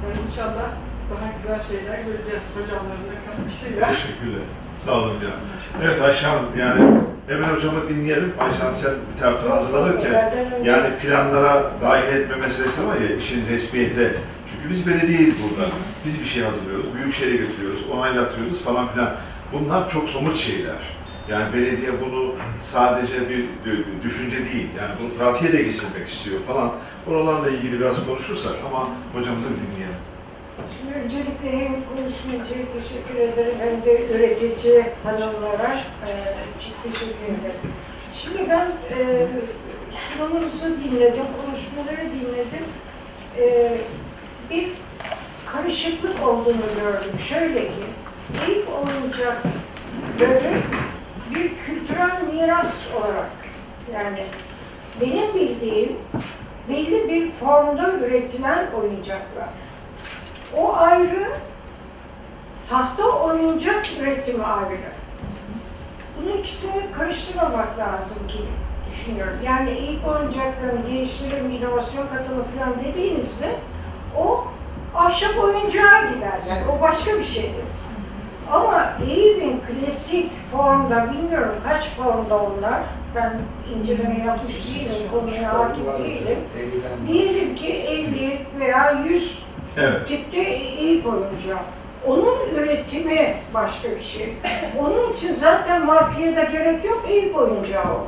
Yani 0.04 0.28
inşallah 0.28 0.68
daha 1.12 1.30
güzel 1.38 1.64
şeyler 1.64 2.00
göreceğiz 2.04 2.44
hocamların 2.56 3.04
da 3.04 3.16
katkısıyla. 3.26 3.88
Teşekkürler. 3.88 4.42
Sağ 4.86 4.92
olun 4.92 5.10
ya. 5.10 5.34
Evet 5.84 6.02
Ayşe 6.02 6.28
Hanım 6.28 6.46
yani 6.60 6.82
Emel 7.30 7.56
Hocam'ı 7.56 7.90
dinleyelim. 7.90 8.34
Ayşe 8.40 8.58
Hanım 8.58 8.76
sen 8.76 8.92
bir 9.14 9.22
taraftan 9.22 9.52
hazırlanırken 9.52 10.34
yani 10.64 10.90
planlara 11.02 11.72
dahil 11.82 12.16
etme 12.16 12.36
meselesi 12.36 12.88
var 12.88 12.96
ya 12.96 13.16
işin 13.16 13.48
resmiyete. 13.48 14.16
Çünkü 14.52 14.70
biz 14.70 14.88
belediyeyiz 14.88 15.34
burada. 15.44 15.70
Biz 16.06 16.20
bir 16.20 16.26
şey 16.26 16.44
hazırlıyoruz, 16.44 16.86
büyükşehir'e 16.96 17.36
götürüyoruz, 17.38 17.80
onaylatıyoruz 17.92 18.62
falan 18.62 18.88
filan. 18.88 19.10
Bunlar 19.54 19.90
çok 19.90 20.10
somut 20.10 20.36
şeyler. 20.36 20.80
Yani 21.30 21.54
belediye 21.54 21.92
bunu 22.06 22.36
sadece 22.62 23.30
bir 23.30 23.46
düşünce 24.04 24.38
değil, 24.38 24.68
yani 24.82 24.92
bunu 25.02 25.14
pratiğe 25.18 25.54
de 25.54 25.58
geçirmek 25.58 26.08
istiyor 26.08 26.40
falan. 26.48 26.72
Oralarla 27.08 27.50
ilgili 27.50 27.80
biraz 27.80 28.06
konuşursak 28.06 28.54
ama 28.68 28.80
hocamızı 29.14 29.48
dinleyelim. 29.50 29.96
Öncelikle 30.92 31.52
hem 31.52 31.76
konuşmacıya 31.90 32.66
teşekkür 32.68 33.16
ederim 33.16 33.56
hem 33.60 33.84
de 33.86 34.08
üretici 34.08 34.86
hanımlara 35.04 35.76
e, 36.08 36.12
çok 36.66 36.84
teşekkür 36.84 37.26
ederim. 37.26 37.62
Şimdi 38.14 38.50
ben 38.50 38.68
e, 38.98 39.28
sunumunuzu 40.10 40.66
dinledim, 40.66 41.26
konuşmaları 41.46 42.10
dinledim. 42.12 42.66
E, 43.38 43.78
bir 44.50 44.68
karışıklık 45.46 46.28
olduğunu 46.28 46.66
gördüm. 46.82 47.20
Şöyle 47.30 47.60
ki, 47.60 47.84
ilk 48.48 48.68
oyuncakları 48.70 50.54
bir 51.36 51.52
kültürel 51.66 52.22
miras 52.34 52.88
olarak 52.96 53.32
yani 53.94 54.26
benim 55.02 55.34
bildiğim 55.34 55.98
belli 56.70 57.10
bir 57.10 57.32
formda 57.32 57.92
üretilen 57.92 58.68
oyuncaklar. 58.72 59.50
O 60.58 60.76
ayrı, 60.76 61.32
tahta 62.70 63.04
oyuncak 63.04 63.86
üretimi 64.01 64.43
ayrı. 64.43 64.78
Bunun 66.18 66.38
ikisini 66.38 66.91
karıştırmamak 66.91 67.80
lazım 67.80 68.18
gibi 68.28 68.49
düşünüyorum. 68.91 69.38
Yani 69.45 69.72
ilk 69.72 70.08
oyuncakların 70.08 70.86
geliştirim, 70.89 71.51
inovasyon 71.51 72.08
katımı 72.08 72.43
falan 72.43 72.74
dediğinizde 72.86 73.56
o 74.18 74.47
ahşap 74.95 75.43
oyuncağa 75.43 76.01
gider. 76.14 76.41
Yani 76.49 76.62
o 76.78 76.82
başka 76.82 77.18
bir 77.18 77.24
şeydir. 77.24 77.66
Ama 78.51 78.89
Eve'in 79.04 79.62
klasik 79.68 80.32
formda, 80.51 81.12
bilmiyorum 81.12 81.56
kaç 81.64 81.89
formda 81.89 82.38
onlar, 82.38 82.82
ben 83.16 83.34
inceleme 83.76 84.24
yapmış 84.26 84.54
değilim, 84.54 84.91
konuya 85.12 85.54
hakim 85.54 85.86
değilim. 86.04 86.38
Diyelim 87.08 87.56
ki 87.56 87.74
50 87.74 88.45
veya 88.60 88.91
100 88.91 89.43
Evet. 89.78 90.08
tipte 90.08 90.58
iyi 90.58 91.04
oyuncağı. 91.08 91.60
Onun 92.08 92.38
üretimi 92.56 93.36
başka 93.54 93.92
bir 93.92 94.02
şey. 94.02 94.34
Onun 94.80 95.14
için 95.14 95.34
zaten 95.34 95.86
markaya 95.86 96.36
da 96.36 96.44
gerek 96.44 96.86
yok, 96.86 97.06
iyi 97.10 97.34
oyuncağı 97.34 97.86
o. 97.86 98.08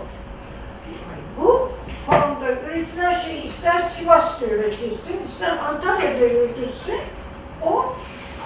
Bu 1.41 1.71
formda 2.05 2.51
üretilen 2.51 3.13
şey 3.13 3.43
ister 3.43 3.77
Sivas'ta 3.77 4.45
üretilsin, 4.45 5.23
ister 5.25 5.57
Antalya'da 5.57 6.25
üretilsin, 6.25 6.99
o 7.61 7.93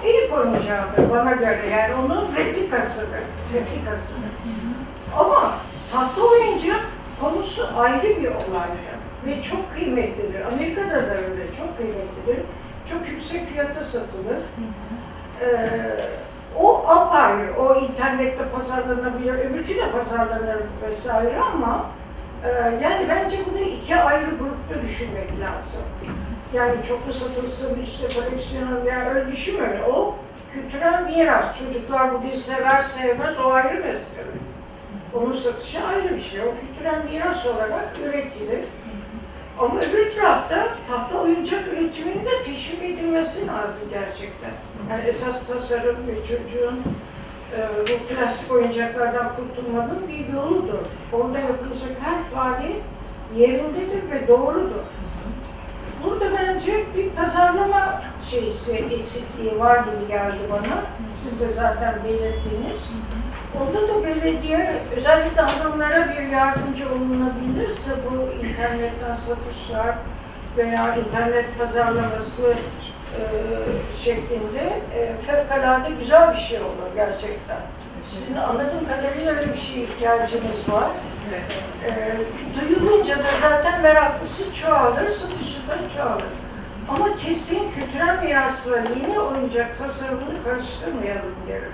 iyi 0.05 0.31
oyuncağıdır 0.31 1.09
bana 1.09 1.31
göre. 1.31 1.61
Yani 1.71 1.93
onun 1.95 2.35
replikasıdır, 2.35 3.19
replikasıdır. 3.53 4.31
Ama 5.17 5.53
tahta 5.91 6.21
oyuncak 6.21 6.85
konusu 7.21 7.67
ayrı 7.77 8.03
bir 8.03 8.27
olaydır 8.27 8.99
ve 9.25 9.41
çok 9.41 9.73
kıymetlidir. 9.73 10.41
Amerika'da 10.41 10.95
da 10.95 11.15
öyle, 11.15 11.51
çok 11.57 11.77
kıymetlidir. 11.77 12.45
Çok 12.89 13.07
yüksek 13.09 13.45
fiyata 13.45 13.83
satılır. 13.83 14.39
Ee, 15.41 15.49
o 16.59 16.87
apayrı, 16.87 17.53
o 17.59 17.75
internette 17.75 18.49
pazarlanabilir, 18.55 19.33
öbürkü 19.33 19.75
de 19.75 19.91
pazarlanır 19.91 20.57
vesaire 20.87 21.39
ama 21.39 21.85
e, 22.43 22.49
yani 22.83 23.09
bence 23.09 23.37
bunu 23.51 23.59
iki 23.59 23.95
ayrı 23.95 24.25
grupta 24.25 24.81
düşünmek 24.81 25.29
lazım. 25.39 25.81
Yani 26.53 26.75
çoklu 26.87 27.13
satılsın, 27.13 27.79
işte 27.83 28.07
koleksiyonel 28.21 28.85
veya 28.85 29.09
öyle 29.09 29.31
düşünmeyin. 29.31 29.83
O 29.91 30.15
kültürel 30.53 31.03
miras. 31.03 31.59
Çocuklar 31.59 32.13
bugün 32.13 32.33
sever 32.33 32.81
sevmez 32.81 33.39
o 33.39 33.51
ayrı 33.51 33.75
mesele. 33.75 34.23
Onun 35.13 35.33
satışı 35.33 35.85
ayrı 35.87 36.15
bir 36.15 36.21
şey. 36.21 36.41
O 36.41 36.53
kültürel 36.61 37.03
miras 37.11 37.45
olarak 37.45 37.85
üretilir. 38.05 38.65
Ama 39.59 39.79
öbür 39.79 40.15
tarafta 40.15 40.67
tahta 40.87 41.21
oyuncak 41.21 41.67
üretiminin 41.67 42.25
de 42.25 42.43
teşvik 42.43 42.83
edilmesi 42.83 43.47
lazım 43.47 43.81
gerçekten. 43.89 44.51
Yani 44.89 45.01
esas 45.07 45.47
tasarım 45.47 45.97
ve 46.07 46.15
çocuğun 46.15 46.81
e, 47.57 47.69
bu 47.79 48.15
plastik 48.15 48.51
oyuncaklardan 48.51 49.31
kurtulmanın 49.35 50.07
bir 50.07 50.33
yoludur. 50.33 50.85
Onda 51.13 51.39
yapılacak 51.39 51.91
her 52.01 52.23
faaliyet 52.23 52.81
yerindedir 53.37 54.11
ve 54.11 54.27
doğrudur. 54.27 54.85
Burada 56.03 56.25
bence 56.39 56.85
bir 56.95 57.09
pazarlama 57.09 58.01
şeysi, 58.29 58.71
eksikliği 58.71 59.59
var 59.59 59.77
gibi 59.77 60.07
geldi 60.07 60.37
bana. 60.51 60.81
Siz 61.15 61.41
de 61.41 61.51
zaten 61.51 61.95
belirttiniz. 62.03 62.91
Onda 62.91 63.28
belediye 64.23 64.81
özellikle 64.95 65.41
hanımlara 65.41 66.09
bir 66.09 66.27
yardımcı 66.27 66.85
olunabilirse 66.89 67.91
bu 68.05 68.45
internetten 68.45 69.15
satışlar 69.15 69.95
veya 70.57 70.95
internet 70.95 71.59
pazarlaması 71.59 72.53
e, 73.15 73.21
şeklinde 74.03 74.81
e, 74.95 75.15
fevkalade 75.27 75.89
güzel 75.99 76.33
bir 76.33 76.37
şey 76.37 76.59
olur 76.59 76.89
gerçekten. 76.95 77.57
Sizin 78.05 78.35
anladığım 78.35 78.85
kadarıyla 78.87 79.33
öyle 79.33 79.53
bir 79.53 79.57
şeye 79.57 79.83
ihtiyacınız 79.83 80.69
var. 80.69 80.89
E, 81.85 81.91
duyulunca 82.61 83.19
da 83.19 83.29
zaten 83.41 83.81
meraklısı 83.81 84.53
çoğalır, 84.53 85.09
satışı 85.09 85.67
da 85.67 85.97
çoğalır. 85.97 86.23
Ama 86.89 87.15
kesin 87.15 87.71
kültürel 87.71 88.23
mirasla 88.23 88.77
yeni 88.77 89.19
oyuncak 89.19 89.77
tasarımını 89.77 90.43
karıştırmayalım 90.43 91.35
derim. 91.47 91.71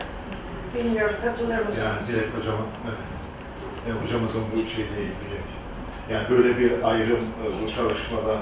Bilmiyorum 0.75 1.15
katılır 1.23 1.57
mısınız? 1.57 1.77
Yani 1.77 2.07
direkt 2.07 2.37
hocamın, 2.37 2.67
evet. 2.85 3.05
E, 3.87 4.03
hocamızın 4.03 4.43
bu 4.55 4.69
şeyle 4.69 5.01
ilgili. 5.01 5.37
Yani 6.11 6.29
böyle 6.29 6.59
bir 6.59 6.83
ayrım 6.83 7.23
e, 7.43 7.63
bu 7.63 7.69
çalışmada 7.69 8.35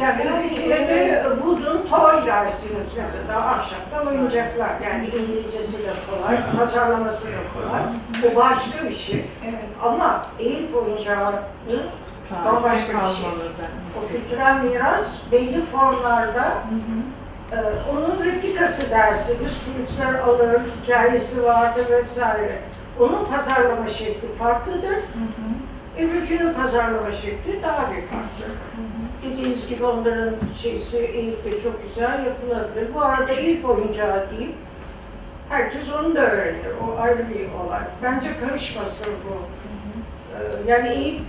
Yani 0.00 0.44
bir 0.44 0.56
kere 0.56 0.88
de 0.88 1.24
Wood'un 1.36 1.86
toy 1.86 2.26
dersiniz 2.26 2.90
mesela 2.96 3.46
ahşaptan 3.46 4.06
oyuncaklar. 4.06 4.70
Yani 4.84 5.06
İngilizcesi 5.06 5.78
de 5.78 5.90
kolay, 6.10 6.36
pazarlaması 6.58 7.26
da 7.26 7.30
kolay. 7.54 7.82
Bu 8.22 8.36
başka 8.36 8.88
bir 8.88 8.94
şey. 8.94 9.24
Evet. 9.44 9.64
Ama 9.82 10.26
eğip 10.38 10.76
oyuncağı 10.76 11.32
Bambaşka 12.44 12.92
bir 12.92 13.14
şey. 13.14 13.26
o 13.96 14.08
kültürel 14.08 14.60
miras 14.60 15.18
belli 15.32 15.60
formlarda 15.60 16.52
e, 17.52 17.56
onun 17.90 18.24
replikası 18.24 18.90
dersiniz. 18.90 19.58
Kulüpler 19.64 20.20
alır, 20.20 20.60
hikayesi 20.82 21.44
vardır 21.44 21.86
vesaire. 21.90 22.58
Onun 23.00 23.24
pazarlama 23.24 23.88
şekli 23.88 24.32
farklıdır. 24.38 24.98
Öbürkünün 25.98 26.52
pazarlama 26.54 27.12
şekli 27.12 27.62
daha 27.62 27.90
bir 27.90 28.02
farklıdır. 28.02 28.52
Dediğiniz 29.24 29.68
gibi 29.68 29.84
onların 29.84 30.34
şeysi 30.62 30.98
eğip 30.98 31.44
de 31.44 31.60
çok 31.62 31.88
güzel 31.88 32.24
yapılabilir. 32.26 32.94
Bu 32.94 33.00
arada 33.02 33.32
ilk 33.32 33.70
oyuncağı 33.70 34.30
değil, 34.30 34.52
herkes 35.48 35.92
onu 35.92 36.14
da 36.14 36.20
öğrenir. 36.20 36.66
O 36.86 37.00
ayrı 37.00 37.18
bir 37.28 37.66
olay. 37.66 37.80
Bence 38.02 38.28
karışmasın 38.40 39.12
bu. 39.28 39.34
Ee, 40.38 40.70
Yani 40.72 40.88
eğip 40.88 41.22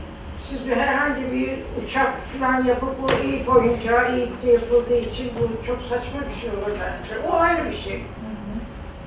siz 0.48 0.68
bir 0.68 0.78
herhangi 0.78 1.32
bir 1.32 1.50
uçak 1.84 2.14
falan 2.40 2.64
yapıp 2.64 3.02
bu 3.02 3.12
eğip 3.24 3.50
oyuncağı 3.50 4.16
eğipte 4.16 4.52
yapıldığı 4.52 4.98
için 4.98 5.32
bu 5.40 5.66
çok 5.66 5.82
saçma 5.82 6.20
bir 6.30 6.42
şey 6.42 6.50
olur 6.50 6.72
bence. 6.72 7.28
O 7.30 7.36
ayrı 7.36 7.70
bir 7.70 7.76
şey. 7.76 8.04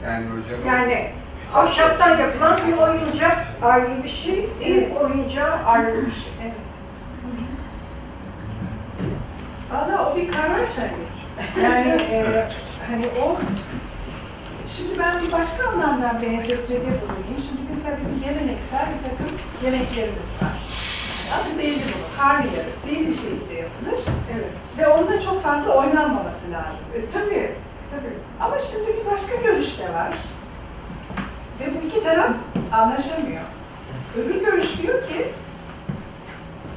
Yani 0.04 0.26
hocam 0.26 0.66
Yani 0.66 1.10
ahşaptan 1.54 2.18
yapılan 2.18 2.58
bir 2.68 2.72
oyuncak 2.72 3.46
ayrı 3.62 4.04
bir 4.04 4.08
şey, 4.08 4.48
eğip 4.60 4.96
oyuncağı 4.96 5.64
ayrı 5.64 6.06
bir 6.06 6.12
şey. 6.12 6.32
Evet. 6.42 6.54
Valla 9.72 10.12
o 10.12 10.16
bir 10.16 10.32
karar 10.32 10.60
tabii. 10.76 11.64
Yani 11.64 11.88
e, 11.88 12.48
hani 12.90 13.04
o 13.24 13.36
Şimdi 14.66 14.98
ben 14.98 15.22
bir 15.22 15.32
başka 15.32 15.68
anlamda 15.68 16.18
benzetmede 16.22 16.80
bulunayım. 16.80 17.40
Şimdi 17.48 17.60
mesela 17.74 17.96
bizim 17.96 18.20
geleneksel 18.20 18.86
bir 18.94 19.10
takım 19.10 19.36
yemeklerimiz 19.64 20.28
var. 20.42 20.59
Adı 21.34 21.58
belli 21.58 21.82
bunu. 21.82 22.18
Karnıyarık 22.18 22.86
belli 22.86 23.08
bir 23.08 23.14
şekilde 23.14 23.54
yapılır. 23.54 24.00
Evet. 24.34 24.50
Ve 24.78 24.88
onda 24.88 25.20
çok 25.20 25.42
fazla 25.42 25.74
oynanmaması 25.74 26.50
lazım. 26.52 26.84
E, 26.94 27.10
tabii, 27.12 27.52
tabii. 27.90 28.14
Ama 28.40 28.58
şimdi 28.58 28.86
bir 28.86 29.10
başka 29.10 29.36
görüş 29.36 29.78
de 29.78 29.94
var. 29.94 30.12
Ve 31.60 31.64
bu 31.74 31.86
iki 31.86 32.02
taraf 32.02 32.32
anlaşamıyor. 32.72 33.42
Öbür 34.18 34.40
görüş 34.40 34.82
diyor 34.82 35.02
ki, 35.08 35.28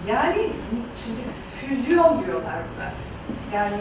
yani 0.07 0.49
şimdi 0.95 1.21
füzyon 1.59 2.23
diyorlar 2.25 2.55
buna. 2.75 2.89
Yani 3.53 3.77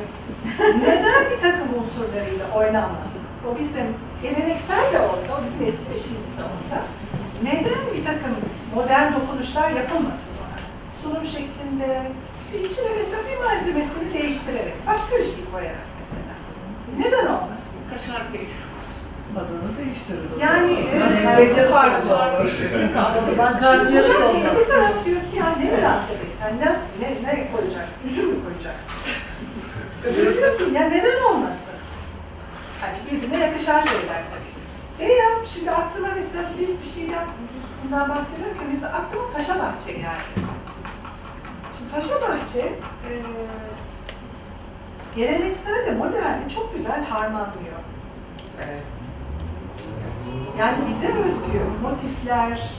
neden 0.82 1.30
bir 1.30 1.40
takım 1.40 1.68
unsurlarıyla 1.78 2.46
oynanmasın? 2.56 3.20
O 3.46 3.58
bizim 3.58 3.86
geleneksel 4.22 4.92
de 4.92 4.98
olsa, 5.00 5.26
o 5.38 5.40
bizim 5.44 5.68
eski 5.68 5.90
bir 5.90 6.08
şeyimiz 6.08 6.32
de 6.38 6.42
olsa, 6.44 6.82
neden 7.42 7.94
bir 7.96 8.04
takım 8.04 8.36
modern 8.74 9.14
dokunuşlar 9.14 9.70
yapılmasın? 9.70 10.31
Sunum 11.02 11.24
şeklinde, 11.24 11.88
içine 12.66 12.88
mesela 12.98 13.22
bir 13.28 13.44
malzemesini 13.44 14.14
değiştirerek, 14.14 14.74
başka 14.86 15.18
bir 15.18 15.24
şey 15.24 15.44
koyarak 15.52 15.88
mesela. 15.98 16.34
Neden 16.98 17.26
olmasın? 17.26 17.78
Kaşar 17.90 18.22
peyniri. 18.32 18.62
adını 19.36 19.76
değiştirir. 19.78 20.20
Yani 20.40 20.72
e, 20.72 21.36
Zevkli 21.36 21.70
farklı 21.70 22.14
olur. 22.14 22.50
Ben 23.38 23.58
karnıyarık 23.58 24.60
bir 24.60 24.66
taraf 24.66 25.04
diyor 25.04 25.20
ki 25.20 25.36
ya 25.38 25.46
ne 25.58 25.64
münasebet, 25.64 26.32
yani 26.42 26.60
nasıl, 26.60 26.88
ne, 27.00 27.08
ne 27.28 27.50
koyacaksın, 27.52 28.00
üzüm 28.10 28.26
mü 28.28 28.36
koyacaksın? 28.44 28.90
Öbürü 30.06 30.36
diyor 30.38 30.58
ki 30.58 30.64
ya 30.74 30.82
neden 30.82 31.22
olmasın? 31.22 31.76
Hani 32.80 32.96
birbirine 33.10 33.38
yakışan 33.38 33.80
şeyler 33.80 34.22
tabii. 34.30 34.52
E 35.08 35.12
ya 35.12 35.28
şimdi 35.54 35.70
aklıma 35.70 36.08
mesela 36.14 36.44
siz 36.58 36.68
bir 36.68 37.00
şey 37.00 37.10
yap, 37.14 37.26
biz 37.54 37.62
bundan 37.84 38.08
bahsediyorken 38.08 38.66
mesela 38.72 38.92
aklıma 38.92 39.32
Paşa 39.32 39.54
Bahçe 39.58 39.92
geldi. 39.92 40.52
Şimdi 42.00 42.14
Paşa 42.14 42.28
Bahçe 42.28 42.60
e, 42.60 43.10
geleneksel 45.16 45.86
ve 45.86 45.94
moderni 45.94 46.48
çok 46.54 46.74
güzel 46.74 47.04
harmanlıyor. 47.04 47.78
Evet. 48.64 48.82
Yani 50.58 50.76
bize 50.88 51.06
özgü 51.06 51.60
motifler, 51.82 52.70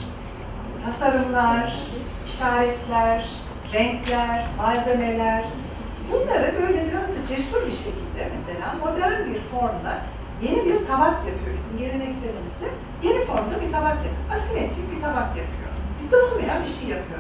tasarımlar, 0.86 1.78
işaretler, 2.26 3.30
renkler, 3.74 4.45
malzemeler 4.57 5.45
bunları 6.11 6.53
böyle 6.61 6.86
biraz 6.91 7.07
da 7.07 7.26
cesur 7.28 7.68
bir 7.68 7.72
şekilde 7.72 8.32
mesela 8.32 8.76
modern 8.86 9.34
bir 9.34 9.39
formda 9.39 10.01
yeni 10.41 10.66
bir 10.66 10.86
tabak 10.88 11.28
yapıyor. 11.28 11.57
Bizim 11.57 11.78
gelenekselimizde 11.78 12.68
yeni 13.03 13.26
formda 13.26 13.61
bir 13.61 13.72
tabak 13.72 13.95
yapıyor. 13.95 14.32
Asimetrik 14.34 14.95
bir 14.95 15.01
tabak 15.01 15.28
yapıyor. 15.28 15.70
Bizde 15.99 16.18
olmayan 16.18 16.61
bir 16.61 16.68
şey 16.68 16.89
yapıyor. 16.89 17.20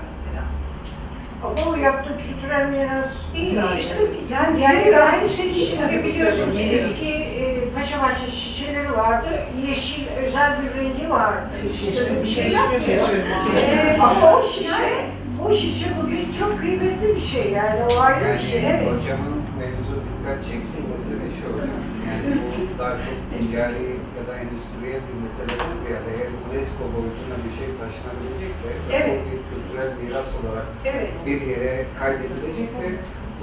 Ama 1.43 1.71
o 1.71 1.75
yaptığı 1.75 2.17
kültürel 2.17 2.69
miras 2.69 3.07
değil 3.35 3.63
aynı. 3.67 3.77
İşte 3.77 3.95
yani 4.31 4.61
Yani 4.61 4.83
ben 4.91 5.07
aynı 5.07 5.29
şey 5.29 5.77
tabii. 5.81 6.03
biliyorsunuz 6.03 6.55
eski 6.59 7.09
e, 7.13 7.69
Paşabahçe 7.75 8.31
şişeleri 8.31 8.91
vardı. 8.97 9.29
Yeşil 9.67 10.03
özel 10.23 10.51
bir 10.61 10.79
rengi 10.81 11.09
vardı. 11.09 11.41
İşte 11.89 12.21
bir 12.23 12.27
şey 12.27 12.47
yapmıyor. 12.49 12.81
Ee, 13.57 13.97
Ama 14.01 14.37
o 14.37 14.43
şişe, 14.43 14.89
o 15.47 15.51
şişe 15.53 15.87
bugün 16.03 16.27
çok 16.39 16.59
kıymetli 16.59 17.15
bir 17.15 17.21
şey 17.21 17.51
yani 17.51 17.79
o 17.91 17.99
ayrı 18.01 18.19
bir 18.23 18.29
Yani 18.29 18.39
şey. 18.39 18.59
Evet. 18.69 18.81
hocamın 18.91 19.37
mevzu 19.59 19.95
dikkat 20.07 20.39
çektiği 20.49 20.83
mesele 20.91 21.25
şu 21.37 21.45
hocam. 21.53 21.79
Yani 22.07 22.23
bu 22.43 22.79
daha 22.79 22.93
çok 23.05 23.17
ticari 23.33 23.85
ya 24.17 24.23
da 24.27 24.33
endüstriyel 24.41 25.01
bir 25.07 25.17
meseleden 25.23 25.73
ziyade 25.83 26.09
eğer 26.15 26.29
UNESCO 26.45 26.83
boyutunda 26.95 27.35
bir 27.45 27.53
şey 27.59 27.69
taşınabilecekse 27.81 28.69
ve 28.89 28.93
Evet. 28.99 29.19
bir 29.27 29.39
kültürel 29.73 29.93
miras 30.03 30.25
olarak 30.43 30.65
Evet. 30.85 31.09
bir 31.25 31.41
yere 31.41 31.85
kaydedilecekse 31.99 32.91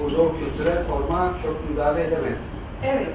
burada 0.01 0.23
o 0.23 0.37
kültürel 0.37 0.85
forma 0.85 1.35
çok 1.43 1.71
müdahale 1.71 2.05
edemezsiniz. 2.05 2.81
Evet. 2.85 3.09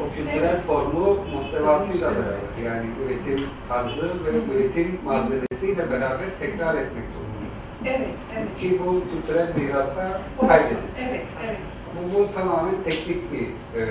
O 0.00 0.16
kültürel 0.16 0.60
formu 0.60 1.14
muhtevasıyla 1.34 2.10
beraber 2.10 2.70
yani 2.70 2.86
üretim 3.04 3.46
tarzı 3.68 4.10
ve 4.24 4.54
üretim 4.54 4.98
malzemesiyle 5.04 5.90
beraber 5.90 6.26
tekrar 6.40 6.74
etmek 6.74 7.04
durumundasınız. 7.14 7.86
Evet. 7.86 8.08
Evet. 8.38 8.58
Ki 8.60 8.80
bu 8.86 9.02
kültürel 9.10 9.48
mirasa 9.56 10.20
kaydedilsin. 10.48 11.06
Evet. 11.10 11.24
Evet. 11.46 11.56
Bu, 11.96 12.18
bu 12.18 12.34
tamamen 12.34 12.74
teknik 12.84 13.32
bir 13.32 13.46
e, 13.80 13.86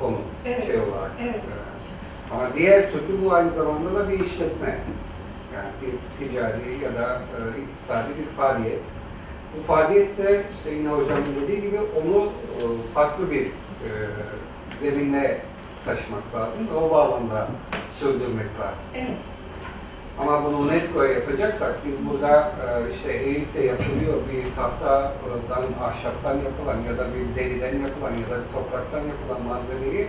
konu 0.00 0.16
Evet, 0.46 0.66
şey 0.66 0.76
olarak. 0.76 1.10
evet. 1.22 1.34
E, 1.34 2.34
ama 2.34 2.54
diğer 2.56 2.92
türlü 2.92 3.24
bu 3.24 3.32
aynı 3.32 3.50
zamanda 3.50 3.94
da 3.94 4.08
bir 4.08 4.20
işletme. 4.20 4.78
Yani 5.54 5.70
bir 5.82 5.92
ticari 6.18 6.84
ya 6.84 7.02
da 7.02 7.18
e, 7.18 7.60
iktisadi 7.62 8.08
bir 8.18 8.30
faaliyet. 8.30 8.82
Bu 9.56 9.62
faaliyetse 9.62 10.42
işte 10.54 10.70
yine 10.70 10.88
hocamın 10.88 11.26
dediği 11.42 11.60
gibi 11.60 11.78
onu 11.78 12.24
e, 12.26 12.62
farklı 12.94 13.30
bir 13.30 13.46
e, 13.46 13.88
zemine 14.80 15.38
taşımak 15.84 16.22
lazım 16.34 16.68
ve 16.72 16.76
o 16.76 16.90
bağlamda 16.90 17.48
sürdürmek 17.92 18.60
lazım. 18.60 18.86
Evet. 18.94 19.18
Ama 20.20 20.44
bunu 20.44 20.56
UNESCO'ya 20.58 21.12
yapacaksak 21.12 21.74
biz 21.86 21.94
burada 22.10 22.52
e, 22.62 22.90
işte 22.94 23.12
Eyüp'te 23.12 23.64
yapılıyor 23.64 24.14
bir 24.32 24.56
tahtadan, 24.56 25.64
ahşaptan 25.82 26.34
yapılan 26.34 26.80
ya 26.88 26.98
da 26.98 27.06
bir 27.14 27.40
deriden 27.40 27.78
yapılan 27.78 28.10
ya 28.10 28.26
da 28.30 28.36
bir 28.42 28.52
topraktan 28.52 29.00
yapılan 29.00 29.42
malzemeyi 29.48 30.08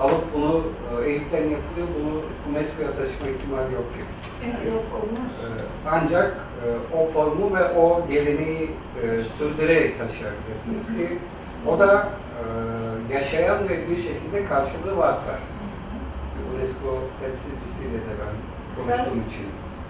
alıp 0.00 0.34
bunu 0.34 0.62
e, 0.90 1.10
Eyüp'ten 1.10 1.42
yapılıyor, 1.42 1.88
bunu 1.98 2.22
UNESCO'ya 2.50 2.88
taşıma 2.88 3.30
ihtimali 3.30 3.74
yok 3.74 3.94
gibi. 3.94 4.19
Yok 4.66 4.84
olmaz. 4.94 5.30
E, 5.42 5.48
Ancak 5.90 6.36
e, 6.66 6.96
o 6.96 7.06
formu 7.06 7.56
ve 7.56 7.72
o 7.78 8.06
geleneği 8.08 8.70
e, 9.02 9.06
sürdürerek 9.38 9.98
taşıyabilirsiniz 9.98 10.86
ki 10.86 11.18
o 11.66 11.78
da 11.78 12.08
e, 13.10 13.14
yaşayan 13.14 13.68
ve 13.68 13.90
bir 13.90 13.96
şekilde 13.96 14.44
karşılığı 14.44 14.96
varsa. 14.96 15.30
UNESCO 16.56 16.98
temsilcisiyle 17.20 17.96
de 17.96 18.12
ben 18.20 18.34
konuştuğum 18.84 19.24
için. 19.28 19.46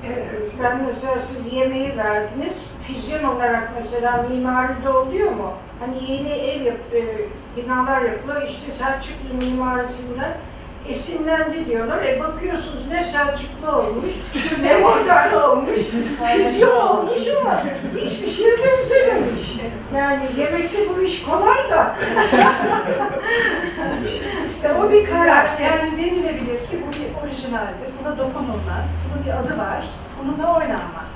Evet. 0.07 0.53
Ben 0.63 0.85
mesela 0.87 1.19
siz 1.19 1.53
yemeği 1.53 1.97
verdiniz. 1.97 2.63
Füzyon 2.87 3.25
olarak 3.25 3.69
mesela 3.77 4.27
mimaride 4.31 4.89
oluyor 4.89 5.31
mu? 5.33 5.53
Hani 5.81 6.13
yeni 6.13 6.29
ev 6.29 6.63
yap, 6.63 6.77
e, 6.95 7.03
binalar 7.57 8.03
yapılıyor. 8.03 8.43
İşte 8.43 8.73
Selçuklu 8.73 9.35
mimarisinden 9.47 10.37
esinlendi 10.89 11.67
diyorlar. 11.67 12.05
E 12.05 12.21
bakıyorsunuz 12.21 12.87
ne 12.91 13.03
Selçuklu 13.03 13.73
olmuş, 13.77 14.13
ne 14.63 14.79
modern 14.79 15.35
olmuş, 15.35 15.81
füzyon 16.37 16.77
olmuş 16.77 17.13
ama 17.41 17.63
hiçbir 17.97 18.27
şeye 18.27 18.57
benzememiş. 18.59 19.61
Yani 19.97 20.23
yemekte 20.39 20.79
bu 20.89 21.03
iş 21.03 21.23
kolay 21.23 21.71
da. 21.71 21.97
İşte 24.47 24.73
o 24.73 24.93
bir 24.93 25.11
karar. 25.11 25.51
Yani 25.63 25.97
denilebilir 25.97 26.59
ki 26.59 26.81
bu 26.87 26.93
bir 26.93 27.27
orijinaldir, 27.27 27.89
buna 28.01 28.19
dokunulmaz, 28.19 28.87
bunun 29.05 29.25
bir 29.27 29.31
adı 29.31 29.59
var, 29.59 29.85
bununla 30.19 30.57
oynanmaz. 30.57 31.11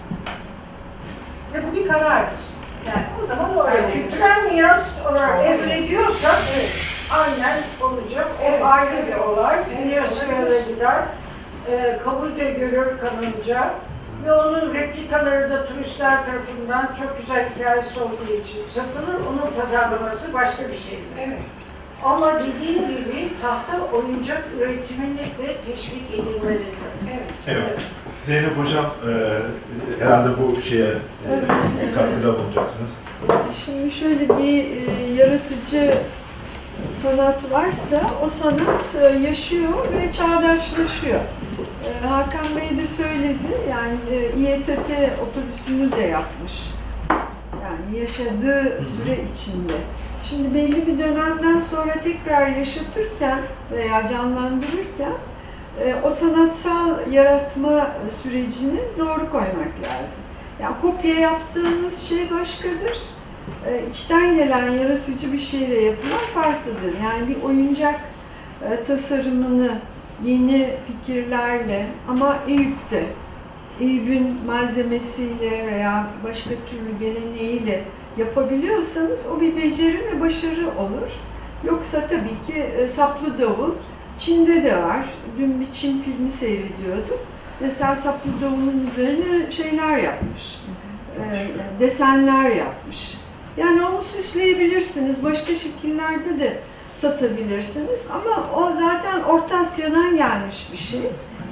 Ve 1.55 1.63
bu 1.67 1.77
bir 1.77 1.89
karardır. 1.89 2.41
Yani 2.87 3.05
o 3.23 3.27
zaman 3.27 3.67
öyle 3.67 3.83
Yani 3.83 3.93
kültürel 3.93 4.53
miras 4.53 5.07
olarak 5.07 5.47
ezrediyorsak 5.47 6.39
aynen 7.11 7.63
olacak. 7.83 8.29
O 8.43 8.45
Evet. 8.45 8.63
ayrı 8.65 9.07
bir 9.07 9.15
olay. 9.15 9.57
Evet. 9.69 9.87
UNESCO'ya 9.87 10.51
da 10.51 10.61
gider. 10.61 11.03
Ee, 11.71 11.99
kabul 12.05 12.37
de 12.37 12.51
görür 12.51 12.99
kanınca. 12.99 13.75
Ve 14.25 14.33
onun 14.33 14.75
replikaları 14.75 15.51
da 15.51 15.65
turistler 15.65 16.19
tarafından 16.27 16.95
çok 17.01 17.19
güzel 17.19 17.49
hikayesi 17.51 18.01
olduğu 18.01 18.33
için 18.43 18.59
satılır. 18.75 19.15
Onun 19.29 19.63
pazarlaması 19.63 20.33
başka 20.35 20.63
bir 20.63 20.77
şeydir. 20.77 21.05
Evet. 21.19 21.39
Ama 22.05 22.33
dediğim 22.41 22.89
gibi 22.89 23.29
tahta 23.43 23.97
oyuncak 23.97 24.43
üretimini 24.59 25.19
de 25.19 25.57
teşvik 25.67 26.11
edilmelidir. 26.15 26.67
Evet. 27.13 27.23
Evet. 27.49 27.81
Zeynep 28.25 28.59
Hocam 28.59 28.85
e, 28.85 29.13
herhalde 30.05 30.29
bu 30.43 30.61
şeye 30.63 30.87
e, 30.91 31.43
bir 31.89 31.95
katkıda 31.95 32.39
bulunacaksınız. 32.39 32.91
Şimdi 33.65 33.91
şöyle 33.91 34.29
bir 34.29 34.65
e, 34.65 35.13
yaratıcı 35.15 35.95
sanat 37.03 37.51
varsa 37.51 38.01
o 38.25 38.29
sanat 38.29 38.85
e, 39.03 39.19
yaşıyor 39.19 39.93
ve 39.93 40.13
çağdaşlaşıyor. 40.13 41.21
E, 42.03 42.07
Hakan 42.07 42.47
Bey 42.57 42.79
de 42.79 42.87
söyledi 42.87 43.47
yani 43.71 43.97
e, 44.13 44.41
İETT 44.41 44.91
otobüsünü 45.23 45.93
de 45.93 46.03
yapmış. 46.03 46.71
Yani 47.63 48.01
yaşadığı 48.01 48.83
süre 48.83 49.23
içinde. 49.33 49.73
Şimdi 50.25 50.55
belli 50.55 50.87
bir 50.87 50.99
dönemden 50.99 51.61
sonra 51.61 52.01
tekrar 52.01 52.49
yaşatırken 52.49 53.39
veya 53.73 54.07
canlandırırken 54.07 55.13
o 56.05 56.11
sanatsal 56.11 57.13
yaratma 57.13 57.91
sürecini 58.23 58.81
doğru 58.99 59.31
koymak 59.31 59.73
lazım. 59.83 60.23
Yani 60.63 60.75
kopya 60.83 61.15
yaptığınız 61.15 62.03
şey 62.03 62.31
başkadır. 62.31 63.14
E, 63.67 63.91
içten 63.91 64.37
gelen 64.37 64.71
yaratıcı 64.71 65.33
bir 65.33 65.39
şeyle 65.39 65.81
yapılan 65.81 66.19
farklıdır. 66.35 67.01
Yani 67.05 67.29
bir 67.29 67.43
oyuncak 67.43 68.01
e, 68.71 68.85
tasarımını 68.85 69.79
yeni 70.25 70.71
fikirlerle 70.87 71.87
ama 72.09 72.39
Eyüp'te, 72.49 73.05
Eyüp'ün 73.81 74.37
malzemesiyle 74.47 75.67
veya 75.67 76.11
başka 76.25 76.51
türlü 76.51 76.99
geleneğiyle 77.01 77.85
yapabiliyorsanız 78.17 79.27
o 79.37 79.41
bir 79.41 79.57
beceri 79.57 79.99
ve 79.99 80.21
başarı 80.21 80.67
olur. 80.67 81.11
Yoksa 81.65 82.07
tabii 82.07 82.53
ki 82.53 82.59
e, 82.59 82.89
saplı 82.89 83.39
davul 83.39 83.71
Çin'de 84.19 84.63
de 84.63 84.83
var. 84.83 85.05
Dün 85.39 85.61
bir 85.61 85.71
Çin 85.73 86.01
filmi 86.01 86.31
seyrediyordum. 86.31 87.19
Mesela 87.61 87.97
saplı 87.97 88.31
davulun 88.43 88.87
üzerine 88.87 89.51
şeyler 89.51 89.99
yapmış. 89.99 90.59
Desenler 91.81 92.51
yapmış. 92.51 93.24
Yani 93.57 93.87
onu 93.87 94.03
süsleyebilirsiniz. 94.03 95.25
Başka 95.25 95.55
şekillerde 95.55 96.39
de 96.39 96.59
satabilirsiniz. 96.95 98.07
Ama 98.13 98.51
o 98.57 98.73
zaten 98.73 99.23
Orta 99.23 99.59
Asya'dan 99.59 100.17
gelmiş 100.17 100.69
bir 100.73 100.77
şey. 100.77 101.01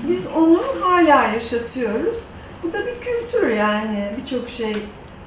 Biz 0.09 0.27
onu 0.37 0.63
hala 0.81 1.29
yaşatıyoruz. 1.29 2.25
Bu 2.63 2.73
da 2.73 2.79
bir 2.87 3.01
kültür 3.01 3.49
yani. 3.49 4.11
Birçok 4.21 4.49
şey 4.49 4.73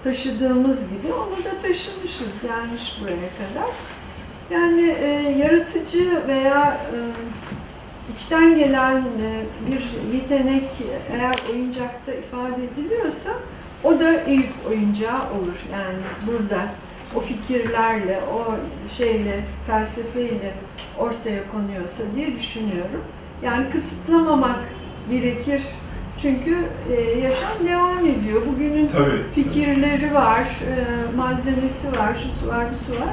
taşıdığımız 0.03 0.89
gibi 0.89 1.13
onu 1.13 1.43
da 1.43 1.57
taşımışız. 1.57 2.41
Gelmiş 2.41 2.97
buraya 3.01 3.30
kadar. 3.38 3.69
Yani 4.49 4.95
e, 5.01 5.07
yaratıcı 5.38 6.28
veya 6.28 6.82
e, 6.93 6.97
içten 8.13 8.55
gelen 8.55 8.97
e, 8.97 9.43
bir 9.71 10.13
yetenek 10.15 10.69
eğer 11.13 11.36
oyuncakta 11.53 12.13
ifade 12.13 12.63
ediliyorsa 12.63 13.30
o 13.86 13.99
da 13.99 14.13
Eyüp 14.13 14.49
oyuncağı 14.69 15.17
olur. 15.17 15.57
Yani 15.73 15.97
burada 16.27 16.61
o 17.15 17.19
fikirlerle, 17.19 18.19
o 18.33 18.55
şeyle, 18.97 19.43
felsefeyle 19.67 20.53
ortaya 20.99 21.51
konuyorsa 21.51 22.03
diye 22.15 22.36
düşünüyorum. 22.36 23.01
Yani 23.41 23.69
kısıtlamamak 23.69 24.59
gerekir. 25.09 25.61
Çünkü 26.21 26.57
e, 26.91 27.19
yaşam 27.19 27.67
devam 27.67 28.05
ediyor. 28.05 28.41
Bugünün 28.53 28.88
Tabii. 28.88 29.23
fikirleri 29.36 30.13
var, 30.13 30.41
e, 30.41 31.15
malzemesi 31.15 31.88
var, 31.99 32.15
şusu 32.23 32.47
var, 32.47 32.65
busu 32.71 33.01
var. 33.01 33.09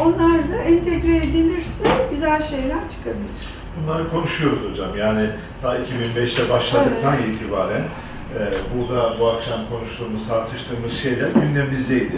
Onlar 0.00 0.48
da 0.48 0.56
entegre 0.56 1.16
edilirse 1.16 1.84
güzel 2.10 2.42
şeyler 2.42 2.88
çıkabilir. 2.90 3.48
Bunları 3.82 4.10
konuşuyoruz 4.10 4.70
hocam. 4.70 4.96
Yani 4.96 5.22
daha 5.62 5.76
2005'te 5.76 6.50
başladıktan 6.50 7.14
itibaren 7.30 7.82
e, 8.38 8.42
burada 8.74 9.20
bu 9.20 9.28
akşam 9.30 9.60
konuştuğumuz, 9.68 10.28
tartıştığımız 10.28 10.92
şeyler 10.92 11.28
gündemimizdeydi. 11.28 12.16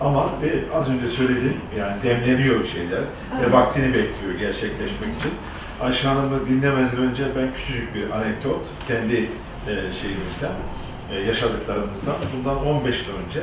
Ama 0.00 0.24
ve 0.42 0.48
az 0.78 0.88
önce 0.90 1.08
söyledim 1.08 1.56
yani 1.78 1.92
demleniyor 2.02 2.66
şeyler 2.66 3.00
ve 3.00 3.04
Evet. 3.42 3.52
vaktini 3.52 3.86
bekliyor 3.86 4.34
gerçekleşmek 4.40 5.18
için. 5.20 5.32
Ayşe 5.82 6.08
Hanım'ı 6.08 6.46
dinlemeden 6.48 6.96
önce 6.96 7.24
ben 7.36 7.48
küçücük 7.56 7.94
bir 7.94 8.10
anekdot 8.10 8.60
kendi 8.88 9.14
e, 9.16 9.72
şeyimizden, 10.00 10.54
e, 11.12 11.20
yaşadıklarımızdan. 11.28 12.14
Bundan 12.36 12.66
15 12.66 12.94
yıl 12.94 13.14
önce 13.26 13.40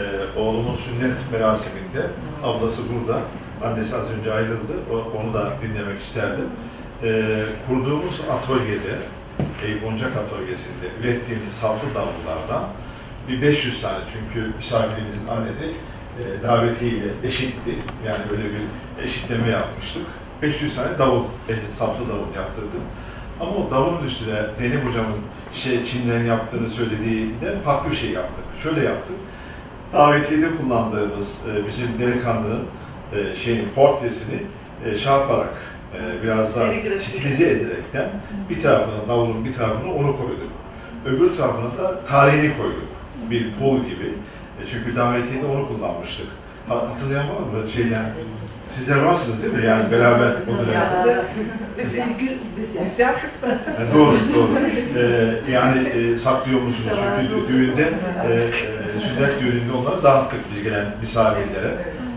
e, 0.00 0.38
oğlumun 0.40 0.76
sünnet 0.76 1.16
merasiminde 1.32 2.02
ablası 2.44 2.82
burada, 2.92 3.20
annesi 3.64 3.96
az 3.96 4.06
önce 4.18 4.32
ayrıldı. 4.32 4.72
O- 4.92 5.18
Onu 5.18 5.34
da 5.34 5.52
dinlemek 5.62 6.00
isterdim. 6.00 6.46
E, 7.02 7.22
kurduğumuz 7.68 8.20
atölyede, 8.30 8.94
Eyüp 9.64 9.86
Oncak 9.86 10.12
Atölyesi'nde 10.16 10.86
ürettiğimiz 11.00 11.52
saplı 11.52 11.88
davullardan 11.94 12.64
bir 13.28 13.42
500 13.42 13.82
tane 13.82 13.98
çünkü 14.12 14.56
misafirimizin 14.56 15.26
adeti 15.28 15.74
e, 16.20 16.42
davetiyle 16.42 17.06
eşitti. 17.24 17.70
Yani 18.06 18.18
böyle 18.30 18.44
bir 18.44 19.04
eşitleme 19.04 19.48
yapmıştık. 19.48 20.02
500 20.42 20.74
tane 20.74 20.98
davul, 20.98 21.22
e, 21.48 21.70
saplı 21.70 22.08
davul 22.08 22.34
yaptırdım. 22.36 22.82
Ama 23.40 23.50
o 23.50 23.70
davulun 23.70 24.04
üstüne 24.04 24.36
Zeynep 24.58 24.86
Hocam'ın 24.86 25.20
şey 25.54 25.84
Çin'den 25.84 26.24
yaptığını 26.24 26.68
söylediğinde 26.68 27.60
farklı 27.64 27.90
bir 27.90 27.96
şey 27.96 28.10
yaptık. 28.10 28.44
Şöyle 28.62 28.84
yaptık. 28.84 29.16
Davetiyede 29.92 30.56
kullandığımız 30.56 31.36
e, 31.48 31.66
bizim 31.66 31.88
delikanlının 31.98 32.62
e, 33.12 33.34
şeyin 33.34 33.68
portresini 33.74 34.42
e, 34.86 34.96
şey 34.96 35.12
yaparak 35.12 35.54
e, 35.94 36.22
biraz 36.22 36.56
da 36.56 36.60
Serigrafi. 36.66 37.04
stilize 37.04 37.50
ederekten 37.50 38.08
bir 38.50 38.62
tarafına 38.62 39.08
davulun 39.08 39.44
bir 39.44 39.54
tarafına 39.54 39.92
onu 39.92 40.16
koyduk. 40.16 40.50
Öbür 41.06 41.36
tarafına 41.36 41.78
da 41.78 42.04
tarihini 42.04 42.56
koyduk. 42.56 42.88
Bir 43.30 43.52
pul 43.54 43.76
gibi. 43.84 44.14
E, 44.62 44.66
çünkü 44.70 44.96
davetiyede 44.96 45.46
onu 45.46 45.68
kullanmıştık. 45.68 46.26
Ha- 46.68 46.88
Hatırlayan 46.88 47.28
var 47.28 47.40
mı 47.40 47.68
şeyden? 47.70 48.04
Sizler 48.70 48.96
varsınız 48.96 49.42
değil 49.42 49.54
mi? 49.54 49.64
Yani 49.66 49.90
beraber 49.90 50.32
o 50.48 50.52
dönemde. 50.66 51.22
Biz 51.78 51.94
biz 52.58 52.84
Biz 52.84 52.98
yaptık 52.98 53.30
zaten. 53.40 53.84
E, 53.86 53.94
doğru, 53.94 54.16
doğru. 54.34 54.50
E, 54.98 55.34
yani 55.52 55.88
e, 55.88 56.16
saklıyor 56.16 56.60
musunuz? 56.60 56.98
Çünkü 57.20 57.48
düğünde, 57.52 57.82
e, 57.82 58.32
e, 58.32 59.00
sünnet 59.00 59.40
düğününde 59.40 59.72
onları 59.72 60.02
dağıttık 60.02 60.40
biz 60.56 60.62
gelen 60.64 60.86
misafirlere. 61.00 61.74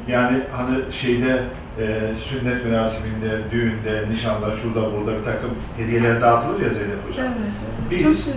Yani 0.08 0.38
hani 0.52 0.92
şeyde 0.92 1.44
e, 1.80 2.18
sünnet 2.18 2.66
merasiminde, 2.66 3.52
düğünde, 3.52 4.06
nişanda, 4.12 4.52
şurada 4.56 4.94
burada 4.94 5.20
bir 5.20 5.24
takım 5.24 5.50
hediyeler 5.78 6.22
dağıtılır 6.22 6.62
ya 6.62 6.70
Zeynep 6.70 7.10
Hocam. 7.10 7.26
Evet. 7.26 8.02
Çok 8.02 8.12
Biz 8.12 8.36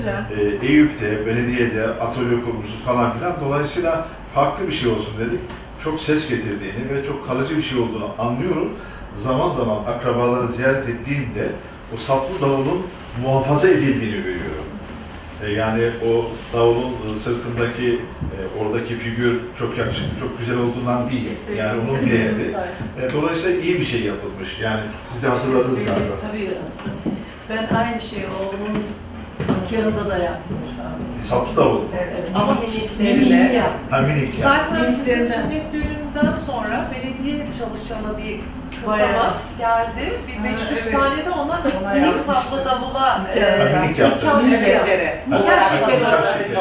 e, 0.62 0.66
Eyüp'te, 0.66 1.26
belediyede, 1.26 1.86
atölye 1.86 2.40
kurmuşuz 2.40 2.80
falan 2.84 3.12
filan. 3.12 3.34
Dolayısıyla 3.40 4.08
farklı 4.34 4.66
bir 4.66 4.72
şey 4.72 4.90
olsun 4.90 5.14
dedik. 5.20 5.40
Çok 5.78 6.00
ses 6.00 6.28
getirdiğini 6.28 6.90
ve 6.94 7.02
çok 7.02 7.28
kalıcı 7.28 7.56
bir 7.56 7.62
şey 7.62 7.78
olduğunu 7.78 8.08
anlıyorum. 8.18 8.72
Zaman 9.14 9.50
zaman 9.50 9.84
akrabaları 9.84 10.48
ziyaret 10.48 10.88
ettiğimde 10.88 11.48
o 11.94 11.96
saplı 11.96 12.40
davulun 12.40 12.86
muhafaza 13.22 13.68
edildiğini 13.68 14.16
görüyorum. 14.16 14.66
E, 15.44 15.50
yani 15.50 15.82
o 16.08 16.24
davulun 16.56 16.94
e, 17.12 17.16
sırtındaki 17.16 17.88
e, 17.94 18.38
oradaki 18.62 18.96
figür 18.98 19.40
çok 19.58 19.78
yakışıklı, 19.78 20.18
çok 20.20 20.38
güzel 20.38 20.56
olduğundan 20.58 21.10
değil. 21.10 21.30
Yani 21.58 21.80
onun 21.80 22.10
değeri. 22.10 22.54
E, 23.02 23.12
dolayısıyla 23.12 23.60
iyi 23.62 23.80
bir 23.80 23.84
şey 23.84 24.00
yapılmış. 24.02 24.60
Yani 24.60 24.80
siz 25.12 25.22
de 25.22 25.28
hazırladınız 25.28 25.78
galiba. 25.78 26.16
Tabii. 26.30 26.50
Ben 27.50 27.74
aynı 27.76 28.00
şeyi 28.00 28.24
oğlumun 28.26 28.82
nikahında 29.70 30.10
da 30.10 30.18
yaptım. 30.18 30.56
Saplı 31.22 31.56
davul. 31.56 31.80
ama 32.34 32.54
Miniklerini 32.60 33.18
miniklerine. 33.18 33.52
yaptım. 33.52 33.86
Ha 33.90 34.00
minik. 34.00 34.34
Zaten 34.42 34.84
sizin 34.90 35.24
sünnet 35.24 35.72
düğününden 35.72 36.34
sonra 36.46 36.90
belediye 36.94 37.36
çalışanı 37.58 38.18
bir 38.18 38.40
Kızımız 38.84 39.58
geldi. 39.58 40.12
Bir 40.28 40.36
Ha, 40.36 40.44
500 40.44 40.70
evet. 40.72 40.92
tane 40.92 41.26
de 41.26 41.30
ona 41.30 41.60
minik 41.94 42.16
saplı 42.16 42.64
davula 42.64 43.18
Nikah. 43.18 43.36
e, 43.36 43.88
nikah 43.88 44.16
Nikah 44.16 44.50
şekeri 44.50 45.20
nikah 45.28 45.40
olarak 45.40 45.64
şekeri. 45.64 46.54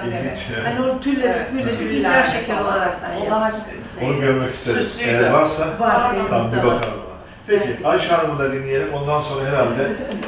yani. 0.00 0.64
Hani 0.64 0.90
o 0.90 1.00
tülleri, 1.00 1.48
tülleri, 1.48 1.78
tüller 1.78 2.24
şeker 2.24 2.60
olarak 2.60 2.96
Onu 4.04 4.20
görmek 4.20 4.54
isteriz. 4.54 4.76
süslüydü. 4.88 5.10
Eğer 5.10 5.30
varsa 5.30 5.66
var. 5.78 5.96
tam 6.30 6.52
bir 6.52 6.56
bakalım. 6.56 7.02
Peki 7.46 7.76
Ayşe 7.84 8.14
Hanım'ı 8.14 8.38
da 8.38 8.52
dinleyelim. 8.52 8.92
Ondan 8.94 9.20
sonra 9.20 9.48
herhalde 9.50 9.82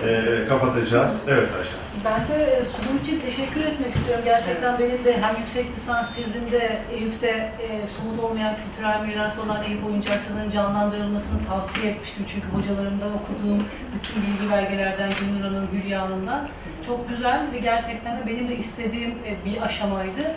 e, 0.07 0.49
kapatacağız. 0.49 1.13
Evet 1.29 1.49
Ayşe 1.59 1.71
Hanım. 1.71 1.84
Ben 2.05 2.29
de 2.29 2.45
e, 2.45 2.65
sunum 2.65 2.99
için 3.03 3.21
teşekkür 3.21 3.65
etmek 3.65 3.95
istiyorum. 3.95 4.25
Gerçekten 4.25 4.79
benim 4.79 5.05
de 5.05 5.23
hem 5.23 5.37
yüksek 5.37 5.67
lisans 5.77 6.15
tezimde 6.15 6.79
Eyüp'te 6.93 7.29
e, 7.29 7.87
somut 7.87 8.25
olmayan 8.25 8.55
kültürel 8.57 9.01
miras 9.01 9.39
olan 9.39 9.63
Eyüp 9.63 9.87
oyuncakçılığının 9.87 10.51
canlandırılmasını 10.51 11.45
tavsiye 11.45 11.93
etmiştim. 11.93 12.25
Çünkü 12.29 12.47
hocalarımdan 12.49 13.11
okuduğum 13.15 13.65
bütün 13.95 14.23
bilgi 14.23 14.53
belgelerden, 14.53 15.11
Gülnur 15.21 15.45
Hanım, 15.45 15.69
Hülya 15.73 16.03
Hanım'dan 16.03 16.49
çok 16.87 17.09
güzel 17.09 17.53
ve 17.53 17.59
gerçekten 17.59 18.17
de 18.17 18.27
benim 18.27 18.49
de 18.49 18.57
istediğim 18.57 19.11
e, 19.11 19.45
bir 19.45 19.63
aşamaydı. 19.63 20.35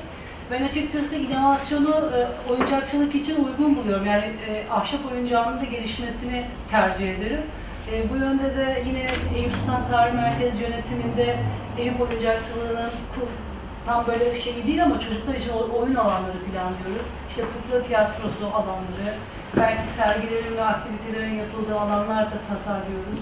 Ben 0.51 0.63
açıkçası 0.63 1.15
inovasyonu 1.15 2.11
e, 2.15 2.51
oyuncakçılık 2.51 3.15
için 3.15 3.45
uygun 3.45 3.75
buluyorum. 3.75 4.05
Yani 4.05 4.25
e, 4.25 4.71
ahşap 4.71 4.99
oyuncağının 5.11 5.61
da 5.61 5.65
gelişmesini 5.65 6.45
tercih 6.71 7.17
ederim. 7.17 7.41
E, 7.91 8.09
bu 8.09 8.15
yönde 8.15 8.57
de 8.57 8.83
yine 8.85 9.07
Eyüp 9.35 9.51
Sultan 9.53 9.87
Tarih 9.91 10.13
Merkezi 10.13 10.63
yönetiminde 10.63 11.37
Eyüp 11.77 12.01
oyuncakçılığının 12.01 12.91
tam 13.85 14.07
böyle 14.07 14.33
şey 14.33 14.67
değil 14.67 14.83
ama 14.83 14.99
çocuklar 14.99 15.35
için 15.35 15.51
oyun 15.51 15.95
alanları 15.95 16.37
planlıyoruz. 16.51 17.07
İşte 17.29 17.41
kukla 17.41 17.81
tiyatrosu 17.81 18.47
alanları, 18.47 19.13
belki 19.57 19.87
sergilerin 19.87 20.57
ve 20.57 20.63
aktivitelerin 20.63 21.33
yapıldığı 21.33 21.79
alanlar 21.79 22.25
da 22.25 22.35
tasarlıyoruz. 22.49 23.19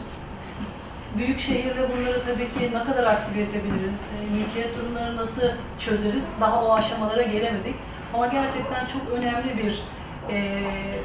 Büyük 1.17 1.39
şehirle 1.39 1.89
bunları 1.89 2.21
tabii 2.25 2.49
ki 2.49 2.73
ne 2.73 2.83
kadar 2.83 3.03
aktive 3.03 3.41
edebiliriz, 3.41 4.01
e, 4.01 4.35
mülkiyet 4.35 4.77
durumlarını 4.77 5.17
nasıl 5.17 5.41
çözeriz, 5.79 6.27
daha 6.41 6.65
o 6.65 6.73
aşamalara 6.73 7.21
gelemedik. 7.21 7.75
Ama 8.13 8.27
gerçekten 8.27 8.85
çok 8.85 9.01
önemli 9.17 9.57
bir 9.57 9.83
e, 10.31 10.61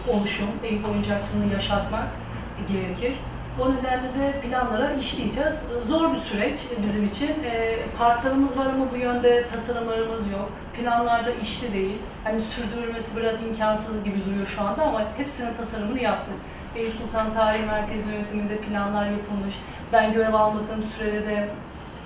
oluşum, 0.08 0.48
Eyüp 0.64 0.88
oyuncakçılığını 0.88 1.52
yaşatmak 1.52 2.04
gerekir. 2.72 3.14
O 3.58 3.72
nedenle 3.72 4.08
de 4.08 4.40
planlara 4.40 4.92
işleyeceğiz. 4.92 5.64
Zor 5.88 6.12
bir 6.12 6.18
süreç 6.18 6.60
bizim 6.82 7.06
için. 7.06 7.44
E, 7.44 7.78
parklarımız 7.98 8.58
var 8.58 8.66
ama 8.66 8.84
bu 8.92 8.96
yönde 8.96 9.46
tasarımlarımız 9.46 10.32
yok. 10.32 10.52
Planlarda 10.76 11.30
işli 11.30 11.72
değil. 11.72 11.98
Hani 12.24 12.40
sürdürülmesi 12.40 13.16
biraz 13.16 13.42
imkansız 13.42 14.04
gibi 14.04 14.24
duruyor 14.24 14.46
şu 14.46 14.62
anda 14.62 14.82
ama 14.82 15.02
hepsinin 15.16 15.54
tasarımını 15.54 16.02
yaptık. 16.02 16.34
Eyüp 16.76 16.94
Sultan 16.94 17.34
Tarihi 17.34 17.62
Merkezi 17.66 18.08
yönetiminde 18.08 18.56
planlar 18.56 19.06
yapılmış. 19.06 19.54
Ben 19.92 20.12
görev 20.12 20.34
almadığım 20.34 20.82
sürede 20.82 21.26
de 21.26 21.48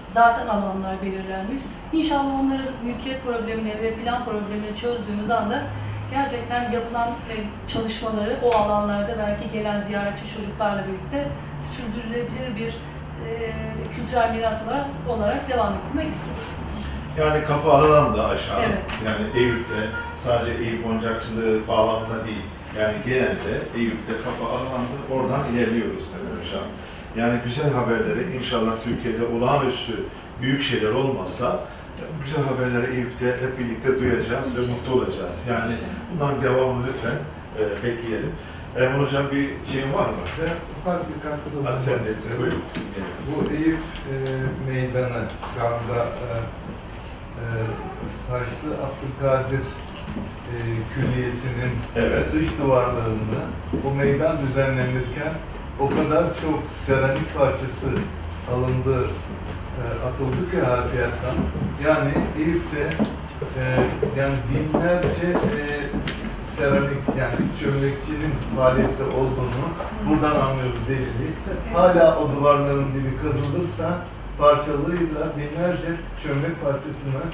zaten 0.09 0.47
alanlar 0.47 1.03
belirlenmiş. 1.03 1.63
İnşallah 1.93 2.41
onların 2.41 2.73
mülkiyet 2.85 3.25
problemini 3.25 3.83
ve 3.83 3.95
plan 3.95 4.25
problemini 4.25 4.77
çözdüğümüz 4.81 5.31
anda 5.31 5.63
gerçekten 6.11 6.73
yapılan 6.73 7.09
e, 7.09 7.35
çalışmaları 7.67 8.37
o 8.45 8.57
alanlarda 8.57 9.19
belki 9.19 9.49
gelen 9.53 9.81
ziyaretçi 9.81 10.37
çocuklarla 10.37 10.85
birlikte 10.89 11.29
sürdürülebilir 11.61 12.57
bir 12.57 12.73
e, 13.27 13.53
kültürel 13.97 14.37
miras 14.37 14.63
olarak, 14.63 14.87
olarak 15.09 15.49
devam 15.49 15.75
ettirmek 15.75 16.13
isteriz. 16.13 16.59
Yani 17.19 17.45
kapı 17.45 17.73
aranan 17.73 18.17
da 18.17 18.29
aşağı. 18.29 18.61
Evet. 18.61 18.83
Yani 19.07 19.45
Eyüp'te 19.45 19.81
sadece 20.25 20.65
Eyüp 20.65 20.87
oyuncakçılığı 20.87 21.69
bağlamında 21.69 22.27
değil. 22.27 22.45
Yani 22.81 22.95
genelde 23.07 23.53
Eyüp'te 23.77 24.13
kapı 24.13 24.53
aralandı. 24.53 24.97
Oradan 25.13 25.41
ilerliyoruz 25.53 26.05
tabii 26.13 26.41
hocam. 26.41 26.65
Yani 27.17 27.41
güzel 27.45 27.73
haberleri 27.73 28.37
inşallah 28.37 28.73
Türkiye'de 28.85 29.27
olağanüstü 29.27 29.93
büyük 30.43 30.63
şeyler 30.63 30.91
olmazsa 30.91 31.61
güzel 32.25 32.45
haberleri 32.45 32.97
Eyüp'te 32.97 33.27
hep 33.27 33.59
birlikte 33.59 34.01
duyacağız 34.01 34.57
ve 34.57 34.61
mutlu 34.61 34.95
olacağız. 34.95 35.39
Yani 35.49 35.75
bundan 36.13 36.43
devamını 36.43 36.87
lütfen 36.87 37.19
e, 37.59 37.63
bekleyelim. 37.83 38.33
Erman 38.79 39.05
Hocam 39.07 39.31
bir 39.31 39.51
şeyin 39.73 39.93
var 39.93 40.09
mı? 40.09 40.17
Ufak 40.81 41.01
bir 41.09 41.21
katkıda 41.23 41.79
isterim. 41.79 42.39
buyurun. 42.39 42.63
Bu 43.29 43.55
Eyüp 43.55 43.79
e, 44.13 44.15
Meydanı 44.71 45.23
şu 45.55 45.67
anda 45.67 46.01
e, 46.05 46.29
e, 47.41 47.45
Saçlı 48.29 48.71
Abdülkadir 48.85 49.65
e, 50.53 50.57
Külliyesi'nin 50.95 51.73
Evet. 51.97 52.33
dış 52.33 52.59
duvarlarında 52.59 53.41
bu 53.85 53.91
meydan 53.95 54.37
düzenlenirken 54.49 55.33
o 55.81 55.89
kadar 55.89 56.25
çok 56.43 56.61
seramik 56.87 57.39
parçası 57.39 57.87
alındı, 58.53 59.07
e, 59.81 59.85
atıldı 60.07 60.51
ki 60.51 60.61
harfiyattan. 60.61 61.37
Yani 61.85 62.13
Eyüp'te 62.39 62.85
e, 63.61 63.63
yani 64.21 64.35
binlerce 64.51 65.27
e, 65.27 65.61
seramik 66.57 67.03
yani 67.19 67.37
çömlekçinin 67.61 68.33
faaliyette 68.57 69.05
olduğunu 69.05 69.65
buradan 70.09 70.41
anlıyoruz 70.41 70.89
delili. 70.89 71.29
Hala 71.73 72.19
o 72.19 72.33
duvarların 72.33 72.87
dibi 72.95 73.23
kazılırsa 73.23 73.99
parçalarıyla 74.39 75.23
binlerce 75.37 75.89
çömlek 76.23 76.65
parçasını 76.65 77.25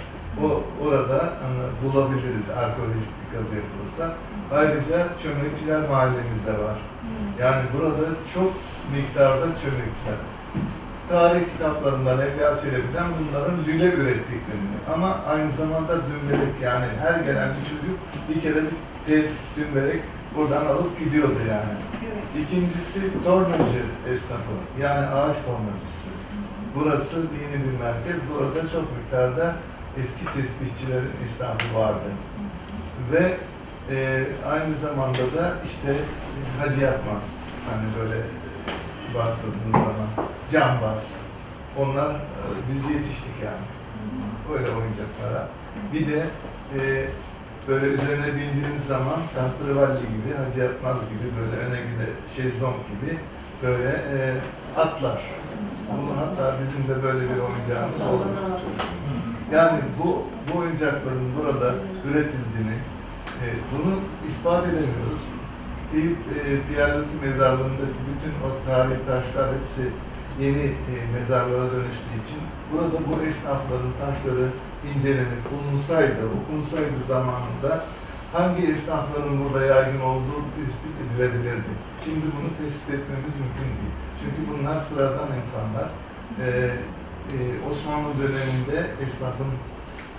o 0.45 0.62
orada 0.84 1.18
hani, 1.43 1.61
bulabiliriz 1.82 2.51
arkeolojik 2.51 3.11
bir 3.20 3.38
kazı 3.38 3.55
yapılırsa. 3.57 4.14
Ayrıca 4.53 4.99
çömlekçiler 5.22 5.88
mahallemizde 5.88 6.53
var. 6.64 6.78
Yani 7.41 7.62
burada 7.74 8.07
çok 8.34 8.53
miktarda 8.95 9.47
çömlekçiler. 9.47 10.18
Tarih 11.11 11.41
kitaplarından, 11.53 12.21
Evliya 12.21 12.59
Çelebi'den 12.59 13.07
bunların 13.19 13.65
lüle 13.67 13.85
ürettiklerini 13.85 14.77
ama 14.95 15.19
aynı 15.29 15.51
zamanda 15.51 15.97
dümbelek 15.97 16.55
yani 16.63 16.87
her 17.01 17.21
gelen 17.21 17.49
bir 17.51 17.65
çocuk 17.65 17.99
bir 18.29 18.41
kere 18.43 18.65
bir 18.65 18.77
tel 19.07 19.25
dümbelek 19.57 20.03
buradan 20.37 20.67
alıp 20.67 20.99
gidiyordu 20.99 21.39
yani. 21.51 21.77
İkincisi 22.43 23.25
tornacı 23.25 23.83
esnafı 24.13 24.57
yani 24.81 25.07
ağaç 25.07 25.37
tornacısı. 25.47 26.09
Burası 26.75 27.17
dini 27.17 27.65
bir 27.65 27.79
merkez. 27.81 28.17
Burada 28.31 28.69
çok 28.69 28.97
miktarda 28.97 29.55
eski 30.01 30.25
tesbihçilerin 30.25 31.13
esnafı 31.25 31.75
vardı. 31.75 32.11
Ve 33.13 33.37
e, 33.95 34.25
aynı 34.51 34.75
zamanda 34.75 35.19
da 35.19 35.55
işte 35.65 35.95
hacı 36.59 36.81
yapmaz. 36.81 37.41
Hani 37.71 37.87
böyle 37.99 38.23
bahsettiğiniz 39.15 39.73
zaman 39.73 40.11
cambaz. 40.53 41.17
Onlar 41.79 42.11
e, 42.11 42.43
biz 42.69 42.85
yetiştik 42.85 43.37
yani. 43.45 43.67
Böyle 44.51 44.69
oyuncaklara. 44.71 45.49
Bir 45.93 46.09
de 46.13 46.27
e, 46.77 46.81
böyle 47.69 47.87
üzerine 47.87 48.27
bindiğiniz 48.27 48.85
zaman 48.87 49.21
tahtırıvalli 49.35 50.01
gibi, 50.01 50.31
hacı 50.45 50.61
yapmaz 50.61 50.97
gibi 50.97 51.27
böyle 51.41 51.57
öne 51.67 51.81
gide 51.81 52.09
şezlong 52.37 52.77
gibi 52.91 53.19
böyle 53.63 53.89
e, 53.89 54.17
atlar. 54.77 55.23
Bunu 55.91 56.17
hatta 56.21 56.55
bizim 56.61 56.89
de 56.89 57.03
böyle 57.03 57.25
bir 57.25 57.41
oyuncağımız 57.41 58.01
olmuş. 58.01 58.61
Yani 59.53 59.79
bu, 59.99 60.27
bu 60.49 60.59
oyuncakların 60.59 61.33
burada 61.37 61.75
üretildiğini, 62.05 62.77
e, 63.43 63.47
bunu 63.73 63.95
ispat 64.29 64.65
edemiyoruz. 64.65 65.23
Eyüp 65.95 66.18
e, 66.36 67.26
mezarlığındaki 67.26 68.01
bütün 68.11 68.34
o 68.47 68.49
tarih 68.66 68.97
taşlar 69.07 69.49
hepsi 69.57 69.82
yeni 70.41 70.64
e, 70.91 70.95
mezarlara 71.14 71.72
dönüştüğü 71.72 72.16
için 72.24 72.41
burada 72.72 72.99
bu 73.09 73.22
esnafların 73.28 73.95
taşları 74.03 74.47
incelenip 74.88 75.43
bulunsaydı, 75.51 76.22
okunsaydı 76.38 77.01
zamanında 77.09 77.84
hangi 78.32 78.62
esnafların 78.72 79.34
burada 79.45 79.66
yaygın 79.66 80.01
olduğu 80.01 80.41
tespit 80.57 80.95
edilebilirdi. 81.03 81.72
Şimdi 82.05 82.26
bunu 82.36 82.51
tespit 82.61 82.88
etmemiz 82.95 83.34
mümkün 83.43 83.70
değil. 83.78 83.95
Çünkü 84.20 84.41
bunlar 84.51 84.80
sıradan 84.80 85.28
insanlar. 85.41 85.88
E, 86.45 86.47
e, 87.34 87.38
Osmanlı 87.70 88.11
döneminde 88.22 88.78
esnafın 89.05 89.51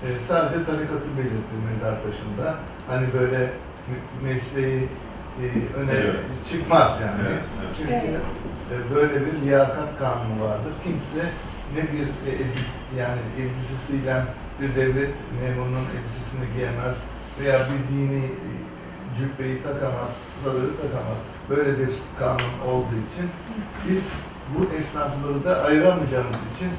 e, 0.05 0.07
sadece 0.27 0.65
tarikatı 0.65 1.09
belirtti 1.17 1.55
mezar 1.69 1.95
taşında. 2.03 2.55
Hani 2.87 3.07
böyle 3.13 3.39
me- 3.89 4.23
mesleği 4.23 4.87
öne 5.79 5.91
Evet. 5.93 6.15
çıkmaz 6.51 7.01
yani. 7.01 7.21
Evet, 7.29 7.43
evet. 7.63 7.75
Çünkü 7.77 7.93
Evet. 7.93 8.21
e, 8.91 8.95
böyle 8.95 9.25
bir 9.25 9.41
liyakat 9.41 9.99
kanunu 9.99 10.43
vardır. 10.43 10.73
Kimse 10.83 11.23
ne 11.75 11.81
bir 11.81 12.31
e, 12.31 12.35
elbis 12.35 12.71
yani 12.99 13.21
elbisesiyle 13.39 14.23
bir 14.61 14.75
devlet 14.75 15.09
memurunun 15.41 15.85
elbisesini 15.97 16.45
giyemez 16.55 16.97
veya 17.39 17.59
bir 17.69 17.95
dini 17.95 18.25
e, 18.25 18.49
cübbeyi 19.17 19.63
takamaz, 19.63 20.17
sarığı 20.43 20.71
takamaz. 20.81 21.19
Böyle 21.49 21.79
bir 21.79 21.89
kanun 22.19 22.53
olduğu 22.73 22.99
için 23.11 23.29
biz 23.89 24.03
bu 24.55 24.75
esnafları 24.79 25.43
da 25.45 25.63
ayıramayacağımız 25.63 26.39
için 26.55 26.69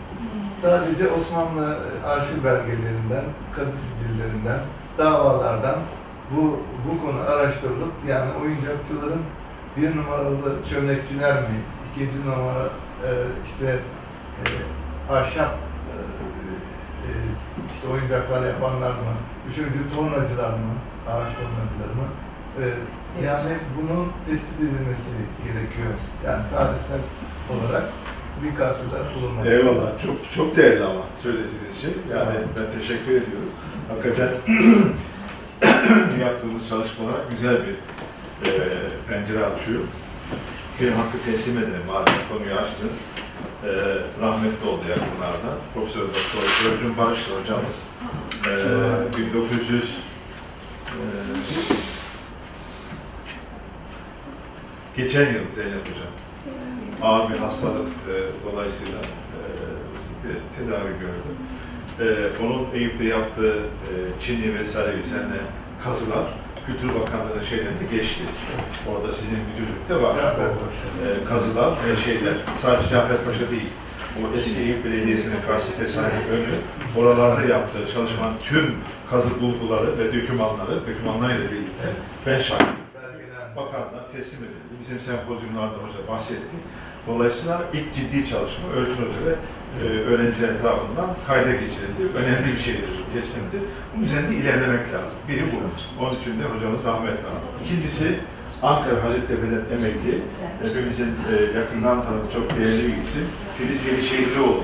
sadece 0.63 1.09
Osmanlı 1.09 1.79
e, 2.03 2.07
arşiv 2.07 2.45
belgelerinden, 2.45 3.25
kadı 3.57 3.73
sicillerinden, 3.77 4.61
davalardan 4.99 5.77
bu 6.37 6.61
bu 6.89 7.07
konu 7.07 7.21
araştırılıp 7.21 7.93
yani 8.09 8.31
oyuncakçıların 8.43 9.23
bir 9.77 9.97
numaralı 9.97 10.65
çömlekçiler 10.71 11.35
mi, 11.35 11.57
ikinci 11.93 12.21
numara 12.21 12.65
e, 13.07 13.11
işte 13.47 13.79
e, 14.41 14.45
ahşap 15.13 15.51
e, 15.51 15.97
e, 17.07 17.11
işte 17.75 17.89
oyuncaklar 17.89 18.47
yapanlar 18.47 18.91
mı, 18.91 19.13
üçüncü 19.51 19.93
tornacılar 19.95 20.51
mı, 20.51 20.73
ağaç 21.09 21.31
tornacıları 21.33 21.95
mı? 22.01 22.09
E, 22.61 22.65
yani 23.25 23.57
bunun 23.77 24.09
tespit 24.27 24.61
edilmesi 24.61 25.11
gerekiyor. 25.45 25.95
Yani 26.27 26.43
tarihsel 26.55 27.01
olarak 27.53 27.85
bir 28.43 28.57
katkıda 28.57 28.99
bulunmak 29.15 29.47
Eyvallah. 29.47 29.99
Çok 30.03 30.17
çok 30.35 30.57
değerli 30.57 30.85
ama 30.85 31.01
söylediğiniz 31.23 31.81
şey. 31.83 32.17
Yani 32.17 32.39
ben 32.59 32.81
teşekkür 32.81 33.11
ediyorum. 33.11 33.53
Hakikaten 33.89 34.29
yaptığımız 36.21 36.69
çalışmalar 36.69 37.17
güzel 37.31 37.57
bir 37.67 37.75
e, 38.49 38.51
pencere 39.09 39.45
açıyor. 39.45 39.81
Bir 40.81 40.89
hakkı 40.93 41.19
teslim 41.27 41.59
edelim. 41.59 41.83
Madem 41.89 42.15
konuyu 42.29 42.55
açtınız. 42.55 42.95
E, 43.65 43.71
rahmetli 44.21 44.69
oldu 44.69 44.83
yakınlarda. 44.89 45.59
Profesör 45.75 46.01
Doktor 46.01 46.73
Örcün 46.73 46.97
Barışlı 46.99 47.33
hocamız. 47.41 47.83
E, 48.47 49.27
1900 49.27 49.83
e, 50.87 51.05
geçen 54.97 55.27
yıl 55.27 55.55
Zeynep 55.55 55.81
Hocam 55.81 56.13
ağır 57.03 57.31
bir 57.31 57.39
hastalık 57.39 57.87
e, 57.87 58.15
dolayısıyla 58.47 58.99
e, 58.99 60.31
tedavi 60.57 60.91
gördü. 61.01 61.31
E, 62.03 62.07
onun 62.45 62.67
Eyüp'te 62.75 63.05
yaptığı 63.05 63.57
e, 63.57 63.93
Çinli 64.23 64.59
vesaire 64.59 64.97
üzerine 65.07 65.41
kazılar 65.85 66.25
Kültür 66.67 66.89
Bakanlığı'nın 67.01 67.43
şeylerinde 67.43 67.85
geçti. 67.91 68.23
Orada 68.91 69.13
sizin 69.13 69.39
müdürlükte 69.49 70.03
var. 70.03 70.13
Caferpaşa. 70.15 70.87
E, 71.05 71.09
kazılar 71.29 71.71
ve 71.87 71.97
şeyler, 71.97 72.35
sadece 72.63 72.89
Caferpaşa 72.91 73.51
değil, 73.51 73.71
o 74.19 74.37
eski 74.37 74.61
Eyüp 74.61 74.85
Belediyesi'nin 74.85 75.41
karşı 75.47 75.73
fesane 75.73 76.19
önü, 76.33 76.55
oralarda 76.97 77.43
yaptığı 77.43 77.93
çalışmanın 77.95 78.37
tüm 78.45 78.75
kazı 79.11 79.41
bulguları 79.41 79.99
ve 79.99 80.07
dokümanları, 80.07 80.75
dokümanlarıyla 80.89 81.51
birlikte 81.51 81.89
ben 82.27 82.41
Belgeler. 82.95 83.57
bakanlığa 83.57 84.07
teslim 84.13 84.41
edildi. 84.45 84.73
Bizim 84.81 85.01
sempozyumlarda 85.01 85.77
hoca 85.85 86.09
bahsetti. 86.09 86.57
Dolayısıyla 87.07 87.63
ilk 87.73 87.95
ciddi 87.95 88.29
çalışma 88.31 88.69
Hoca 88.69 89.27
ve 89.27 89.35
e, 89.81 89.85
öğrenciler 90.11 90.53
tarafından 90.63 91.09
kayda 91.27 91.51
geçirildi. 91.51 92.03
Önemli 92.21 92.49
bir 92.55 92.63
şeydir 92.67 92.91
bu 92.99 93.13
tespittir. 93.15 93.63
Bunun 93.91 94.05
üzerinde 94.05 94.35
ilerlemek 94.35 94.85
lazım. 94.95 95.19
Biri 95.29 95.43
bu. 95.53 95.57
Onun 96.05 96.17
için 96.21 96.33
de 96.41 96.45
hocamız 96.55 96.85
rahmetle 96.85 97.27
andı. 97.29 97.47
İkincisi 97.65 98.07
Ankara 98.63 99.05
Hacettepe'den 99.05 99.65
emekli, 99.77 100.15
hepimizin 100.63 101.11
e, 101.31 101.59
yakından 101.59 102.05
tanıdığı 102.05 102.33
çok 102.33 102.59
değerli 102.59 102.83
bir 102.87 103.03
isim. 103.03 103.27
Filiz 103.59 103.87
Yenişehirlioğlu. 103.87 104.63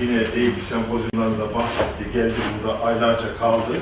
Yine 0.00 0.18
Eyüp 0.36 0.54
sempozyumlarında 0.68 1.54
bahsetti, 1.54 2.04
geldi 2.14 2.34
burada 2.54 2.84
aylarca 2.84 3.36
kaldı. 3.40 3.72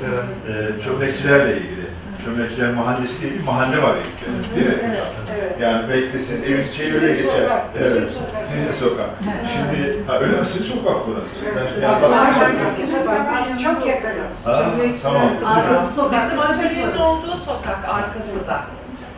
E, 0.47 0.81
çömlekçilerle 0.83 1.57
ilgili. 1.57 1.80
Çömlekçiler 2.25 2.73
mahallesi 2.73 3.21
değil, 3.21 3.33
bir 3.39 3.43
mahalle 3.45 3.81
var 3.83 3.95
Eyüp'te. 3.95 4.55
Değil 4.55 4.67
mi? 4.67 4.73
Evet, 4.85 5.03
evet. 5.39 5.53
Yani 5.61 5.89
belki 5.89 6.13
de 6.13 6.19
sizin 6.19 6.53
eviniz 6.53 6.79
öyle 6.79 6.91
Sizin 6.91 7.07
geçer. 7.15 7.23
sokak, 7.23 7.65
Evet. 7.77 7.87
sizin 7.87 8.71
sokak. 8.71 8.73
Sokak. 8.73 9.09
Şimdi 9.53 9.97
ha, 10.07 10.19
öyle 10.19 10.39
mi? 10.39 10.45
Sizin 10.45 10.75
sokak 10.75 10.95
burası. 11.07 11.29
Ben, 11.55 11.81
yani 11.81 11.95
Zaten 12.01 12.27
başka 12.27 13.05
bak, 13.07 13.59
çok 13.63 13.87
yakınız. 13.87 14.47
Ha, 14.47 14.71
tamam. 15.03 15.29
Sokak. 15.39 15.91
sokak. 15.95 16.23
Bizim 16.25 16.39
atölyenin 16.39 16.97
olduğu 16.97 17.37
sokak 17.37 17.79
arkası 17.89 18.47
da. 18.47 18.61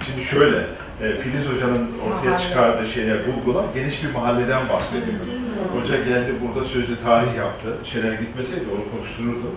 Şimdi 0.05 0.23
şöyle, 0.23 0.57
e, 1.01 1.13
Filiz 1.21 1.45
Hoca'nın 1.49 1.87
ortaya 2.07 2.37
çıkardığı 2.39 2.85
şeyler, 2.85 3.17
bulgular 3.27 3.65
geniş 3.75 4.03
bir 4.03 4.11
mahalleden 4.11 4.69
bahsediyor. 4.69 5.19
Hoca 5.75 5.97
geldi 5.97 6.33
burada 6.41 6.65
sözlü 6.65 6.99
tarih 7.03 7.35
yaptı. 7.37 7.67
Şeyler 7.83 8.13
gitmeseydi 8.13 8.65
onu 8.75 8.91
konuştururdu. 8.91 9.47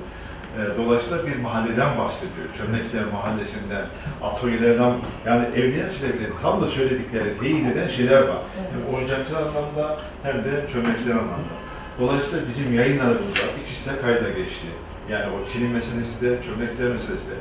E, 0.59 0.77
Dolayısıyla 0.79 1.27
bir 1.27 1.37
mahalleden 1.37 1.99
bahsediyor. 1.99 2.47
Çömlekler 2.59 3.05
mahallesinden, 3.13 3.87
atölyelerden, 4.23 4.93
yani 5.27 5.47
Evliya 5.47 5.93
Çelebi'nin 5.93 6.33
tam 6.43 6.61
da 6.61 6.67
söyledikleri, 6.67 7.39
teyit 7.41 7.67
eden 7.67 7.89
şeyler 7.89 8.23
var. 8.23 8.39
Hem 8.73 8.95
oyuncakçı 8.95 9.37
anlamda 9.39 9.97
hem 10.23 10.35
de 10.45 10.51
çömlekçiler 10.73 11.13
anlamda. 11.15 11.55
Dolayısıyla 12.01 12.49
bizim 12.49 12.75
yayınlarımızda 12.75 13.41
ikisi 13.65 13.91
de 13.91 14.01
kayda 14.01 14.29
geçti. 14.29 14.67
Yani 15.11 15.25
o 15.35 15.53
Çin'in 15.53 15.71
meselesi 15.71 16.21
de, 16.21 16.43
çömlekler 16.43 16.89
meselesi 16.89 17.31
de. 17.31 17.35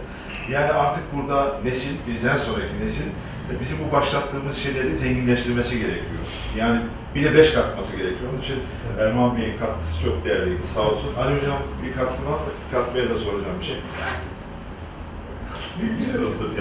Yani 0.50 0.72
artık 0.72 1.04
burada 1.16 1.58
nesil, 1.64 1.92
bizden 2.08 2.38
sonraki 2.38 2.80
nesil 2.86 3.08
e, 3.52 3.60
bizim 3.60 3.78
bu 3.88 3.92
başlattığımız 3.92 4.58
şeyleri 4.58 4.98
zenginleştirmesi 4.98 5.80
gerekiyor. 5.80 6.24
Yani 6.58 6.80
bir 7.16 7.24
de 7.24 7.36
beş 7.36 7.54
katması 7.54 7.92
gerekiyor. 7.92 8.30
Onun 8.34 8.42
için 8.42 8.60
Erman 9.00 9.38
Bey'in 9.38 9.58
katkısı 9.58 10.02
çok 10.06 10.26
değerliydi. 10.26 10.68
Sağ 10.76 10.82
olsun. 10.82 11.14
Ali 11.20 11.36
Hocam 11.38 11.58
bir 11.86 11.94
katkı 11.94 12.26
var 12.26 12.32
mı? 12.32 12.52
Katmaya 12.72 13.10
da 13.10 13.18
soracağım 13.18 13.60
bir 13.60 13.66
şey. 13.66 13.78
Güzel 16.00 16.22
oldu. 16.22 16.52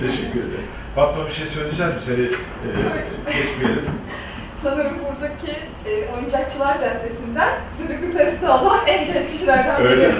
Teşekkür 0.00 0.40
ederim. 0.40 0.66
Fatma 0.94 1.26
bir 1.26 1.32
şey 1.32 1.46
söyleyecek 1.46 1.94
misin? 1.94 2.00
Seni 2.06 2.24
e, 2.24 3.38
geçmeyelim. 3.38 3.84
Sanırım 4.62 4.92
buradaki 4.98 5.52
e, 5.86 6.14
oyuncakçılar 6.14 6.78
caddesinden 6.80 7.54
düdüklü 7.78 8.12
testi 8.12 8.46
alan 8.46 8.86
en 8.86 9.06
genç 9.06 9.32
kişilerden 9.32 9.84
biri. 9.84 10.10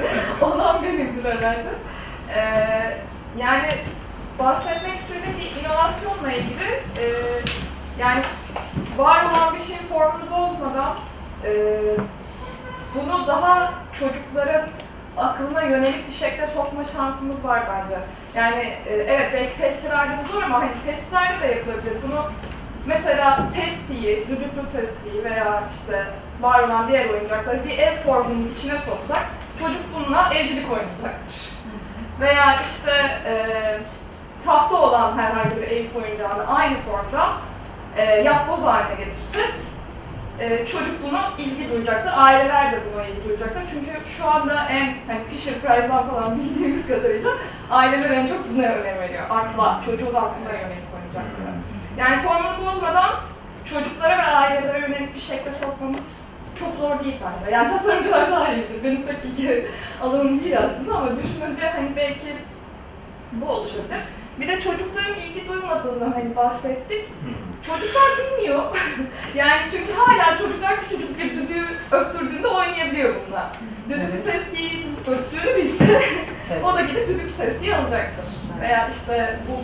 Olan 0.42 0.82
benimdir 0.82 1.24
herhalde. 1.24 1.70
E, 2.34 2.40
yani 3.38 3.68
bahsetmek 4.38 4.94
istediğim 4.94 5.38
bir 5.38 5.60
inovasyonla 5.60 6.32
ilgili 6.32 6.70
e, 6.98 7.04
yani 8.00 8.22
var 8.98 9.24
olan 9.24 9.54
bir 9.54 9.58
şeyin 9.58 9.82
formunu 9.82 10.30
bozmadan 10.30 10.94
e, 11.44 11.52
bunu 12.94 13.26
daha 13.26 13.72
çocukların 13.92 14.68
aklına 15.16 15.62
yönelik 15.62 16.08
bir 16.08 16.14
şekilde 16.14 16.46
sokma 16.46 16.84
şansımız 16.84 17.44
var 17.44 17.62
bence. 17.70 17.98
Yani 18.34 18.62
e, 18.86 18.94
evet 18.94 19.30
belki 19.34 19.56
testilerde 19.56 20.12
bu 20.24 20.32
zor 20.32 20.42
ama 20.42 20.58
hani 20.58 20.70
testilerde 20.86 21.40
de 21.40 21.46
yapılabilir. 21.54 21.96
Bunu 22.08 22.24
mesela 22.86 23.48
testiyi, 23.54 24.28
düdüklü 24.28 24.62
testiyi 24.62 25.24
veya 25.24 25.62
işte 25.70 26.06
var 26.40 26.62
olan 26.62 26.88
diğer 26.88 27.10
oyuncakları 27.10 27.64
bir 27.64 27.78
ev 27.78 27.94
formunun 27.94 28.52
içine 28.56 28.78
soksak 28.78 29.26
çocuk 29.58 29.82
bununla 29.94 30.34
evcilik 30.34 30.72
oynayacaktır. 30.72 31.52
Veya 32.20 32.54
işte 32.54 33.20
e, 33.26 33.34
tahta 34.46 34.76
olan 34.76 35.18
herhangi 35.18 35.56
bir 35.56 35.68
ev 35.68 35.84
oyuncağını 36.02 36.56
aynı 36.56 36.76
formda 36.78 37.32
e, 37.96 38.04
yapboz 38.04 38.62
haline 38.62 39.04
getirsek 39.04 39.50
e, 40.40 40.66
çocuk 40.66 41.02
bunu 41.02 41.20
ilgi 41.38 41.70
duyacaktır, 41.70 42.12
aileler 42.16 42.72
de 42.72 42.78
buna 42.94 43.04
ilgi 43.04 43.28
duyacaktır. 43.28 43.62
Çünkü 43.70 44.08
şu 44.16 44.26
anda 44.26 44.66
en 44.70 44.96
hani 45.06 45.24
Fisher 45.24 45.54
Price'dan 45.54 46.08
falan 46.10 46.38
bildiğimiz 46.38 46.86
kadarıyla 46.86 47.30
aileler 47.70 48.10
en 48.10 48.26
çok 48.26 48.50
buna 48.50 48.62
önem 48.62 48.98
veriyor. 49.00 49.22
Akla, 49.30 49.80
çocuğun 49.86 50.14
aklına 50.14 50.52
yönelik 50.52 50.88
oyuncaklara. 50.94 51.52
Yani 51.98 52.22
formunu 52.22 52.66
bozmadan 52.66 53.10
çocuklara 53.64 54.18
ve 54.18 54.22
ailelere 54.22 54.78
yönelik 54.78 55.14
bir 55.14 55.20
şekle 55.20 55.50
sokmamız 55.60 56.04
çok 56.58 56.74
zor 56.74 57.04
değil 57.04 57.16
bence. 57.24 57.54
Yani 57.54 57.78
tasarımcılar 57.78 58.30
daha 58.30 58.52
iyidir. 58.52 58.84
Benim 58.84 59.02
pek 59.02 59.16
ilgi 59.24 59.66
alanım 60.02 60.40
değil 60.44 60.58
aslında 60.58 60.96
ama 60.96 61.08
düşününce 61.16 61.68
hani 61.68 61.96
belki 61.96 62.36
bu 63.32 63.46
oluşabilir. 63.46 64.00
Bir 64.40 64.48
de 64.48 64.60
çocukların 64.60 65.14
ilgi 65.14 65.48
duymadığını 65.48 66.14
hani 66.14 66.36
bahsettik. 66.36 67.06
Çocuklar 67.62 68.02
bilmiyor. 68.18 68.62
yani 69.34 69.62
çünkü 69.72 69.92
hala 69.92 70.36
çocuklar 70.36 70.80
küçücük 70.80 71.18
bir 71.18 71.34
düdüğü 71.34 71.66
öttürdüğünde 71.90 72.48
oynayabiliyor 72.48 73.14
bununla. 73.14 73.52
Düdük 73.88 74.24
testiyi 74.24 74.86
öttüğünü 75.06 75.56
bilse 75.56 76.02
o 76.64 76.74
da 76.74 76.80
gidip 76.80 77.08
düdük 77.08 77.36
testiyi 77.38 77.74
alacaktır. 77.74 78.24
Veya 78.60 78.88
işte 78.88 79.38
bu 79.48 79.60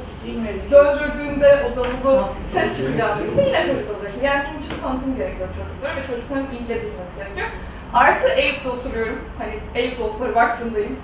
döndürdüğünde 0.71 1.67
o 1.67 1.77
davulu 1.77 2.29
ses 2.49 2.77
çıkacağını 2.79 3.25
bilse 3.25 3.43
yine 3.47 3.67
çocuk 3.67 3.97
olacak. 3.97 4.13
Yani 4.23 4.45
bunun 4.51 4.63
için 4.63 4.83
tanıtım 4.83 5.17
gerekiyor 5.17 5.49
çocuklara 5.49 5.97
ve 5.97 6.07
çocukların 6.07 6.47
iyice 6.59 6.75
bilmesi 6.75 7.17
gerekiyor. 7.19 7.49
Artı 7.93 8.29
Eyüp'te 8.29 8.69
oturuyorum. 8.69 9.19
Hani 9.39 9.53
Eyüp 9.75 9.99
Dostları 9.99 10.35
Vakfı'ndayım. 10.35 10.97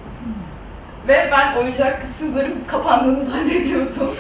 Ve 1.09 1.28
ben 1.32 1.57
oyuncak 1.57 2.00
kısımların 2.00 2.55
kapandığını 2.66 3.24
zannediyordum. 3.30 4.14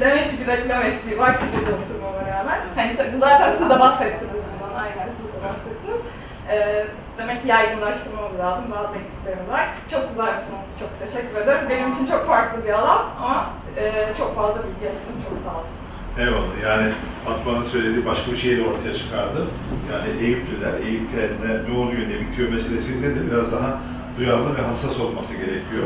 Demek 0.00 0.30
ki 0.30 0.36
bir 0.40 0.46
reklam 0.46 0.82
eksiği 0.82 1.18
var 1.18 1.38
ki 1.38 1.44
burada 1.56 1.76
oturmama 1.76 2.20
rağmen. 2.32 2.60
Hani 2.76 3.18
zaten 3.20 3.52
siz 3.52 3.70
de 3.70 3.80
bahsettiniz 3.80 4.32
bundan, 4.34 4.82
aynen 4.82 5.08
siz 5.16 5.26
de 5.32 5.38
bahsettiniz. 5.46 6.00
Ee, 6.50 6.86
demek 7.18 7.42
ki 7.42 7.48
yaygınlaştırmamız 7.48 8.38
lazım, 8.38 8.64
bazı 8.70 8.98
eksiklerimiz 8.98 9.48
var. 9.48 9.68
Çok 9.90 10.08
güzel 10.08 10.32
bir 10.32 10.38
sunumdu, 10.38 10.70
çok 10.80 10.90
teşekkür 11.00 11.36
ederim. 11.42 11.66
Benim 11.70 11.90
için 11.92 12.06
çok 12.06 12.26
farklı 12.26 12.64
bir 12.64 12.72
alan 12.72 13.04
ama 13.22 13.50
e, 13.76 13.92
çok 14.18 14.36
fazla 14.36 14.56
bilgi 14.56 14.86
ettim, 14.86 15.14
çok 15.28 15.38
sağ 15.44 15.56
olun. 15.58 15.70
Eyvallah. 16.18 16.56
Yani 16.64 16.92
Fatma'nın 17.24 17.64
söylediği 17.64 18.06
başka 18.06 18.32
bir 18.32 18.36
şeyi 18.36 18.58
de 18.58 18.62
ortaya 18.68 18.94
çıkardı. 18.94 19.46
Yani 19.92 20.24
Eyüplüler, 20.24 20.72
Eyüp'te 20.86 21.22
ne, 21.42 21.74
ne 21.74 21.78
oluyor, 21.78 22.02
ne 22.08 22.20
bitiyor 22.20 22.48
meselesinde 22.52 23.08
de 23.16 23.30
biraz 23.30 23.52
daha 23.52 23.78
duyarlı 24.18 24.56
ve 24.58 24.62
hassas 24.62 25.00
olması 25.00 25.32
gerekiyor. 25.34 25.84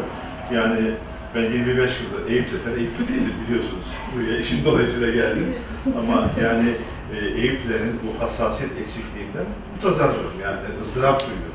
Yani 0.52 0.90
ben 1.34 1.42
25 1.42 1.76
yıldır 1.76 2.30
Eyüp'te, 2.30 2.70
Eyüplü 2.78 3.08
değilim 3.08 3.34
biliyorsunuz. 3.46 3.84
Buraya 4.14 4.38
işin 4.38 4.64
dolayısıyla 4.64 5.10
geldim. 5.10 5.54
Ama 5.98 6.30
yani 6.42 6.70
e, 7.14 7.40
Eyüplülerin 7.40 8.00
bu 8.02 8.24
hassasiyet 8.24 8.72
eksikliğinden 8.82 9.44
mutazarrım 9.74 10.34
yani 10.42 10.58
ızdırap 10.82 11.20
duyuyorum. 11.20 11.54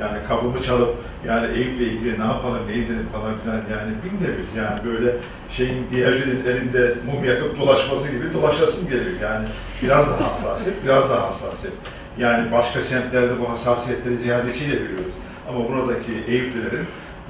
Yani 0.00 0.18
kapımı 0.28 0.62
çalıp 0.62 0.94
yani 1.26 1.46
Eyüp'le 1.56 1.80
ilgili 1.80 2.20
ne 2.20 2.24
yapalım, 2.24 2.66
ne 2.66 2.72
edelim 2.72 3.08
falan 3.12 3.34
filan 3.42 3.56
yani 3.56 3.92
bin 4.04 4.26
de 4.26 4.30
bir 4.38 4.60
yani 4.60 4.84
böyle 4.84 5.16
şeyin 5.50 5.90
diğercinin 5.90 6.44
elinde 6.46 6.94
mum 7.06 7.24
yakıp 7.24 7.60
dolaşması 7.60 8.08
gibi 8.08 8.32
dolaşasım 8.32 8.88
geliyor. 8.88 9.20
Yani 9.22 9.48
biraz 9.82 10.10
daha 10.10 10.28
hassasiyet, 10.28 10.84
biraz 10.84 11.10
daha 11.10 11.26
hassasiyet. 11.26 11.74
Yani 12.18 12.52
başka 12.52 12.82
semtlerde 12.82 13.40
bu 13.40 13.48
hassasiyetleri 13.48 14.16
ziyadesiyle 14.16 14.74
görüyoruz. 14.74 15.12
Ama 15.48 15.68
buradaki 15.68 16.12
Eyüplülerin 16.28 16.86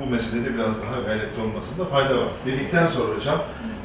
bu 0.07 0.11
meselede 0.11 0.55
biraz 0.55 0.83
daha 0.83 1.01
gayretli 1.01 1.43
olmasında 1.43 1.85
fayda 1.85 2.17
var. 2.17 2.29
Dedikten 2.47 2.87
sonra 2.87 3.17
hocam 3.17 3.39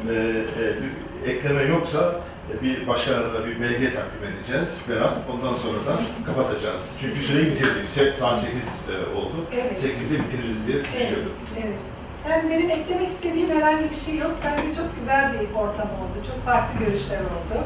e, 0.10 0.14
e, 0.14 0.74
bir 0.82 1.32
ekleme 1.32 1.64
yoksa 1.64 2.22
e, 2.52 2.64
bir 2.64 2.88
başkanınıza 2.88 3.46
bir 3.46 3.62
belge 3.62 3.94
takdim 3.94 4.24
edeceğiz. 4.24 4.82
Berat. 4.90 5.18
Ondan 5.34 5.54
sonra 5.54 5.80
da 5.80 6.02
kapatacağız. 6.26 6.90
Çünkü 7.02 7.16
süreyi 7.16 7.46
bitirdik. 7.52 7.90
Saat 8.18 8.40
8 8.40 8.56
e, 8.56 9.16
oldu. 9.16 9.36
Evet. 9.54 9.78
8'de 9.78 10.20
bitiririz 10.20 10.68
diye 10.68 10.84
düşünüyordum. 10.84 11.34
Evet. 11.64 11.82
Yani 12.30 12.50
benim 12.50 12.70
eklemek 12.70 13.10
istediğim 13.10 13.50
herhangi 13.50 13.90
bir 13.90 13.96
şey 13.96 14.18
yok. 14.18 14.36
Bence 14.46 14.76
çok 14.76 14.96
güzel 15.00 15.34
bir 15.34 15.56
ortam 15.56 15.88
oldu. 15.88 16.18
Çok 16.28 16.46
farklı 16.46 16.86
görüşler 16.86 17.20
oldu. 17.20 17.58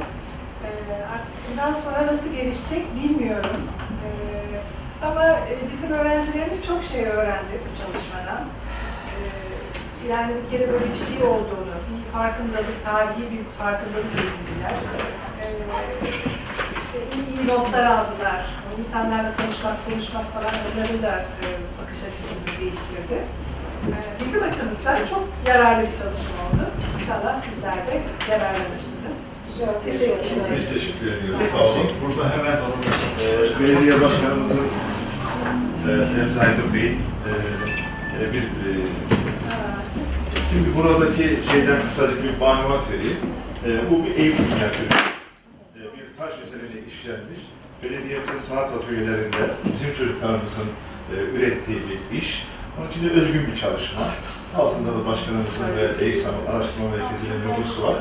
Ee, 0.66 0.94
artık 1.14 1.34
bundan 1.50 1.72
sonra 1.72 2.08
nasıl 2.08 2.32
gelişecek 2.32 2.84
bilmiyorum. 2.96 3.62
Ee, 4.06 4.41
ama 5.02 5.24
e, 5.30 5.54
bizim 5.72 5.92
öğrencilerimiz 5.92 6.66
çok 6.68 6.84
şey 6.84 7.06
öğrendi 7.06 7.54
bu 7.64 7.70
çalışmadan. 7.82 8.44
Ee, 9.12 10.12
yani 10.14 10.32
bir 10.36 10.50
kere 10.52 10.74
böyle 10.74 10.86
bir 10.94 11.02
şey 11.10 11.24
olduğunu, 11.28 11.76
bir 11.90 12.12
farkındalık, 12.12 12.86
tarihi 12.86 13.24
bir 13.32 13.44
farkındalık 13.60 14.14
edindiler. 14.22 14.76
Ee, 15.42 15.48
işte 16.82 16.98
iyi, 17.16 17.40
iyi 17.40 17.48
notlar 17.48 17.86
aldılar. 17.86 18.46
İnsanlarla 18.80 19.32
konuşmak, 19.38 19.86
konuşmak 19.86 20.26
falan 20.34 20.54
onların 20.66 21.02
da 21.02 21.14
e, 21.44 21.48
bakış 21.78 21.98
açısını 22.08 22.60
değiştirdi. 22.60 23.18
Bizim 24.20 24.44
açımızdan 24.44 25.06
çok 25.10 25.28
yararlı 25.48 25.82
bir 25.82 25.96
çalışma 25.96 26.38
oldu. 26.46 26.66
İnşallah 26.96 27.36
sizler 27.46 27.76
de 27.88 28.02
yararlanırsınız. 28.32 29.18
Biz 30.56 30.74
teşekkür 30.74 31.08
ediyoruz. 31.08 31.52
Sağ 31.52 31.64
olun. 31.64 31.88
Burada 32.02 32.30
hemen 32.38 32.58
e, 32.58 33.60
belediye 33.60 34.02
başkanımızın 34.02 34.68
Remzi 35.88 36.40
Aydın 36.40 36.74
Bey'in 36.74 36.94
e, 36.94 37.32
e, 38.24 38.34
bir 38.34 38.42
e, 38.42 38.70
Şimdi 40.50 40.78
buradaki 40.78 41.24
şeyden 41.52 41.82
kısaca 41.82 42.24
bir 42.24 42.40
malumat 42.40 42.92
vereyim. 42.92 43.18
E, 43.66 43.70
bu 43.92 44.06
bir 44.06 44.24
Eyüp 44.24 44.40
minyatürü. 44.40 44.88
E, 45.76 45.82
bir 45.98 46.18
taş 46.18 46.34
üzerine 46.48 46.88
işlenmiş. 46.88 47.40
Belediyenin 47.84 48.40
sanat 48.50 48.70
atölyelerinde 48.74 49.44
bizim 49.74 49.94
çocuklarımızın 49.94 50.68
e, 51.14 51.38
ürettiği 51.38 51.78
bir 51.90 52.18
iş. 52.18 52.48
Onun 52.78 52.90
için 52.90 53.02
de 53.10 53.10
özgün 53.22 53.48
bir 53.48 53.60
çalışma. 53.62 54.02
Altında 54.58 54.92
da 54.98 55.06
başkanımızın 55.08 55.66
ve 55.78 56.06
EYSAM'ın 56.06 56.46
araştırma 56.52 56.88
merkezinin 56.96 57.42
logosu 57.48 57.84
var. 57.84 57.96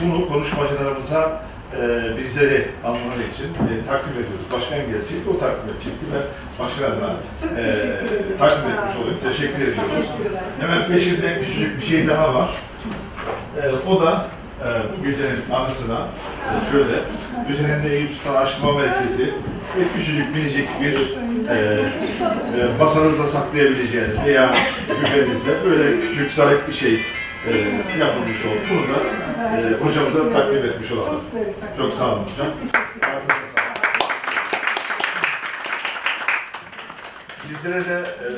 Bunu 0.00 0.28
konuşmacılarımıza 0.28 1.42
e, 1.80 1.82
bizleri 2.18 2.68
anlamak 2.84 3.20
için 3.34 3.44
e, 3.44 3.72
takdim 3.88 4.12
ediyoruz. 4.12 4.46
Başkan 4.52 4.78
gelecek, 4.78 5.20
o 5.30 5.38
takdim 5.38 5.74
edecekti. 5.74 6.04
Ben 6.14 6.24
başkan 6.60 6.84
adına 6.90 7.10
e, 7.58 7.62
takdim 8.38 8.70
etmiş 8.72 8.96
olayım. 9.00 9.18
Teşekkür 9.28 9.62
ediyoruz. 9.68 10.06
Hemen 10.60 10.88
peşinde 10.88 11.40
küçücük 11.40 11.80
bir 11.80 11.86
şey 11.86 12.08
daha 12.08 12.34
var. 12.34 12.50
Ee, 13.62 13.88
o 13.90 14.00
da 14.00 14.26
e, 14.60 14.68
bu 14.98 15.04
gecenin 15.04 15.40
anısına 15.52 15.98
e, 16.50 16.70
şöyle, 16.70 16.96
üzerinde 17.50 17.96
Eyüp 17.96 18.10
Sultan 18.10 18.34
Araştırma 18.34 18.72
Merkezi 18.72 19.24
ve 19.78 19.82
küçücük 19.96 20.34
minicik 20.34 20.68
bir 20.80 20.94
e, 21.50 21.54
e, 21.54 22.78
masanızda 22.78 23.26
saklayabileceğiniz 23.26 24.24
veya 24.26 24.54
büfenizde 25.00 25.64
böyle 25.64 26.00
küçük 26.00 26.32
zarif 26.32 26.68
bir 26.68 26.72
şey 26.72 26.94
e, 26.94 27.52
yapılmış 27.98 28.44
oldu. 28.44 28.60
Bunu 28.70 28.80
da 28.80 29.00
e, 29.56 29.84
hocamıza 29.84 30.32
takdim 30.32 30.64
etmiş 30.64 30.92
olalım. 30.92 31.20
Çok 31.78 31.92
sağ 31.92 32.12
olun 32.12 32.22
hocam. 32.32 32.46
Sizlere 37.48 37.80
de 37.80 37.98
e, 37.98 38.28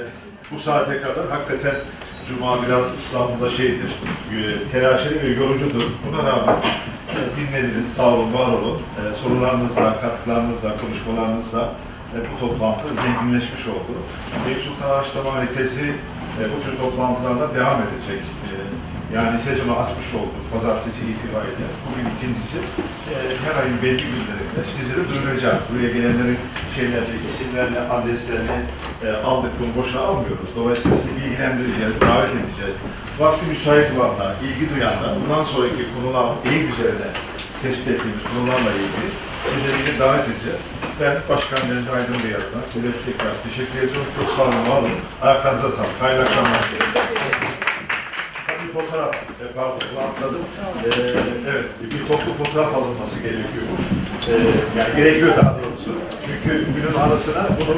bu 0.52 0.58
saate 0.58 1.00
kadar 1.00 1.28
hakikaten 1.30 1.74
Cuma 2.28 2.62
biraz 2.62 2.94
İstanbul'da 2.94 3.50
şeydir, 3.50 3.90
e, 4.32 4.70
telaşeli 4.72 5.22
ve 5.22 5.42
yorucudur. 5.42 5.82
Buna 6.06 6.18
rağmen 6.18 6.56
e, 6.56 7.18
dinlediniz, 7.36 7.92
sağ 7.96 8.08
olun, 8.08 8.34
var 8.34 8.48
olun. 8.48 8.78
E, 8.80 9.14
sorularınızla, 9.14 10.00
katkılarınızla, 10.00 10.76
konuşmalarınızla 10.76 11.72
e, 12.16 12.18
bu 12.28 12.34
toplantı 12.40 12.86
zenginleşmiş 13.02 13.66
oldu. 13.66 13.92
Sultan 14.64 14.90
Araştırma 14.90 15.32
Merkezi 15.32 15.86
e, 16.40 16.42
bu 16.52 16.56
tür 16.64 16.74
toplantılarda 16.82 17.54
devam 17.54 17.78
edecek. 17.86 18.22
E, 18.46 18.52
yani 19.16 19.38
sezonu 19.46 19.74
açmış 19.82 20.08
olduk 20.14 20.44
pazartesi 20.52 21.00
itibariyle. 21.12 21.66
Bugün 21.86 22.06
ikincisi. 22.14 22.58
E, 23.12 23.14
her 23.44 23.54
ayın 23.62 23.78
belli 23.82 24.04
günlerinde 24.12 24.62
sizlere 24.74 25.02
duyuracağız. 25.10 25.60
Buraya 25.68 25.90
gelenlerin 25.96 26.38
şeylerini, 26.74 27.16
isimlerini, 27.28 27.80
adreslerini 27.94 28.58
e, 29.04 29.08
aldık. 29.28 29.52
Bunu 29.60 29.70
boşuna 29.78 30.02
almıyoruz. 30.02 30.50
Dolayısıyla 30.56 30.96
sizi 30.96 31.12
bilgilendireceğiz, 31.16 31.94
davet 32.00 32.32
edeceğiz. 32.40 32.76
Vakti 33.18 33.46
müsait 33.52 33.88
olanlar, 33.96 34.32
ilgi 34.46 34.74
duyanlar, 34.74 35.12
bundan 35.20 35.44
sonraki 35.44 35.84
konular, 35.94 36.26
eğim 36.50 36.68
üzerine 36.72 37.08
tespit 37.62 37.88
ettiğimiz 37.88 38.24
konularla 38.30 38.70
ilgili 38.84 39.08
sizleri 39.52 39.98
davet 39.98 40.24
edeceğiz. 40.28 40.62
Ben 41.00 41.16
Başkan 41.28 41.58
Deniz 41.70 41.88
Aydın 41.88 42.18
Bey 42.24 42.34
adına 42.34 42.62
size 42.72 42.88
tekrar 43.06 43.32
teşekkür 43.44 43.78
ediyorum. 43.78 44.10
Çok 44.20 44.28
sağ 44.36 44.42
olun, 44.42 44.66
olun. 44.76 44.96
Ayaklarınıza 45.22 45.70
sağlık. 45.70 45.96
Hayırlı 46.00 46.22
akşamlar. 46.22 46.64
Tabii 48.46 48.72
fotoğraf, 48.74 49.14
e, 49.14 49.46
pardon 49.56 49.78
atladım. 50.08 50.44
E, 50.84 50.88
evet, 51.50 51.64
bir 51.92 52.08
toplu 52.08 52.32
fotoğraf 52.44 52.74
alınması 52.74 53.16
gerekiyormuş. 53.16 53.82
E, 54.30 54.34
yani 54.78 54.96
gerekiyor 54.96 55.36
daha 55.36 55.54
doğrusu. 55.58 55.90
Çünkü 56.26 56.66
günün 56.74 56.94
arasına 56.94 57.48
bunu 57.60 57.76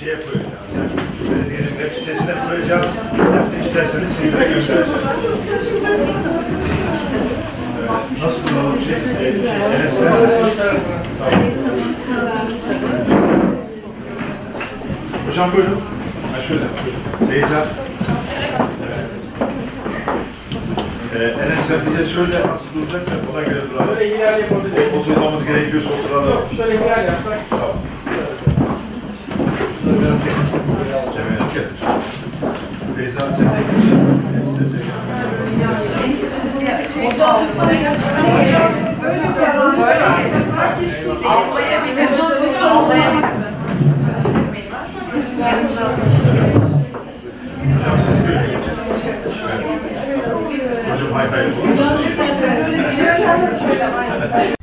şeye 0.00 0.14
koyacağız. 0.14 0.68
Yani 0.76 0.90
belediyenin 1.30 1.74
web 1.78 1.92
sitesine 1.98 2.34
koyacağız. 2.48 2.86
Hem 3.16 3.52
de 3.52 3.66
isterseniz 3.66 4.10
sizlere 4.10 4.44
göndereceğiz. 4.44 4.86
Nasıl. 8.22 8.40
Tamam. 11.18 11.44
Hocam 15.28 15.50
buyurun. 15.56 15.80
Ha 16.34 16.40
şöyle. 16.42 16.62
Beyza. 17.30 17.64
Ee, 21.14 21.24
Enes 21.24 21.58
sen 21.68 21.78
bize 21.90 22.04
söyle 22.04 22.36
nasıl 22.36 22.66
duracaksak 22.74 23.18
ona 23.32 23.40
göre 23.42 23.60
duralım. 23.72 23.94
Şöyle 23.94 24.16
iler 24.16 24.38
yapabiliriz. 24.38 24.94
Oturmamız 25.00 25.44
gerekiyorsa 25.44 25.88
oturalım. 25.92 26.32
Şöyle 26.56 26.74
iler 26.74 27.04
yapsak. 27.04 27.38
Tamam. 27.50 27.76
Beyza 32.98 33.20
sen 33.20 33.46
de 33.46 33.99
Hocam, 37.00 37.40
böyle 39.02 39.22
Hocam 47.80 47.98
siz 47.98 48.28
böyle 48.28 48.46
geçin. 48.46 48.76
Hocam 50.90 51.12
hay 51.12 51.26
hay. 54.32 54.59